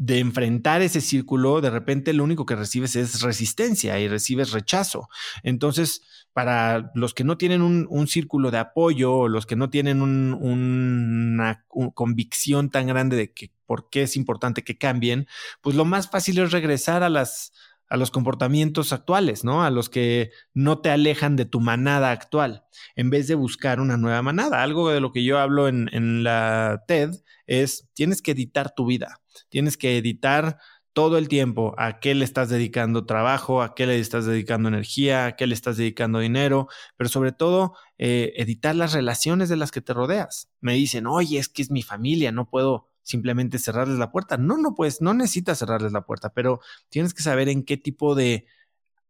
de 0.00 0.18
enfrentar 0.18 0.80
ese 0.80 1.02
círculo, 1.02 1.60
de 1.60 1.68
repente 1.68 2.14
lo 2.14 2.24
único 2.24 2.46
que 2.46 2.56
recibes 2.56 2.96
es 2.96 3.20
resistencia 3.20 4.00
y 4.00 4.08
recibes 4.08 4.50
rechazo. 4.50 5.10
Entonces, 5.42 6.00
para 6.32 6.90
los 6.94 7.12
que 7.12 7.22
no 7.22 7.36
tienen 7.36 7.60
un, 7.60 8.08
círculo 8.08 8.50
de 8.50 8.56
apoyo 8.56 9.28
los 9.28 9.44
que 9.44 9.56
no 9.56 9.68
tienen 9.68 10.00
una 10.00 11.66
convicción 11.92 12.70
tan 12.70 12.86
grande 12.86 13.16
de 13.16 13.34
que 13.34 13.52
por 13.66 13.90
qué 13.90 14.04
es 14.04 14.16
importante 14.16 14.64
que 14.64 14.78
cambien, 14.78 15.28
pues 15.60 15.76
lo 15.76 15.84
más 15.84 16.08
fácil 16.08 16.38
es 16.38 16.50
regresar 16.50 17.02
a 17.02 17.10
las 17.10 17.52
a 17.90 17.96
los 17.96 18.10
comportamientos 18.10 18.92
actuales, 18.92 19.44
¿no? 19.44 19.64
A 19.64 19.70
los 19.70 19.90
que 19.90 20.30
no 20.54 20.78
te 20.78 20.90
alejan 20.90 21.36
de 21.36 21.44
tu 21.44 21.60
manada 21.60 22.12
actual, 22.12 22.64
en 22.96 23.10
vez 23.10 23.26
de 23.26 23.34
buscar 23.34 23.80
una 23.80 23.96
nueva 23.96 24.22
manada. 24.22 24.62
Algo 24.62 24.90
de 24.90 25.00
lo 25.00 25.12
que 25.12 25.24
yo 25.24 25.38
hablo 25.38 25.68
en, 25.68 25.90
en 25.92 26.22
la 26.22 26.84
TED 26.86 27.10
es, 27.46 27.88
tienes 27.92 28.22
que 28.22 28.30
editar 28.30 28.74
tu 28.74 28.86
vida, 28.86 29.20
tienes 29.48 29.76
que 29.76 29.98
editar 29.98 30.58
todo 30.92 31.18
el 31.18 31.28
tiempo 31.28 31.74
a 31.78 32.00
qué 32.00 32.14
le 32.14 32.24
estás 32.24 32.48
dedicando 32.48 33.06
trabajo, 33.06 33.62
a 33.62 33.74
qué 33.74 33.86
le 33.86 33.98
estás 33.98 34.26
dedicando 34.26 34.68
energía, 34.68 35.26
a 35.26 35.36
qué 35.36 35.46
le 35.46 35.54
estás 35.54 35.76
dedicando 35.76 36.18
dinero, 36.18 36.68
pero 36.96 37.08
sobre 37.08 37.32
todo 37.32 37.74
eh, 37.98 38.32
editar 38.36 38.74
las 38.74 38.92
relaciones 38.92 39.48
de 39.48 39.56
las 39.56 39.70
que 39.70 39.80
te 39.80 39.94
rodeas. 39.94 40.50
Me 40.60 40.74
dicen, 40.74 41.06
oye, 41.06 41.38
es 41.38 41.48
que 41.48 41.62
es 41.62 41.70
mi 41.70 41.82
familia, 41.82 42.32
no 42.32 42.48
puedo 42.48 42.89
simplemente 43.10 43.58
cerrarles 43.58 43.98
la 43.98 44.10
puerta. 44.10 44.36
No, 44.36 44.56
no 44.56 44.74
pues, 44.74 45.00
no 45.00 45.12
necesitas 45.14 45.58
cerrarles 45.58 45.92
la 45.92 46.02
puerta, 46.02 46.32
pero 46.32 46.60
tienes 46.88 47.12
que 47.14 47.22
saber 47.22 47.48
en 47.48 47.64
qué 47.64 47.76
tipo 47.76 48.14
de, 48.14 48.46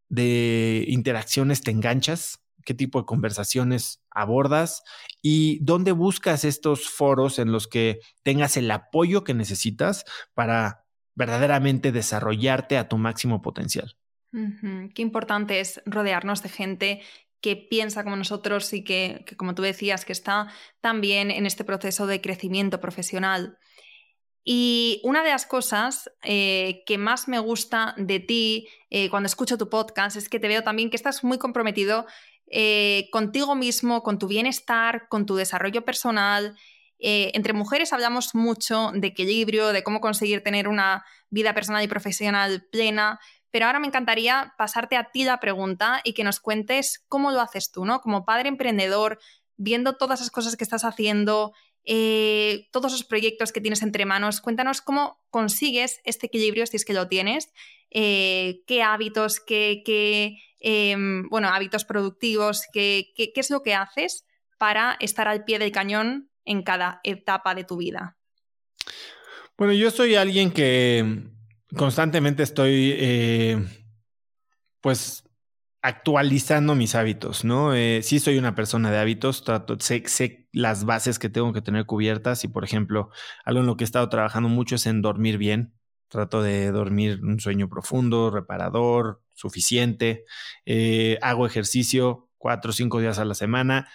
de 0.09 0.85
interacciones 0.89 1.63
te 1.63 1.71
enganchas, 1.71 2.41
qué 2.65 2.75
tipo 2.75 3.01
de 3.01 3.07
conversaciones 3.07 4.03
abordas 4.11 4.83
y 5.23 5.59
dónde 5.63 5.93
buscas 5.93 6.45
estos 6.45 6.91
foros 6.91 7.39
en 7.39 7.53
los 7.53 7.69
que 7.69 8.01
tengas 8.23 8.57
el 8.57 8.71
apoyo 8.71 9.25
que 9.25 9.35
necesitas 9.35 10.05
para 10.35 10.85
verdaderamente 11.15 11.93
desarrollarte 11.93 12.79
a 12.79 12.89
tu 12.89 12.97
máximo 12.99 13.43
potencial. 13.43 13.97
Qué 14.95 15.03
importante 15.03 15.61
es 15.61 15.83
rodearnos 15.87 16.43
de 16.43 16.49
gente 16.49 17.03
que 17.41 17.57
piensa 17.57 18.05
como 18.05 18.17
nosotros 18.17 18.73
y 18.73 18.85
que, 18.85 19.25
como 19.37 19.55
tú 19.55 19.63
decías, 19.63 20.05
que 20.05 20.13
está 20.13 20.53
también 20.81 21.31
en 21.31 21.47
este 21.47 21.65
proceso 21.65 22.07
de 22.07 22.21
crecimiento 22.21 22.81
profesional. 22.81 23.59
Y 24.53 25.01
una 25.05 25.23
de 25.23 25.31
las 25.31 25.47
cosas 25.47 26.11
eh, 26.25 26.83
que 26.85 26.99
más 26.99 27.29
me 27.29 27.39
gusta 27.39 27.95
de 27.97 28.19
ti 28.19 28.67
eh, 28.91 29.09
cuando 29.09 29.29
escucho 29.29 29.57
tu 29.57 29.71
podcast 29.71 30.17
es 30.17 30.29
que 30.29 30.41
te 30.41 30.49
veo 30.49 30.65
también 30.65 30.91
que 30.91 30.97
estás 30.97 31.23
muy 31.23 31.39
comprometido 31.39 32.05
eh, 32.49 33.09
contigo 33.13 33.55
mismo, 33.55 34.03
con 34.03 34.19
tu 34.19 34.27
bienestar, 34.27 35.07
con 35.09 35.25
tu 35.25 35.37
desarrollo 35.37 35.85
personal. 35.85 36.57
entre 36.99 37.53
mujeres 37.53 37.93
hablamos 37.93 38.35
mucho 38.35 38.91
de 38.93 39.07
equilibrio, 39.07 39.69
de 39.73 39.85
cómo 39.85 40.01
conseguir 40.01 40.43
tener 40.43 40.67
una 40.67 41.05
vida 41.31 41.55
personal 41.55 41.85
y 41.85 41.87
profesional 41.87 42.67
plena, 42.73 43.21
pero 43.53 43.67
ahora 43.67 43.79
me 43.79 43.87
encantaría 43.87 44.53
pasarte 44.59 44.97
a 44.97 45.13
ti 45.13 45.23
la 45.23 45.39
pregunta 45.39 46.01
y 46.03 46.13
que 46.13 46.25
nos 46.25 46.41
cuentes 46.41 47.05
cómo 47.07 47.31
lo 47.31 47.41
haces 47.41 47.71
tú, 47.71 47.85
¿no? 47.85 48.01
Como 48.01 48.25
padre 48.25 48.49
emprendedor, 48.49 49.21
viendo 49.57 49.97
todas 49.97 50.21
esas 50.21 50.33
cosas 50.33 50.57
que 50.57 50.65
estás 50.65 50.85
haciendo, 50.85 51.53
eh, 51.85 52.69
todos 52.73 52.93
los 52.93 53.05
proyectos 53.05 53.53
que 53.53 53.61
tienes 53.61 53.83
entre 53.83 54.05
manos. 54.05 54.41
Cuéntanos 54.41 54.81
cómo 54.81 55.23
consigues 55.31 56.01
este 56.05 56.27
equilibrio, 56.27 56.67
si 56.67 56.77
es 56.77 56.85
que 56.85 56.93
lo 56.93 57.09
tienes, 57.09 57.53
eh, 57.91 58.63
qué 58.67 58.83
hábitos, 58.83 59.41
qué, 59.41 60.37
em, 60.61 61.29
bueno, 61.29 61.49
hábitos 61.49 61.85
productivos, 61.85 62.65
qué, 62.73 63.13
qué 63.17 63.33
es 63.35 63.51
lo 63.51 63.63
que 63.63 63.75
haces 63.75 64.25
para 64.59 64.97
estar 65.01 65.27
al 65.29 65.45
pie 65.45 65.59
del 65.59 65.73
cañón 65.73 66.31
en 66.45 66.63
cada 66.63 67.01
etapa 67.05 67.55
de 67.55 67.65
tu 67.65 67.77
vida. 67.77 68.17
Bueno, 69.57 69.73
yo 69.75 69.91
soy 69.91 70.15
alguien 70.15 70.51
que 70.51 71.05
constantemente 71.77 72.43
estoy, 72.43 72.95
eh, 72.97 73.59
pues, 74.81 75.25
actualizando 75.83 76.75
mis 76.75 76.95
hábitos, 76.95 77.45
¿no? 77.45 77.75
Eh, 77.75 78.01
sí 78.03 78.19
soy 78.19 78.39
una 78.39 78.55
persona 78.55 78.91
de 78.91 78.99
hábitos, 78.99 79.45
trato, 79.45 79.77
sé, 79.81 80.03
sé, 80.07 80.49
las 80.53 80.85
bases 80.85 81.19
que 81.19 81.31
tengo 81.31 81.53
que 81.53 81.63
tener 81.63 81.87
cubiertas 81.87 82.45
y, 82.45 82.49
por 82.49 82.65
ejemplo, 82.65 83.11
algo 83.45 83.61
en 83.61 83.67
lo 83.67 83.77
que 83.77 83.85
he 83.85 83.87
estado 83.87 84.09
trabajando 84.09 84.49
mucho 84.49 84.75
es 84.77 84.87
en 84.87 85.03
dormir 85.03 85.39
bien. 85.39 85.75
Trato 86.09 86.43
de 86.43 86.71
dormir 86.73 87.21
un 87.23 87.41
sueño 87.41 87.69
profundo, 87.69 88.31
reparador, 88.31 89.23
suficiente. 89.35 90.25
Eh, 90.67 91.19
hago 91.23 91.47
ejercicio 91.47 92.29
cuatro 92.37 92.71
o 92.71 92.75
cinco 92.75 93.01
días 93.01 93.19
a 93.19 93.25
la 93.25 93.35
semana 93.35 93.89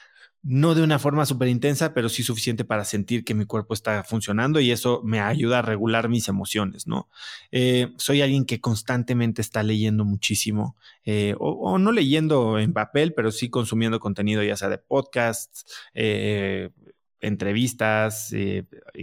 no 0.48 0.76
de 0.76 0.84
una 0.84 1.00
forma 1.00 1.26
súper 1.26 1.48
intensa, 1.48 1.96
pero 1.96 2.08
sí 2.08 2.22
suficiente 2.22 2.66
para 2.66 2.86
sentir 2.86 3.26
que 3.26 3.34
mi 3.34 3.46
cuerpo 3.46 3.74
está 3.74 4.04
funcionando 4.04 4.60
y 4.60 4.70
eso 4.70 5.02
me 5.04 5.20
ayuda 5.20 5.60
a 5.60 5.62
regular 5.64 6.08
mis 6.08 6.28
emociones, 6.28 6.86
¿no? 6.86 7.10
Eh, 7.52 7.92
soy 7.98 8.22
alguien 8.22 8.46
que 8.46 8.62
constantemente 8.62 9.42
está 9.42 9.64
leyendo 9.64 10.06
muchísimo, 10.06 10.78
eh, 11.04 11.34
o, 11.40 11.80
no 11.80 11.92
leyendo 11.92 12.60
en 12.60 12.74
papel, 12.74 13.16
pero 13.16 13.32
sí 13.32 13.50
consumiendo 13.50 14.00
contenido 14.00 14.44
ya 14.44 14.56
sea 14.56 14.70
de 14.70 14.78
podcasts, 14.78 15.66
eh, 15.96 16.70
entrevistas, 17.22 18.32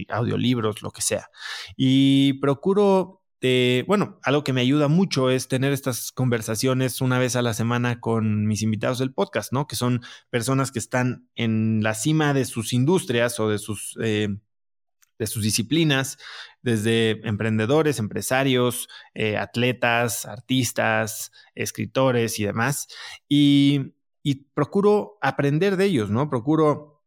audiolibros, 0.07 0.81
lo 0.81 0.91
que 0.91 1.01
sea. 1.01 1.29
Y 1.75 2.33
procuro 2.39 3.22
bueno, 3.87 4.19
algo 4.23 4.43
que 4.43 4.53
me 4.53 4.61
ayuda 4.61 4.87
mucho 4.87 5.29
es 5.29 5.49
tener 5.49 5.73
estas 5.73 6.13
conversaciones 6.13 7.01
una 7.01 7.19
vez 7.19 7.35
a 7.35 7.41
la 7.41 7.53
semana 7.53 7.99
con 7.99 8.45
mis 8.47 8.61
invitados 8.61 8.99
del 8.99 9.13
podcast, 9.13 9.51
¿no? 9.51 9.67
Que 9.67 9.75
son 9.75 10.01
personas 10.29 10.71
que 10.71 10.79
están 10.79 11.27
en 11.35 11.83
la 11.83 11.93
cima 11.93 12.33
de 12.33 12.45
sus 12.45 12.71
industrias 12.71 13.39
o 13.41 13.49
de 13.49 13.57
sus, 13.59 13.97
eh, 14.01 14.29
de 15.19 15.27
sus 15.27 15.43
disciplinas, 15.43 16.17
desde 16.61 17.27
emprendedores, 17.27 17.99
empresarios, 17.99 18.87
eh, 19.13 19.35
atletas, 19.37 20.25
artistas, 20.25 21.31
escritores 21.53 22.39
y 22.39 22.45
demás. 22.45 22.87
Y, 23.27 23.91
procuro 24.53 25.17
aprender 25.21 25.75
de 25.75 25.85
ellos, 25.85 26.09
¿no? 26.09 26.29
Procuro... 26.29 27.03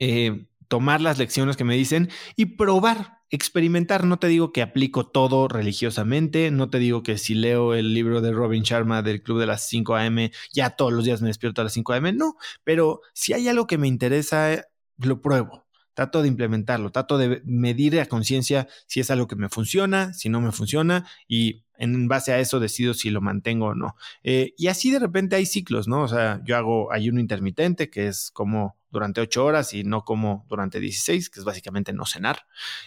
Eh, 0.00 0.48
tomar 0.68 1.00
las 1.00 1.18
lecciones 1.18 1.56
que 1.56 1.64
me 1.64 1.74
dicen 1.74 2.10
y 2.36 2.44
probar 2.44 3.17
experimentar. 3.30 4.04
No 4.04 4.18
te 4.18 4.26
digo 4.28 4.52
que 4.52 4.62
aplico 4.62 5.06
todo 5.06 5.48
religiosamente, 5.48 6.50
no 6.50 6.70
te 6.70 6.78
digo 6.78 7.02
que 7.02 7.18
si 7.18 7.34
leo 7.34 7.74
el 7.74 7.94
libro 7.94 8.20
de 8.20 8.32
Robin 8.32 8.62
Sharma 8.62 9.02
del 9.02 9.22
Club 9.22 9.40
de 9.40 9.46
las 9.46 9.68
5 9.68 9.96
AM, 9.96 10.30
ya 10.52 10.70
todos 10.70 10.92
los 10.92 11.04
días 11.04 11.22
me 11.22 11.28
despierto 11.28 11.60
a 11.60 11.64
las 11.64 11.72
5 11.72 11.92
AM, 11.92 12.16
no, 12.16 12.36
pero 12.64 13.00
si 13.12 13.32
hay 13.32 13.48
algo 13.48 13.66
que 13.66 13.78
me 13.78 13.88
interesa, 13.88 14.66
lo 14.98 15.20
pruebo. 15.20 15.67
Trato 15.98 16.22
de 16.22 16.28
implementarlo, 16.28 16.92
trato 16.92 17.18
de 17.18 17.42
medir 17.44 17.98
a 17.98 18.06
conciencia 18.06 18.68
si 18.86 19.00
es 19.00 19.10
algo 19.10 19.26
que 19.26 19.34
me 19.34 19.48
funciona, 19.48 20.12
si 20.14 20.28
no 20.28 20.40
me 20.40 20.52
funciona 20.52 21.08
y 21.26 21.64
en 21.76 22.06
base 22.06 22.32
a 22.32 22.38
eso 22.38 22.60
decido 22.60 22.94
si 22.94 23.10
lo 23.10 23.20
mantengo 23.20 23.66
o 23.66 23.74
no. 23.74 23.96
Eh, 24.22 24.54
y 24.56 24.68
así 24.68 24.92
de 24.92 25.00
repente 25.00 25.34
hay 25.34 25.44
ciclos, 25.44 25.88
¿no? 25.88 26.02
O 26.02 26.06
sea, 26.06 26.40
yo 26.44 26.56
hago 26.56 26.92
ayuno 26.92 27.18
intermitente, 27.18 27.90
que 27.90 28.06
es 28.06 28.30
como 28.30 28.76
durante 28.92 29.20
8 29.20 29.44
horas 29.44 29.74
y 29.74 29.82
no 29.82 30.04
como 30.04 30.46
durante 30.48 30.78
16, 30.78 31.30
que 31.30 31.40
es 31.40 31.44
básicamente 31.44 31.92
no 31.92 32.06
cenar. 32.06 32.46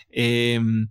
Em, 0.09 0.88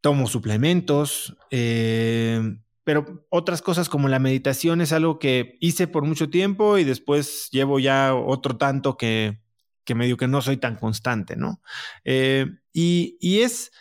tomo 0.00 0.28
suplementos, 0.28 1.36
em, 1.50 2.62
pero 2.84 3.26
otras 3.28 3.60
cosas 3.60 3.88
como 3.88 4.06
la 4.06 4.20
meditación 4.20 4.80
es 4.80 4.92
algo 4.92 5.18
que 5.18 5.58
hice 5.60 5.88
por 5.88 6.04
mucho 6.04 6.30
tiempo 6.30 6.78
y 6.78 6.84
después 6.84 7.48
llevo 7.50 7.80
ya 7.80 8.14
otro 8.14 8.56
tanto 8.56 8.96
que 8.96 9.44
que 9.86 9.94
medio 9.94 10.18
que 10.18 10.28
no 10.28 10.42
soy 10.42 10.58
tan 10.58 10.76
constante, 10.76 11.36
¿no? 11.36 11.62
Eh, 12.04 12.46
y, 12.74 13.16
y, 13.20 13.40
es 13.40 13.72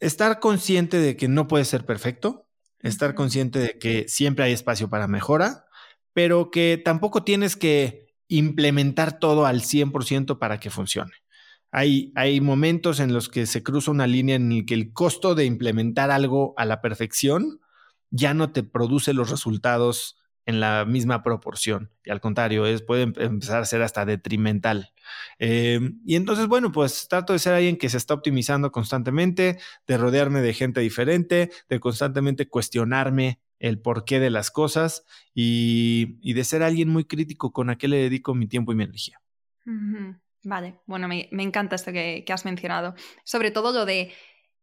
estar 0.00 0.40
consciente 0.40 0.98
de 0.98 1.16
que 1.16 1.28
no 1.28 1.48
puede 1.48 1.66
ser 1.66 1.84
perfecto, 1.84 2.48
estar 2.80 3.14
consciente 3.14 3.58
de 3.58 3.78
que 3.78 4.06
siempre 4.08 4.46
hay 4.46 4.52
espacio 4.52 4.88
para 4.88 5.08
mejora, 5.08 5.66
pero 6.14 6.50
que 6.50 6.80
tampoco 6.82 7.24
tienes 7.24 7.56
que 7.56 8.14
implementar 8.28 9.18
todo 9.18 9.44
al 9.44 9.60
100% 9.60 10.38
para 10.38 10.58
que 10.58 10.70
funcione. 10.70 11.12
Hay, 11.70 12.12
hay 12.14 12.40
momentos 12.40 13.00
en 13.00 13.12
los 13.12 13.28
que 13.28 13.46
se 13.46 13.62
cruza 13.62 13.90
una 13.90 14.06
línea 14.06 14.36
en 14.36 14.52
el 14.52 14.66
que 14.66 14.74
el 14.74 14.92
costo 14.92 15.34
de 15.34 15.44
implementar 15.44 16.10
algo 16.10 16.54
a 16.56 16.64
la 16.64 16.80
perfección 16.80 17.60
ya 18.10 18.34
no 18.34 18.52
te 18.52 18.62
produce 18.62 19.12
los 19.14 19.30
resultados 19.30 20.21
en 20.46 20.60
la 20.60 20.84
misma 20.84 21.22
proporción. 21.22 21.90
Y 22.04 22.10
al 22.10 22.20
contrario, 22.20 22.66
es, 22.66 22.82
puede 22.82 23.02
em, 23.02 23.12
empezar 23.16 23.62
a 23.62 23.64
ser 23.64 23.82
hasta 23.82 24.04
detrimental. 24.04 24.92
Em, 25.38 26.00
y 26.04 26.16
entonces, 26.16 26.46
bueno, 26.46 26.72
pues 26.72 27.08
trato 27.08 27.32
de 27.32 27.38
ser 27.38 27.54
alguien 27.54 27.76
que 27.76 27.88
se 27.88 27.96
está 27.96 28.14
optimizando 28.14 28.72
constantemente, 28.72 29.58
de 29.86 29.96
rodearme 29.96 30.40
de 30.40 30.54
gente 30.54 30.80
diferente, 30.80 31.50
de 31.68 31.80
constantemente 31.80 32.48
cuestionarme 32.48 33.40
el 33.58 33.80
porqué 33.80 34.18
de 34.18 34.30
las 34.30 34.50
cosas 34.50 35.04
y, 35.34 36.32
de 36.32 36.44
ser 36.44 36.64
alguien 36.64 36.88
muy 36.88 37.04
crítico 37.04 37.52
con 37.52 37.70
a 37.70 37.78
qué 37.78 37.86
le 37.86 37.98
dedico 37.98 38.34
mi 38.34 38.48
tiempo 38.48 38.72
y 38.72 38.74
mi 38.74 38.84
energía. 38.84 39.20
Vale, 40.44 40.80
bueno, 40.86 41.06
me, 41.06 41.28
encanta 41.30 41.76
esto 41.76 41.92
que, 41.92 42.24
que 42.26 42.32
has 42.32 42.44
mencionado. 42.44 42.94
Sobre 43.22 43.52
todo 43.52 43.72
lo 43.72 43.86
de 43.86 44.12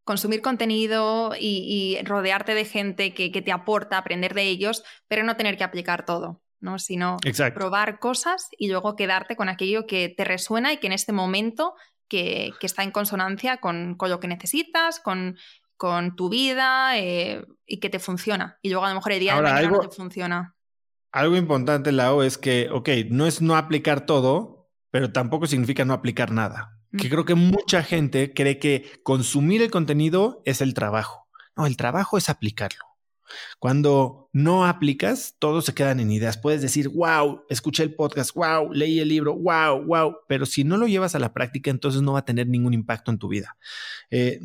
consumir 0.10 0.42
contenido 0.42 1.34
y, 1.40 2.00
rodearte 2.04 2.56
de 2.56 2.66
gente 2.66 3.14
que, 3.14 3.30
te 3.30 3.52
aporta, 3.52 4.00
aprender 4.00 4.34
de 4.34 4.42
ellos, 4.42 4.84
pero 5.08 5.24
no 5.24 5.38
tener 5.38 5.56
que 5.56 5.64
aplicar 5.64 6.04
todo, 6.04 6.42
¿no? 6.60 6.80
Sino 6.80 7.18
probar 7.54 8.00
cosas 8.00 8.48
y 8.58 8.70
luego 8.70 8.96
quedarte 8.96 9.36
con 9.36 9.50
aquello 9.50 9.86
que 9.86 10.10
te 10.10 10.24
resuena 10.24 10.74
y 10.74 10.78
que 10.78 10.88
en 10.88 10.94
este 10.94 11.12
momento 11.14 11.76
que, 12.08 12.54
está 12.60 12.82
en 12.82 12.90
consonancia 12.90 13.58
con, 13.58 13.98
lo 14.00 14.20
que 14.20 14.28
necesitas, 14.28 15.00
con, 15.00 15.38
con 15.78 16.16
tu 16.16 16.30
vida 16.30 16.98
eh, 16.98 17.46
y 17.68 17.80
que 17.80 17.92
te 17.92 18.00
funciona. 18.00 18.58
Y 18.64 18.72
luego 18.72 18.86
a 18.86 18.90
lo 18.90 18.96
mejor 18.96 19.12
el 19.12 19.20
día 19.20 19.36
de 19.36 19.44
mañana 19.44 19.70
no 19.70 19.80
te 19.82 19.96
funciona. 19.96 20.56
Algo 21.12 21.36
importante, 21.36 21.92
Lau, 21.92 22.24
es 22.24 22.40
que, 22.40 22.68
ok, 22.72 22.90
no 23.12 23.28
es 23.28 23.44
no 23.44 23.56
aplicar 23.56 24.08
todo, 24.08 24.72
pero 24.90 25.12
tampoco 25.12 25.46
significa 25.46 25.86
no 25.86 25.94
aplicar 25.94 26.32
nada 26.32 26.79
que 26.98 27.10
creo 27.10 27.26
que 27.26 27.36
mucha 27.36 27.84
gente 27.84 28.34
cree 28.34 28.60
que 28.60 29.00
consumir 29.04 29.62
el 29.62 29.72
contenido 29.72 30.42
es 30.46 30.62
el 30.62 30.74
trabajo. 30.74 31.28
No, 31.56 31.66
el 31.66 31.78
trabajo 31.78 32.18
es 32.18 32.30
aplicarlo. 32.30 32.86
Cuando 33.60 34.30
no 34.34 34.66
aplicas, 34.66 35.36
todos 35.40 35.66
se 35.66 35.74
quedan 35.74 36.00
en 36.00 36.12
ideas. 36.12 36.38
Puedes 36.38 36.62
decir, 36.62 36.90
wow, 36.90 37.44
escuché 37.50 37.84
el 37.84 37.94
podcast, 37.94 38.34
wow, 38.34 38.72
leí 38.74 39.00
el 39.00 39.10
libro, 39.10 39.36
wow, 39.36 39.84
wow, 39.86 40.16
pero 40.28 40.46
si 40.46 40.64
no 40.64 40.78
lo 40.78 40.88
llevas 40.88 41.16
a 41.16 41.20
la 41.20 41.34
práctica, 41.34 41.70
entonces 41.70 42.02
no 42.02 42.14
va 42.14 42.20
a 42.20 42.26
tener 42.26 42.48
ningún 42.48 42.74
impacto 42.74 43.12
en 43.12 43.20
tu 43.20 43.28
vida. 43.28 43.58
Eh, 44.10 44.40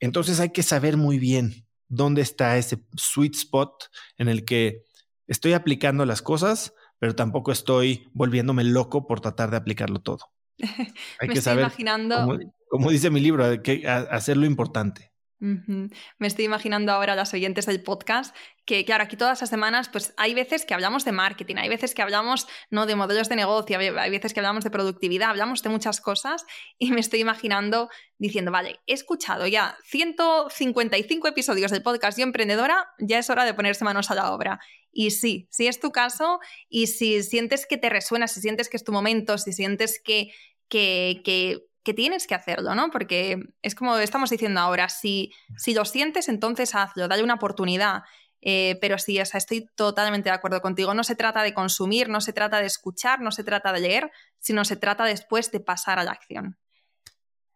entonces 0.00 0.40
hay 0.40 0.50
que 0.50 0.62
saber 0.62 0.96
muy 0.96 1.18
bien 1.18 1.66
dónde 1.88 2.22
está 2.22 2.56
ese 2.56 2.82
sweet 2.96 3.34
spot 3.34 3.90
en 4.16 4.28
el 4.28 4.44
que 4.44 4.84
estoy 5.26 5.52
aplicando 5.52 6.06
las 6.06 6.22
cosas, 6.22 6.72
pero 6.98 7.14
tampoco 7.14 7.52
estoy 7.52 8.08
volviéndome 8.12 8.64
loco 8.64 9.06
por 9.06 9.20
tratar 9.20 9.50
de 9.50 9.56
aplicarlo 9.56 10.00
todo. 10.00 10.30
Hay 11.20 11.28
que 11.28 11.40
saber, 11.40 11.64
imaginando... 11.64 12.38
como, 12.68 12.90
dice 12.90 13.10
mi 13.10 13.20
libro, 13.20 13.44
hay 13.44 13.62
que 13.62 13.86
hacer 13.86 14.36
lo 14.36 14.46
importante. 14.46 15.10
Me 15.40 16.26
estoy 16.26 16.44
imaginando 16.44 16.92
ahora 16.92 17.14
a 17.14 17.16
las 17.16 17.32
oyentes 17.32 17.64
del 17.64 17.82
podcast 17.82 18.36
que, 18.66 18.84
claro, 18.84 19.04
aquí 19.04 19.16
todas 19.16 19.40
las 19.40 19.48
semanas, 19.48 19.88
pues 19.88 20.12
hay 20.18 20.34
veces 20.34 20.66
que 20.66 20.74
hablamos 20.74 21.06
de 21.06 21.12
marketing, 21.12 21.56
hay 21.56 21.70
veces 21.70 21.94
que 21.94 22.02
hablamos 22.02 22.46
no 22.68 22.84
de 22.84 22.94
modelos 22.94 23.30
de 23.30 23.36
negocio, 23.36 23.78
hay 23.78 24.10
veces 24.10 24.34
que 24.34 24.40
hablamos 24.40 24.64
de 24.64 24.70
productividad, 24.70 25.30
hablamos 25.30 25.62
de 25.62 25.70
muchas 25.70 26.02
cosas 26.02 26.44
y 26.78 26.92
me 26.92 27.00
estoy 27.00 27.20
imaginando 27.20 27.88
diciendo, 28.18 28.50
vale, 28.52 28.80
he 28.86 28.92
escuchado 28.92 29.46
ya 29.46 29.78
155 29.84 31.28
episodios 31.28 31.70
del 31.70 31.82
podcast 31.82 32.18
Yo 32.18 32.24
Emprendedora, 32.24 32.90
ya 32.98 33.18
es 33.18 33.30
hora 33.30 33.46
de 33.46 33.54
ponerse 33.54 33.82
manos 33.82 34.10
a 34.10 34.14
la 34.14 34.34
obra. 34.34 34.60
Y 34.92 35.10
sí, 35.12 35.48
si 35.50 35.68
es 35.68 35.80
tu 35.80 35.90
caso 35.90 36.40
y 36.68 36.88
si 36.88 37.22
sientes 37.22 37.64
que 37.66 37.78
te 37.78 37.88
resuena, 37.88 38.28
si 38.28 38.40
sientes 38.40 38.68
que 38.68 38.76
es 38.76 38.84
tu 38.84 38.92
momento, 38.92 39.38
si 39.38 39.52
sientes 39.52 40.02
que 40.04 40.32
que, 40.70 41.66
tienes 41.96 42.28
que 42.28 42.36
hacerlo, 42.36 42.74
¿no? 42.76 42.90
Porque 42.90 43.36
es 43.62 43.74
como 43.74 43.96
estamos 43.98 44.30
diciendo 44.30 44.60
ahora, 44.60 44.88
si, 44.88 45.32
si 45.56 45.74
lo 45.74 45.84
sientes, 45.84 46.28
entonces 46.28 46.74
hazlo, 46.74 47.08
dale 47.08 47.24
una 47.24 47.34
oportunidad. 47.34 48.02
Eh, 48.42 48.78
pero 48.80 48.96
sí, 48.98 49.20
o 49.20 49.26
sea, 49.26 49.38
estoy 49.38 49.66
totalmente 49.74 50.30
de 50.30 50.34
acuerdo 50.34 50.62
contigo. 50.62 50.94
No 50.94 51.04
se 51.04 51.16
trata 51.16 51.42
de 51.42 51.52
consumir, 51.52 52.08
no 52.08 52.20
se 52.20 52.32
trata 52.32 52.60
de 52.60 52.66
escuchar, 52.66 53.20
no 53.20 53.32
se 53.32 53.44
trata 53.44 53.72
de 53.72 53.80
leer, 53.80 54.10
sino 54.38 54.64
se 54.64 54.76
trata 54.76 55.04
después 55.04 55.50
de 55.50 55.60
pasar 55.60 55.98
a 55.98 56.04
la 56.04 56.12
acción. 56.12 56.56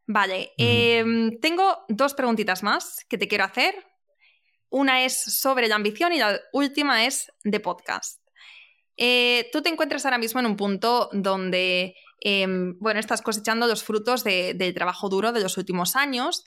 Vale, 0.07 0.53
em, 0.59 1.39
tengo 1.41 1.85
dos 1.89 2.13
preguntitas 2.13 2.63
más 2.63 3.07
que 3.09 3.17
te 3.17 3.29
quiero 3.29 3.45
hacer. 3.45 3.75
Una 4.69 5.05
es 5.05 5.23
sobre 5.23 5.69
la 5.69 5.77
ambición 5.77 6.13
y 6.13 6.19
la 6.19 6.39
última 6.53 7.07
es 7.07 7.33
de 7.45 7.61
podcast. 7.61 8.24
Eh, 8.97 9.49
tú 9.53 9.63
te 9.63 9.71
encuentras 9.71 10.05
ahora 10.05 10.19
mismo 10.19 10.41
en 10.41 10.47
un 10.47 10.57
punto 10.57 11.11
donde 11.13 11.95
Em, 12.25 12.79
bueno, 12.79 13.01
estás 13.01 13.21
cosechando 13.21 13.67
los 13.67 13.85
frutos 13.85 14.25
del 14.25 14.75
trabajo 14.75 15.11
duro 15.11 15.31
de 15.33 15.43
los 15.43 15.59
últimos 15.59 15.95
años 15.95 16.47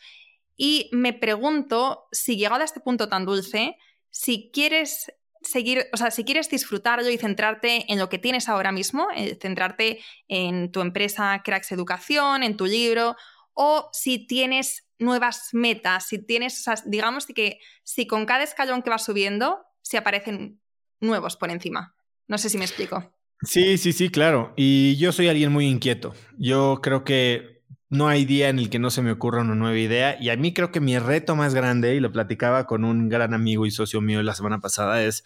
y 0.57 0.89
me 0.91 1.13
pregunto 1.13 2.07
si 2.11 2.35
llegado 2.35 2.63
a 2.63 2.65
este 2.65 2.79
punto 2.79 3.09
tan 3.09 3.25
dulce, 3.25 3.77
si 4.09 4.49
quieres 4.51 5.13
seguir, 5.43 5.85
o 5.93 5.97
sea, 5.97 6.09
si 6.09 6.23
quieres 6.23 6.49
disfrutarlo 6.49 7.07
y 7.11 7.19
centrarte 7.19 7.85
en 7.93 7.99
lo 7.99 8.09
que 8.09 8.17
tienes 8.17 8.49
ahora 8.49 8.71
mismo, 8.71 9.07
eh, 9.15 9.37
centrarte 9.39 9.99
en 10.27 10.71
tu 10.71 10.81
empresa 10.81 11.43
Cracks 11.45 11.71
Educación, 11.71 12.41
en 12.41 12.57
tu 12.57 12.65
libro, 12.65 13.15
o 13.53 13.87
si 13.93 14.25
tienes 14.25 14.87
nuevas 14.97 15.49
metas, 15.53 16.07
si 16.07 16.17
tienes, 16.17 16.65
digamos 16.85 17.27
que 17.27 17.59
si 17.83 18.07
con 18.07 18.25
cada 18.25 18.43
escalón 18.43 18.81
que 18.81 18.89
vas 18.89 19.05
subiendo, 19.05 19.63
se 19.83 19.97
aparecen 19.97 20.59
nuevos 20.99 21.37
por 21.37 21.51
encima. 21.51 21.96
No 22.27 22.37
sé 22.37 22.49
si 22.49 22.57
me 22.57 22.65
explico. 22.65 23.11
Sí, 23.41 23.77
sí, 23.77 23.93
sí, 23.93 24.09
claro. 24.09 24.53
Y 24.57 24.95
yo 24.97 25.11
soy 25.11 25.27
alguien 25.27 25.51
muy 25.51 25.67
inquieto. 25.67 26.13
Yo 26.37 26.79
creo 26.81 27.03
que 27.03 27.63
no 27.89 28.07
hay 28.07 28.25
día 28.25 28.49
en 28.49 28.59
el 28.59 28.69
que 28.69 28.79
no 28.79 28.89
se 28.89 29.01
me 29.01 29.11
ocurra 29.11 29.41
una 29.41 29.55
nueva 29.55 29.77
idea. 29.77 30.17
Y 30.19 30.29
a 30.29 30.37
mí 30.37 30.53
creo 30.53 30.71
que 30.71 30.81
mi 30.81 30.97
reto 30.97 31.35
más 31.35 31.53
grande, 31.53 31.95
y 31.95 31.99
lo 31.99 32.11
platicaba 32.11 32.65
con 32.65 32.83
un 32.83 33.09
gran 33.09 33.33
amigo 33.33 33.65
y 33.65 33.71
socio 33.71 34.01
mío 34.01 34.21
la 34.23 34.35
semana 34.35 34.59
pasada, 34.59 35.03
es 35.03 35.23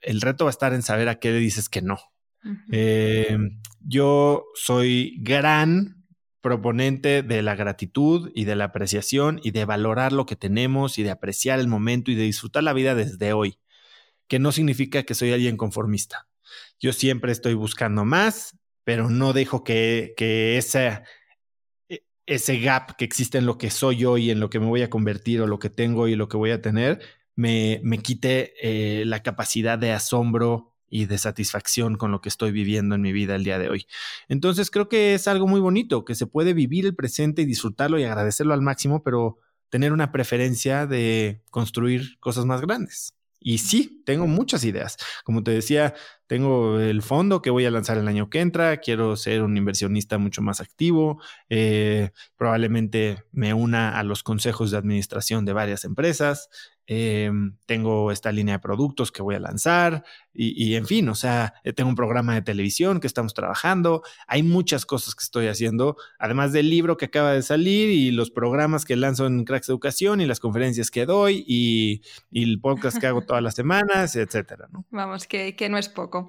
el 0.00 0.20
reto 0.20 0.44
va 0.44 0.50
a 0.50 0.52
estar 0.52 0.72
en 0.74 0.82
saber 0.82 1.08
a 1.08 1.18
qué 1.18 1.30
le 1.30 1.38
dices 1.38 1.68
que 1.68 1.82
no. 1.82 1.98
Eh, 2.70 3.38
yo 3.80 4.44
soy 4.54 5.16
gran 5.20 6.04
proponente 6.42 7.22
de 7.22 7.40
la 7.40 7.56
gratitud 7.56 8.30
y 8.34 8.44
de 8.44 8.54
la 8.54 8.64
apreciación 8.64 9.40
y 9.42 9.52
de 9.52 9.64
valorar 9.64 10.12
lo 10.12 10.26
que 10.26 10.36
tenemos 10.36 10.98
y 10.98 11.02
de 11.02 11.10
apreciar 11.10 11.58
el 11.58 11.68
momento 11.68 12.10
y 12.10 12.14
de 12.14 12.24
disfrutar 12.24 12.62
la 12.62 12.74
vida 12.74 12.94
desde 12.94 13.32
hoy, 13.32 13.56
que 14.28 14.38
no 14.38 14.52
significa 14.52 15.02
que 15.02 15.14
soy 15.14 15.32
alguien 15.32 15.56
conformista. 15.56 16.28
Yo 16.80 16.92
siempre 16.92 17.32
estoy 17.32 17.54
buscando 17.54 18.04
más, 18.04 18.56
pero 18.84 19.10
no 19.10 19.32
dejo 19.32 19.64
que, 19.64 20.14
que 20.16 20.58
ese, 20.58 21.02
e, 21.88 22.04
ese 22.26 22.58
gap 22.60 22.96
que 22.96 23.04
existe 23.04 23.38
en 23.38 23.46
lo 23.46 23.58
que 23.58 23.70
soy 23.70 23.96
yo 23.96 24.18
y 24.18 24.30
en 24.30 24.40
lo 24.40 24.50
que 24.50 24.60
me 24.60 24.66
voy 24.66 24.82
a 24.82 24.90
convertir 24.90 25.40
o 25.40 25.46
lo 25.46 25.58
que 25.58 25.70
tengo 25.70 26.08
y 26.08 26.16
lo 26.16 26.28
que 26.28 26.36
voy 26.36 26.50
a 26.50 26.62
tener, 26.62 27.00
me, 27.36 27.80
me 27.82 27.98
quite 27.98 28.54
eh, 28.60 29.04
la 29.04 29.22
capacidad 29.22 29.78
de 29.78 29.92
asombro 29.92 30.72
y 30.88 31.06
de 31.06 31.18
satisfacción 31.18 31.96
con 31.96 32.12
lo 32.12 32.20
que 32.20 32.28
estoy 32.28 32.52
viviendo 32.52 32.94
en 32.94 33.00
mi 33.00 33.12
vida 33.12 33.34
el 33.34 33.42
día 33.42 33.58
de 33.58 33.68
hoy. 33.68 33.86
Entonces 34.28 34.70
creo 34.70 34.88
que 34.88 35.14
es 35.14 35.26
algo 35.26 35.48
muy 35.48 35.60
bonito, 35.60 36.04
que 36.04 36.14
se 36.14 36.26
puede 36.26 36.52
vivir 36.54 36.86
el 36.86 36.94
presente 36.94 37.42
y 37.42 37.46
disfrutarlo 37.46 37.98
y 37.98 38.04
agradecerlo 38.04 38.54
al 38.54 38.62
máximo, 38.62 39.02
pero 39.02 39.38
tener 39.70 39.92
una 39.92 40.12
preferencia 40.12 40.86
de 40.86 41.42
construir 41.50 42.18
cosas 42.20 42.44
más 42.44 42.60
grandes 42.60 43.14
Y 43.46 43.58
sí, 43.58 44.02
tengo 44.06 44.26
muchas 44.26 44.64
ideas. 44.64 44.96
Como 45.22 45.42
te 45.42 45.50
decía, 45.50 45.92
tengo 46.26 46.80
el 46.80 47.02
fondo 47.02 47.42
que 47.42 47.50
voy 47.50 47.66
a 47.66 47.70
lanzar 47.70 47.98
el 47.98 48.08
año 48.08 48.30
que 48.30 48.40
entra, 48.40 48.78
quiero 48.78 49.16
ser 49.16 49.42
un 49.42 49.54
inversionista 49.58 50.16
mucho 50.16 50.40
más 50.40 50.62
activo, 50.62 51.20
eh, 51.50 52.10
probablemente 52.38 53.22
me 53.32 53.52
una 53.52 53.98
a 53.98 54.02
los 54.02 54.22
consejos 54.22 54.70
de 54.70 54.78
administración 54.78 55.44
de 55.44 55.52
varias 55.52 55.84
empresas, 55.84 56.48
eh, 56.86 57.30
tengo 57.66 58.10
esta 58.12 58.30
línea 58.30 58.56
de 58.56 58.58
productos 58.58 59.10
que 59.10 59.22
voy 59.22 59.34
a 59.34 59.40
lanzar 59.40 60.04
y, 60.36 60.74
en 60.74 60.86
fin, 60.86 61.08
o 61.08 61.14
sea, 61.14 61.54
eh, 61.62 61.72
tengo 61.72 61.88
un 61.88 61.94
programa 61.94 62.34
de 62.34 62.42
televisión 62.42 62.98
que 62.98 63.06
estamos 63.06 63.34
trabajando, 63.34 64.02
hay 64.26 64.42
muchas 64.42 64.84
cosas 64.84 65.14
que 65.14 65.22
estoy 65.22 65.46
haciendo, 65.46 65.96
además 66.18 66.52
del 66.52 66.68
libro 66.68 66.96
que 66.96 67.04
acaba 67.04 67.32
de 67.32 67.42
salir 67.42 67.90
y 67.90 68.10
los 68.10 68.30
programas 68.30 68.84
que 68.84 68.96
lanzo 68.96 69.26
en 69.26 69.44
Cracks 69.44 69.68
Educación 69.68 70.20
y 70.20 70.26
las 70.26 70.40
conferencias 70.40 70.90
que 70.90 71.06
doy 71.06 71.44
y, 71.46 72.02
el 72.32 72.60
podcast 72.60 72.98
que 72.98 73.06
hago 73.06 73.22
todas 73.22 73.42
las 73.42 73.54
semanas, 73.54 74.16
etcétera. 74.16 74.68
Vamos, 74.90 75.26
que, 75.26 75.54
que 75.54 75.68
no 75.68 75.78
es 75.78 75.88
poco. 75.88 76.28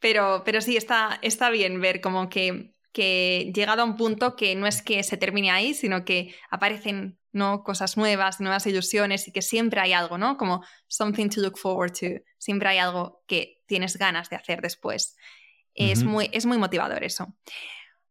Pero, 0.00 0.42
pero 0.44 0.60
sí, 0.60 0.76
está, 0.76 1.18
está 1.22 1.50
bien 1.50 1.80
ver 1.80 2.00
como 2.00 2.28
que, 2.28 2.74
que 2.92 3.52
llegado 3.54 3.82
a 3.82 3.84
un 3.84 3.96
punto 3.96 4.36
que 4.36 4.54
no 4.54 4.66
es 4.66 4.82
que 4.82 5.02
se 5.02 5.16
termine 5.16 5.50
ahí, 5.50 5.74
sino 5.74 6.04
que 6.04 6.34
aparecen 6.50 7.18
¿no? 7.32 7.64
cosas 7.64 7.96
nuevas, 7.96 8.40
nuevas 8.40 8.66
ilusiones 8.66 9.26
y 9.26 9.32
que 9.32 9.42
siempre 9.42 9.80
hay 9.80 9.92
algo, 9.92 10.18
¿no? 10.18 10.36
Como 10.36 10.62
something 10.88 11.28
to 11.30 11.40
look 11.40 11.58
forward 11.58 11.92
to, 11.92 12.22
siempre 12.38 12.68
hay 12.68 12.78
algo 12.78 13.22
que 13.26 13.62
tienes 13.66 13.96
ganas 13.96 14.28
de 14.28 14.36
hacer 14.36 14.60
después. 14.60 15.16
es, 15.74 16.04
muy, 16.04 16.28
es 16.32 16.44
muy 16.44 16.58
motivador 16.58 17.02
eso. 17.02 17.34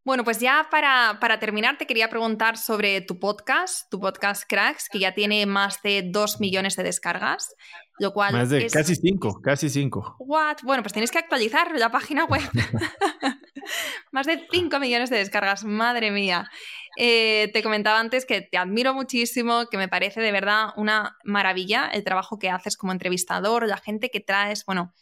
Bueno, 0.03 0.23
pues 0.23 0.39
ya 0.39 0.67
para, 0.71 1.19
para, 1.21 1.38
terminar 1.38 1.77
te 1.77 1.86
quería 1.86 2.09
preguntar 2.09 2.57
sobre 2.57 3.01
tu 3.01 3.19
podcast, 3.19 3.88
tu 3.91 3.99
podcast 3.99 4.45
Cracks, 4.49 4.89
que 4.89 4.97
ya 4.97 5.13
tiene 5.13 5.45
más 5.45 5.84
de 5.84 6.01
2 6.03 6.39
millones 6.39 6.75
de 6.75 6.82
descargas, 6.82 7.53
lo 7.99 8.11
cual... 8.11 8.34
Más 8.34 8.49
de 8.49 8.67
casi 8.67 8.95
5, 8.95 9.41
casi 9.43 9.69
5. 9.69 10.15
What? 10.17 10.57
Bueno, 10.63 10.82
pues 10.82 10.93
tienes 10.93 11.11
que 11.11 11.19
actualizar 11.19 11.77
la 11.77 11.91
página 11.91 12.25
web. 12.25 12.41
más 14.12 14.28
de 14.28 14.47
5 14.51 14.80
millones 14.80 15.09
de 15.09 15.18
descargas, 15.18 15.64
madre 15.64 16.12
mía. 16.12 16.49
Eh, 16.97 17.49
te 17.53 17.64
comentaba 17.64 17.99
antes 17.99 18.26
que 18.26 18.41
te 18.41 18.57
admiro 18.57 18.93
muchísimo, 18.93 19.68
que 19.70 19.78
me 19.78 19.88
parece 19.88 20.20
de 20.20 20.32
verdad 20.32 20.70
una 20.76 21.18
maravilla 21.24 21.89
el 21.93 22.03
trabajo 22.03 22.38
que 22.38 22.49
haces 22.49 22.76
como 22.76 22.91
entrevistador, 22.91 23.68
la 23.68 23.78
gente 23.78 24.09
que 24.09 24.20
traes, 24.20 24.66
bueno, 24.66 24.93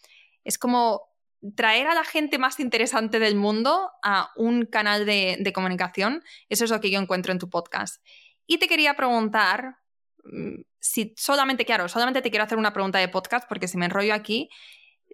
es 0.44 0.58
como 0.58 1.10
traer 1.56 1.88
a 1.88 1.96
la 1.96 2.04
gente 2.04 2.38
más 2.38 2.60
interesante 2.60 3.20
del 3.20 3.36
mundo 3.36 3.92
a 4.04 4.32
un 4.36 4.66
canal 4.66 5.06
de, 5.06 5.52
comunicación. 5.54 6.24
Eso 6.50 6.66
es 6.66 6.72
lo 6.72 6.82
que 6.82 6.92
yo 6.92 7.00
encuentro 7.00 7.32
en 7.32 7.40
tu 7.40 7.50
podcast. 7.50 8.04
Y 8.46 8.58
te 8.58 8.68
quería 8.68 8.96
preguntar, 8.96 9.78
mm, 10.26 10.62
si 10.80 11.14
solamente, 11.18 11.66
claro, 11.66 11.88
solamente 11.88 12.22
te 12.22 12.30
quiero 12.30 12.44
hacer 12.46 12.58
una 12.58 12.74
pregunta 12.74 13.00
de 13.00 13.08
podcast 13.08 13.48
porque 13.48 13.68
si 13.68 13.78
me 13.78 13.86
enrollo 13.86 14.14
aquí, 14.14 14.50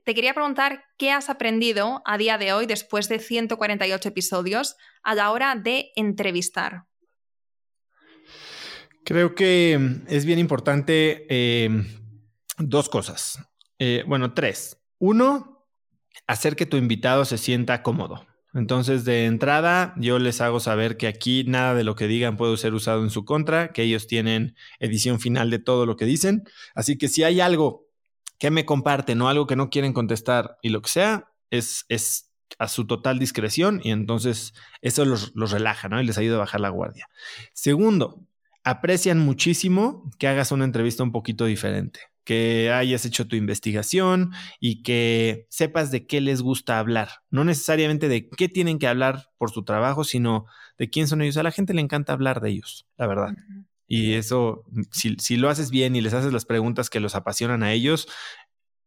te 0.06 0.14
quería 0.14 0.36
preguntar 0.36 0.86
qué 0.98 1.12
has 1.12 1.30
aprendido 1.30 2.04
a 2.06 2.18
día 2.18 2.38
de 2.38 2.54
hoy, 2.54 2.68
después 2.68 3.10
de 3.10 3.20
148 3.20 4.08
episodios, 4.08 4.78
a 5.04 5.16
la 5.16 5.32
hora 5.32 5.56
de 5.56 5.92
entrevistar. 5.96 6.84
Creo 9.04 9.34
que 9.36 9.80
es 10.08 10.26
bien 10.26 10.40
importante 10.40 11.26
eh, 11.30 11.70
dos 12.58 12.88
cosas. 12.88 13.40
Eh, 13.80 14.04
bueno, 14.08 14.34
tres. 14.34 14.78
Uno, 15.00 15.68
hacer 16.28 16.56
que 16.56 16.68
tu 16.68 16.78
invitado 16.78 17.26
se 17.26 17.40
sienta 17.40 17.82
cómodo. 17.82 18.28
Entonces, 18.54 19.06
de 19.06 19.26
entrada, 19.26 19.94
yo 19.98 20.18
les 20.18 20.40
hago 20.40 20.60
saber 20.60 20.98
que 20.98 21.08
aquí 21.08 21.44
nada 21.46 21.74
de 21.74 21.84
lo 21.84 21.96
que 21.96 22.08
digan 22.08 22.38
puede 22.38 22.56
ser 22.58 22.74
usado 22.74 23.04
en 23.04 23.10
su 23.10 23.26
contra, 23.26 23.74
que 23.74 23.84
ellos 23.84 24.08
tienen 24.08 24.56
edición 24.80 25.20
final 25.20 25.50
de 25.50 25.60
todo 25.60 25.86
lo 25.86 25.98
que 25.98 26.06
dicen. 26.06 26.44
Así 26.74 26.98
que 26.98 27.08
si 27.08 27.24
hay 27.24 27.42
algo 27.42 27.85
que 28.38 28.52
me 28.52 28.66
comparten 28.66 29.22
o 29.22 29.30
algo 29.30 29.48
que 29.48 29.56
no 29.56 29.70
quieren 29.70 29.94
contestar 29.94 30.58
y 30.62 30.70
lo 30.70 30.82
que 30.82 30.90
sea, 30.90 31.32
es, 31.50 31.86
es 31.90 32.32
a 32.60 32.68
su 32.68 32.86
total 32.86 33.20
discreción 33.20 33.82
y 33.84 33.92
entonces 33.92 34.54
eso 34.82 35.06
los, 35.06 35.32
los 35.36 35.52
relaja, 35.52 35.90
¿no? 35.90 36.02
Y 36.02 36.06
les 36.06 36.18
ayuda 36.18 36.36
a 36.36 36.40
bajar 36.40 36.62
la 36.62 36.70
guardia. 36.70 37.08
Segundo, 37.54 38.22
aprecian 38.64 39.20
muchísimo 39.20 40.10
que 40.20 40.28
hagas 40.28 40.52
una 40.52 40.66
entrevista 40.66 41.04
un 41.04 41.12
poquito 41.12 41.46
diferente 41.46 42.02
que 42.26 42.72
hayas 42.72 43.06
hecho 43.06 43.28
tu 43.28 43.36
investigación 43.36 44.32
y 44.60 44.82
que 44.82 45.46
sepas 45.50 45.92
de 45.92 46.08
qué 46.08 46.20
les 46.20 46.42
gusta 46.42 46.80
hablar. 46.80 47.10
No 47.30 47.44
necesariamente 47.46 48.10
de 48.10 48.28
qué 48.28 48.50
tienen 48.50 48.80
que 48.80 48.88
hablar 48.88 49.30
por 49.38 49.52
su 49.52 49.64
trabajo, 49.64 50.04
sino 50.04 50.48
de 50.78 50.90
quién 50.90 51.08
son 51.08 51.22
ellos. 51.22 51.38
A 51.38 51.44
la 51.44 51.52
gente 51.52 51.74
le 51.74 51.82
encanta 51.82 52.14
hablar 52.14 52.42
de 52.42 52.50
ellos, 52.50 52.88
la 52.98 53.08
verdad. 53.08 53.36
Y 53.88 54.14
eso, 54.14 54.64
si, 54.92 55.16
si 55.18 55.38
lo 55.38 55.50
haces 55.50 55.70
bien 55.70 55.96
y 55.96 56.02
les 56.02 56.14
haces 56.14 56.34
las 56.34 56.46
preguntas 56.46 56.90
que 56.90 57.00
los 57.00 57.16
apasionan 57.16 57.64
a 57.64 57.72
ellos, 57.72 58.08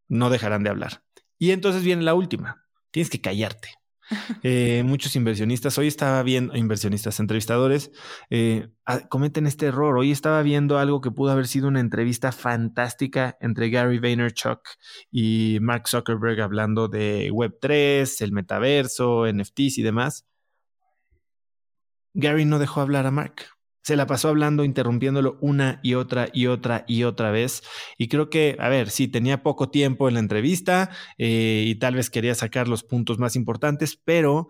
no 0.07 0.29
dejarán 0.29 0.63
de 0.63 0.69
hablar. 0.69 1.03
Y 1.37 1.51
entonces 1.51 1.83
viene 1.83 2.03
la 2.03 2.13
última. 2.13 2.65
Tienes 2.91 3.09
que 3.09 3.21
callarte. 3.21 3.69
Eh, 4.43 4.83
muchos 4.83 5.15
inversionistas, 5.15 5.77
hoy 5.77 5.87
estaba 5.87 6.23
viendo, 6.23 6.55
inversionistas, 6.55 7.19
entrevistadores, 7.19 7.91
eh, 8.31 8.69
ah, 8.85 9.07
cometen 9.07 9.45
este 9.45 9.67
error. 9.67 9.97
Hoy 9.97 10.11
estaba 10.11 10.41
viendo 10.41 10.79
algo 10.79 11.01
que 11.01 11.11
pudo 11.11 11.31
haber 11.31 11.47
sido 11.47 11.67
una 11.67 11.79
entrevista 11.79 12.31
fantástica 12.31 13.37
entre 13.39 13.69
Gary 13.69 13.99
Vaynerchuk 13.99 14.61
y 15.11 15.59
Mark 15.61 15.87
Zuckerberg 15.87 16.41
hablando 16.41 16.87
de 16.87 17.31
Web3, 17.31 18.21
el 18.21 18.31
metaverso, 18.31 19.31
NFTs 19.31 19.77
y 19.77 19.83
demás. 19.83 20.25
Gary 22.13 22.45
no 22.45 22.59
dejó 22.59 22.81
hablar 22.81 23.05
a 23.05 23.11
Mark 23.11 23.58
se 23.89 23.95
la 23.95 24.05
pasó 24.05 24.29
hablando, 24.29 24.63
interrumpiéndolo 24.63 25.39
una 25.41 25.79
y 25.81 25.95
otra 25.95 26.29
y 26.31 26.45
otra 26.45 26.85
y 26.87 27.05
otra 27.05 27.31
vez. 27.31 27.63
Y 27.97 28.07
creo 28.07 28.29
que, 28.29 28.55
a 28.59 28.69
ver, 28.69 28.91
sí, 28.91 29.07
tenía 29.07 29.41
poco 29.41 29.71
tiempo 29.71 30.07
en 30.07 30.13
la 30.13 30.19
entrevista 30.19 30.91
eh, 31.17 31.63
y 31.65 31.73
tal 31.73 31.95
vez 31.95 32.11
quería 32.11 32.35
sacar 32.35 32.67
los 32.67 32.83
puntos 32.83 33.17
más 33.17 33.35
importantes, 33.35 33.99
pero 34.05 34.47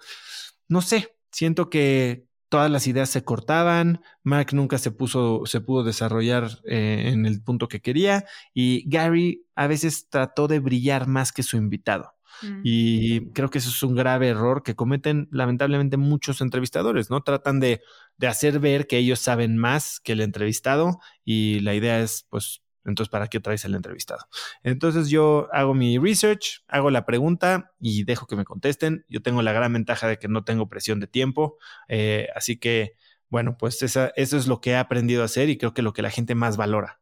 no 0.68 0.82
sé, 0.82 1.16
siento 1.32 1.70
que 1.70 2.26
todas 2.50 2.70
las 2.70 2.86
ideas 2.86 3.10
se 3.10 3.24
cortaban, 3.24 4.02
Mark 4.24 4.48
nunca 4.52 4.78
se 4.78 4.92
puso, 4.92 5.44
se 5.46 5.62
pudo 5.62 5.86
desarrollar 5.86 6.60
eh, 6.66 7.12
en 7.14 7.26
el 7.26 7.42
punto 7.42 7.70
que 7.70 7.80
quería 7.80 8.26
y 8.54 8.84
Gary 8.90 9.46
a 9.56 9.68
veces 9.68 10.10
trató 10.10 10.50
de 10.50 10.60
brillar 10.60 11.08
más 11.08 11.32
que 11.32 11.44
su 11.44 11.56
invitado. 11.56 12.14
Mm. 12.42 12.62
Y 12.66 13.32
creo 13.32 13.50
que 13.50 13.60
eso 13.60 13.70
es 13.70 13.84
un 13.84 13.96
grave 13.96 14.28
error 14.28 14.64
que 14.64 14.76
cometen 14.76 15.30
lamentablemente 15.32 15.96
muchos 15.96 16.42
entrevistadores, 16.42 17.10
¿no? 17.10 17.22
Tratan 17.22 17.62
de, 17.62 17.82
de 18.20 18.28
hacer 18.28 18.60
ver 18.60 18.86
que 18.86 18.98
ellos 18.98 19.20
saben 19.20 19.58
más 19.58 20.00
que 20.02 20.12
el 20.12 20.22
entrevistado 20.22 21.00
y 21.24 21.62
la 21.62 21.74
idea 21.74 22.02
es, 22.02 22.28
pues, 22.30 22.62
entonces, 22.84 23.10
¿para 23.10 23.28
qué 23.28 23.40
traes 23.40 23.64
el 23.66 23.76
entrevistado? 23.76 24.26
Entonces 24.62 25.10
yo 25.10 25.48
hago 25.54 25.74
mi 25.74 25.98
research, 25.98 26.64
hago 26.68 26.90
la 26.92 27.06
pregunta 27.06 27.72
y 27.80 28.04
dejo 28.04 28.28
que 28.28 28.36
me 28.36 28.46
contesten. 28.46 29.06
Yo 29.08 29.22
tengo 29.22 29.42
la 29.42 29.54
gran 29.54 29.72
ventaja 29.72 30.08
de 30.08 30.18
que 30.18 30.28
no 30.28 30.44
tengo 30.44 30.70
presión 30.70 31.00
de 31.00 31.08
tiempo, 31.08 31.58
eh, 31.88 32.28
así 32.36 32.58
que, 32.58 32.96
bueno, 33.30 33.58
pues 33.58 33.82
eso 33.82 34.12
es 34.16 34.48
lo 34.48 34.60
que 34.60 34.72
he 34.72 34.76
aprendido 34.76 35.22
a 35.22 35.26
hacer 35.26 35.50
y 35.50 35.58
creo 35.58 35.74
que 35.74 35.82
lo 35.82 35.94
que 35.94 36.02
la 36.02 36.10
gente 36.10 36.36
más 36.36 36.58
valora. 36.58 37.00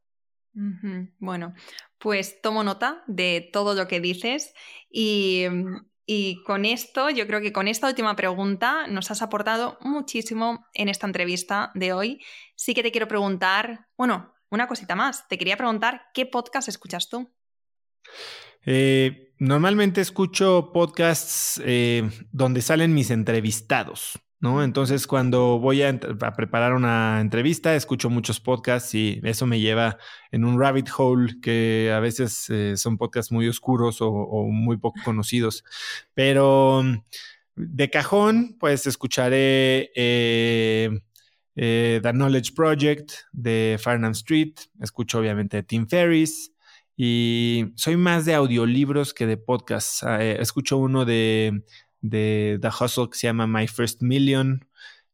Bueno, 1.20 1.54
pues 2.00 2.42
tomo 2.42 2.64
nota 2.64 3.04
de 3.08 3.48
todo 3.54 3.76
lo 3.76 3.88
que 3.88 4.00
dices 4.02 4.54
y, 4.90 5.46
y, 6.10 6.42
con 6.44 6.64
esto, 6.64 7.10
yo 7.10 7.28
creo 7.28 7.42
que 7.42 7.52
con 7.52 7.68
esta 7.68 7.88
última 7.88 8.16
pregunta 8.16 8.88
nos 8.88 9.12
has 9.12 9.22
aportado 9.22 9.78
muchísimo 9.82 10.66
en 10.74 10.88
esta 10.88 11.06
entrevista 11.06 11.72
de 11.76 11.92
hoy. 11.92 12.22
Sí 12.56 12.74
que 12.74 12.82
te 12.82 12.92
quiero 12.92 13.10
preguntar, 13.10 13.88
bueno, 13.98 14.34
una 14.50 14.68
cosita 14.68 14.96
más, 14.96 15.28
te 15.28 15.38
quería 15.38 15.58
preguntar, 15.58 16.04
¿qué 16.14 16.26
podcast 16.26 16.70
escuchas 16.70 17.10
tú? 17.10 17.30
Eh, 18.66 19.34
normalmente 19.38 20.00
escucho 20.00 20.72
podcasts 20.74 21.62
eh, 21.66 22.10
donde 22.32 22.62
salen 22.62 22.94
mis 22.94 23.12
entrevistados. 23.12 24.18
¿No? 24.40 24.64
Entonces, 24.64 25.08
cuando 25.08 25.60
voy 25.60 25.82
a, 25.82 26.00
preparar 26.36 26.74
una 26.74 27.20
entrevista, 27.22 27.76
escucho 27.76 28.10
muchos 28.10 28.40
podcasts 28.40 28.94
y 28.94 29.20
eso 29.24 29.46
me 29.48 29.60
lleva 29.60 29.98
en 30.32 30.46
un 30.46 30.60
rabbit 30.60 30.90
hole 30.96 31.40
que 31.42 31.92
a 31.94 32.00
veces 32.00 32.50
eh, 32.50 32.78
son 32.78 32.98
podcasts 32.98 33.32
muy 33.32 33.48
oscuros 33.48 33.98
o, 34.02 34.12
muy 34.52 34.78
poco 34.78 35.00
conocidos. 35.04 35.64
Pero 36.14 36.84
de 37.56 37.90
cajón, 37.90 38.56
pues 38.60 38.86
escucharé 38.86 39.92
eh, 39.96 40.90
eh, 41.56 42.00
The 42.04 42.12
Knowledge 42.12 42.54
Project 42.56 43.12
de 43.32 43.78
Farnham 43.82 44.12
Street, 44.12 44.54
escucho 44.80 45.20
obviamente 45.20 45.64
Tim 45.64 45.88
Ferriss. 45.88 46.52
Y 47.00 47.74
soy 47.76 47.96
más 47.96 48.26
de 48.26 48.34
audiolibros 48.34 49.14
que 49.14 49.28
de 49.28 49.38
podcasts. 49.38 50.02
Ah, 50.02 50.24
escucho 50.24 50.78
uno 50.78 51.06
de 51.06 51.64
de 52.02 52.60
The 52.62 52.70
Hustle 52.70 53.10
que 53.10 53.18
se 53.18 53.28
llama 53.28 53.48
My 53.48 53.68
First 53.68 54.02
Million. 54.02 54.68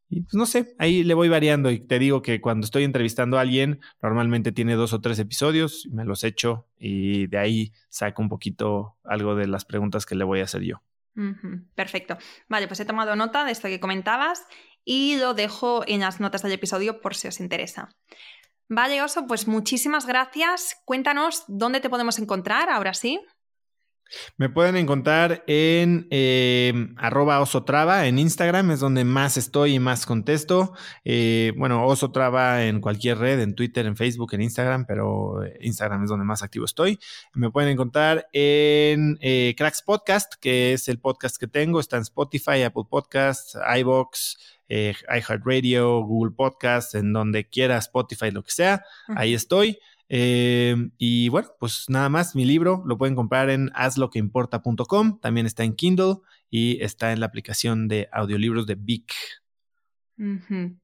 Y 0.08 0.20
pues 0.20 0.34
no 0.34 0.46
sé, 0.46 0.74
ahí 0.78 1.02
le 1.02 1.14
voy 1.14 1.28
variando 1.28 1.70
y 1.70 1.80
te 1.80 1.98
digo 1.98 2.22
que 2.22 2.40
cuando 2.40 2.64
estoy 2.64 2.84
entrevistando 2.84 3.38
a 3.38 3.40
alguien, 3.40 3.80
normalmente 4.02 4.52
tiene 4.52 4.74
dos 4.74 4.92
o 4.92 5.00
tres 5.00 5.18
episodios, 5.18 5.88
me 5.90 6.04
los 6.04 6.22
echo 6.24 6.68
y 6.78 7.26
de 7.26 7.38
ahí 7.38 7.72
saco 7.88 8.22
un 8.22 8.28
poquito 8.28 8.96
algo 9.02 9.34
de 9.34 9.48
las 9.48 9.64
preguntas 9.64 10.06
que 10.06 10.14
le 10.14 10.24
voy 10.24 10.40
a 10.40 10.44
hacer 10.44 10.62
yo. 10.62 10.82
Perfecto. 11.74 12.18
Vale, 12.48 12.66
pues 12.66 12.80
he 12.80 12.84
tomado 12.84 13.16
nota 13.16 13.44
de 13.44 13.52
esto 13.52 13.68
que 13.68 13.80
comentabas 13.80 14.46
y 14.84 15.16
lo 15.16 15.34
dejo 15.34 15.84
en 15.86 16.00
las 16.00 16.20
notas 16.20 16.42
del 16.42 16.52
episodio 16.52 17.00
por 17.00 17.14
si 17.14 17.28
os 17.28 17.40
interesa. 17.40 17.96
Vale, 18.68 19.02
Oso, 19.02 19.26
pues 19.26 19.46
muchísimas 19.46 20.06
gracias. 20.06 20.76
Cuéntanos 20.84 21.44
dónde 21.48 21.80
te 21.80 21.90
podemos 21.90 22.18
encontrar 22.18 22.70
ahora 22.70 22.94
sí. 22.94 23.20
Me 24.36 24.48
pueden 24.48 24.76
encontrar 24.76 25.44
en 25.46 26.06
eh, 26.10 26.88
arroba 26.96 27.40
osotrava 27.40 28.06
en 28.06 28.18
Instagram, 28.18 28.70
es 28.70 28.80
donde 28.80 29.04
más 29.04 29.36
estoy 29.36 29.74
y 29.74 29.78
más 29.78 30.06
contesto. 30.06 30.72
Eh, 31.04 31.52
bueno, 31.56 31.86
osotrava 31.86 32.64
en 32.64 32.80
cualquier 32.80 33.18
red, 33.18 33.40
en 33.40 33.54
Twitter, 33.54 33.86
en 33.86 33.96
Facebook, 33.96 34.34
en 34.34 34.42
Instagram, 34.42 34.86
pero 34.86 35.40
Instagram 35.60 36.04
es 36.04 36.10
donde 36.10 36.24
más 36.24 36.42
activo 36.42 36.64
estoy. 36.64 36.98
Me 37.32 37.50
pueden 37.50 37.70
encontrar 37.70 38.28
en 38.32 39.18
eh, 39.20 39.54
Cracks 39.56 39.82
Podcast, 39.82 40.34
que 40.40 40.72
es 40.72 40.88
el 40.88 40.98
podcast 40.98 41.36
que 41.36 41.46
tengo. 41.46 41.80
Está 41.80 41.96
en 41.96 42.02
Spotify, 42.02 42.62
Apple 42.62 42.84
Podcasts, 42.88 43.56
iBox, 43.78 44.38
iHeartRadio, 44.68 46.00
Google 46.02 46.34
Podcasts, 46.34 46.94
en 46.94 47.12
donde 47.12 47.48
quiera, 47.48 47.78
Spotify, 47.78 48.30
lo 48.30 48.42
que 48.42 48.50
sea. 48.50 48.84
Ahí 49.08 49.34
estoy. 49.34 49.78
Eh, 50.16 50.76
y 50.96 51.28
bueno, 51.28 51.48
pues 51.58 51.86
nada 51.88 52.08
más, 52.08 52.36
mi 52.36 52.44
libro 52.44 52.84
lo 52.86 52.96
pueden 52.96 53.16
comprar 53.16 53.50
en 53.50 53.72
hazloqueimporta.com, 53.74 55.18
también 55.18 55.44
está 55.44 55.64
en 55.64 55.74
Kindle 55.74 56.18
y 56.48 56.80
está 56.84 57.12
en 57.12 57.18
la 57.18 57.26
aplicación 57.26 57.88
de 57.88 58.08
audiolibros 58.12 58.64
de 58.68 58.76
Vic. 58.76 59.12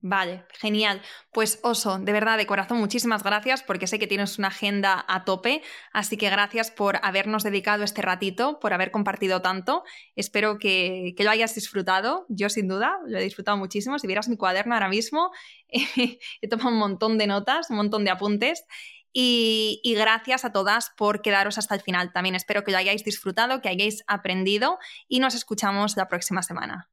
Vale, 0.01 0.47
genial. 0.59 1.01
Pues 1.33 1.61
Oso, 1.63 2.01
de 2.01 2.13
verdad, 2.13 2.39
de 2.39 2.47
corazón, 2.47 2.79
muchísimas 2.79 3.23
gracias 3.23 3.63
porque 3.63 3.87
sé 3.87 4.01
que 4.01 4.09
tienes 4.09 4.37
una 4.41 4.49
agenda 4.49 5.05
a 5.07 5.25
tope, 5.25 5.63
así 5.93 6.17
que 6.17 6.29
gracias 6.29 6.73
por 6.73 6.99
habernos 7.05 7.45
dedicado 7.45 7.85
este 7.85 8.03
ratito, 8.03 8.59
por 8.59 8.73
haber 8.73 8.91
compartido 8.91 9.43
tanto. 9.43 9.85
Espero 10.17 10.59
que, 10.59 11.15
que 11.17 11.23
lo 11.23 11.31
hayas 11.31 11.55
disfrutado. 11.55 12.27
Yo 12.29 12.49
sin 12.49 12.67
duda 12.67 12.99
lo 13.07 13.17
he 13.17 13.23
disfrutado 13.23 13.57
muchísimo. 13.57 13.97
Si 14.01 14.09
vieras 14.09 14.29
mi 14.29 14.37
cuaderno 14.37 14.75
ahora 14.75 14.89
mismo, 14.89 15.31
he 15.69 16.49
tomado 16.49 16.71
un 16.71 16.79
montón 16.79 17.17
de 17.17 17.29
notas, 17.29 17.71
un 17.71 17.77
montón 17.77 18.03
de 18.03 18.11
apuntes. 18.11 18.65
Y, 19.13 19.81
gracias 19.97 20.45
a 20.45 20.53
todas 20.53 20.91
por 20.97 21.23
quedaros 21.23 21.59
hasta 21.59 21.75
el 21.75 21.81
final. 21.81 22.13
También 22.13 22.35
espero 22.35 22.65
que 22.65 22.71
lo 22.71 22.79
hayáis 22.79 23.05
disfrutado, 23.05 23.61
que 23.61 23.69
hayáis 23.69 24.05
aprendido 24.07 24.79
y 25.09 25.21
nos 25.21 25.35
escuchamos 25.35 25.97
la 25.97 26.09
próxima 26.09 26.43
semana. 26.43 26.89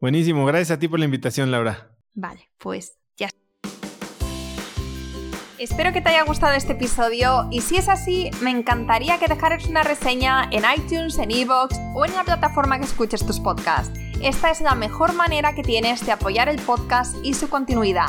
Buenísimo, 0.00 0.44
gracias 0.44 0.72
a 0.72 0.78
ti 0.78 0.88
por 0.88 0.98
la 0.98 1.04
invitación, 1.04 1.50
Laura. 1.50 1.90
Vale, 2.14 2.50
pues 2.58 2.98
ya. 3.16 3.28
Espero 5.58 5.92
que 5.92 6.00
te 6.00 6.10
haya 6.10 6.24
gustado 6.24 6.52
este 6.54 6.72
episodio 6.72 7.48
y 7.50 7.62
si 7.62 7.76
es 7.76 7.88
así, 7.88 8.30
me 8.42 8.50
encantaría 8.50 9.18
que 9.18 9.26
dejaras 9.26 9.66
una 9.66 9.82
reseña 9.82 10.48
en 10.50 10.64
iTunes, 10.76 11.18
en 11.18 11.30
Evox 11.30 11.76
o 11.94 12.04
en 12.04 12.14
la 12.14 12.24
plataforma 12.24 12.78
que 12.78 12.84
escuches 12.84 13.24
tus 13.24 13.40
podcasts. 13.40 13.98
Esta 14.22 14.50
es 14.50 14.60
la 14.60 14.74
mejor 14.74 15.14
manera 15.14 15.54
que 15.54 15.62
tienes 15.62 16.04
de 16.04 16.12
apoyar 16.12 16.48
el 16.48 16.60
podcast 16.60 17.16
y 17.22 17.34
su 17.34 17.48
continuidad. 17.48 18.08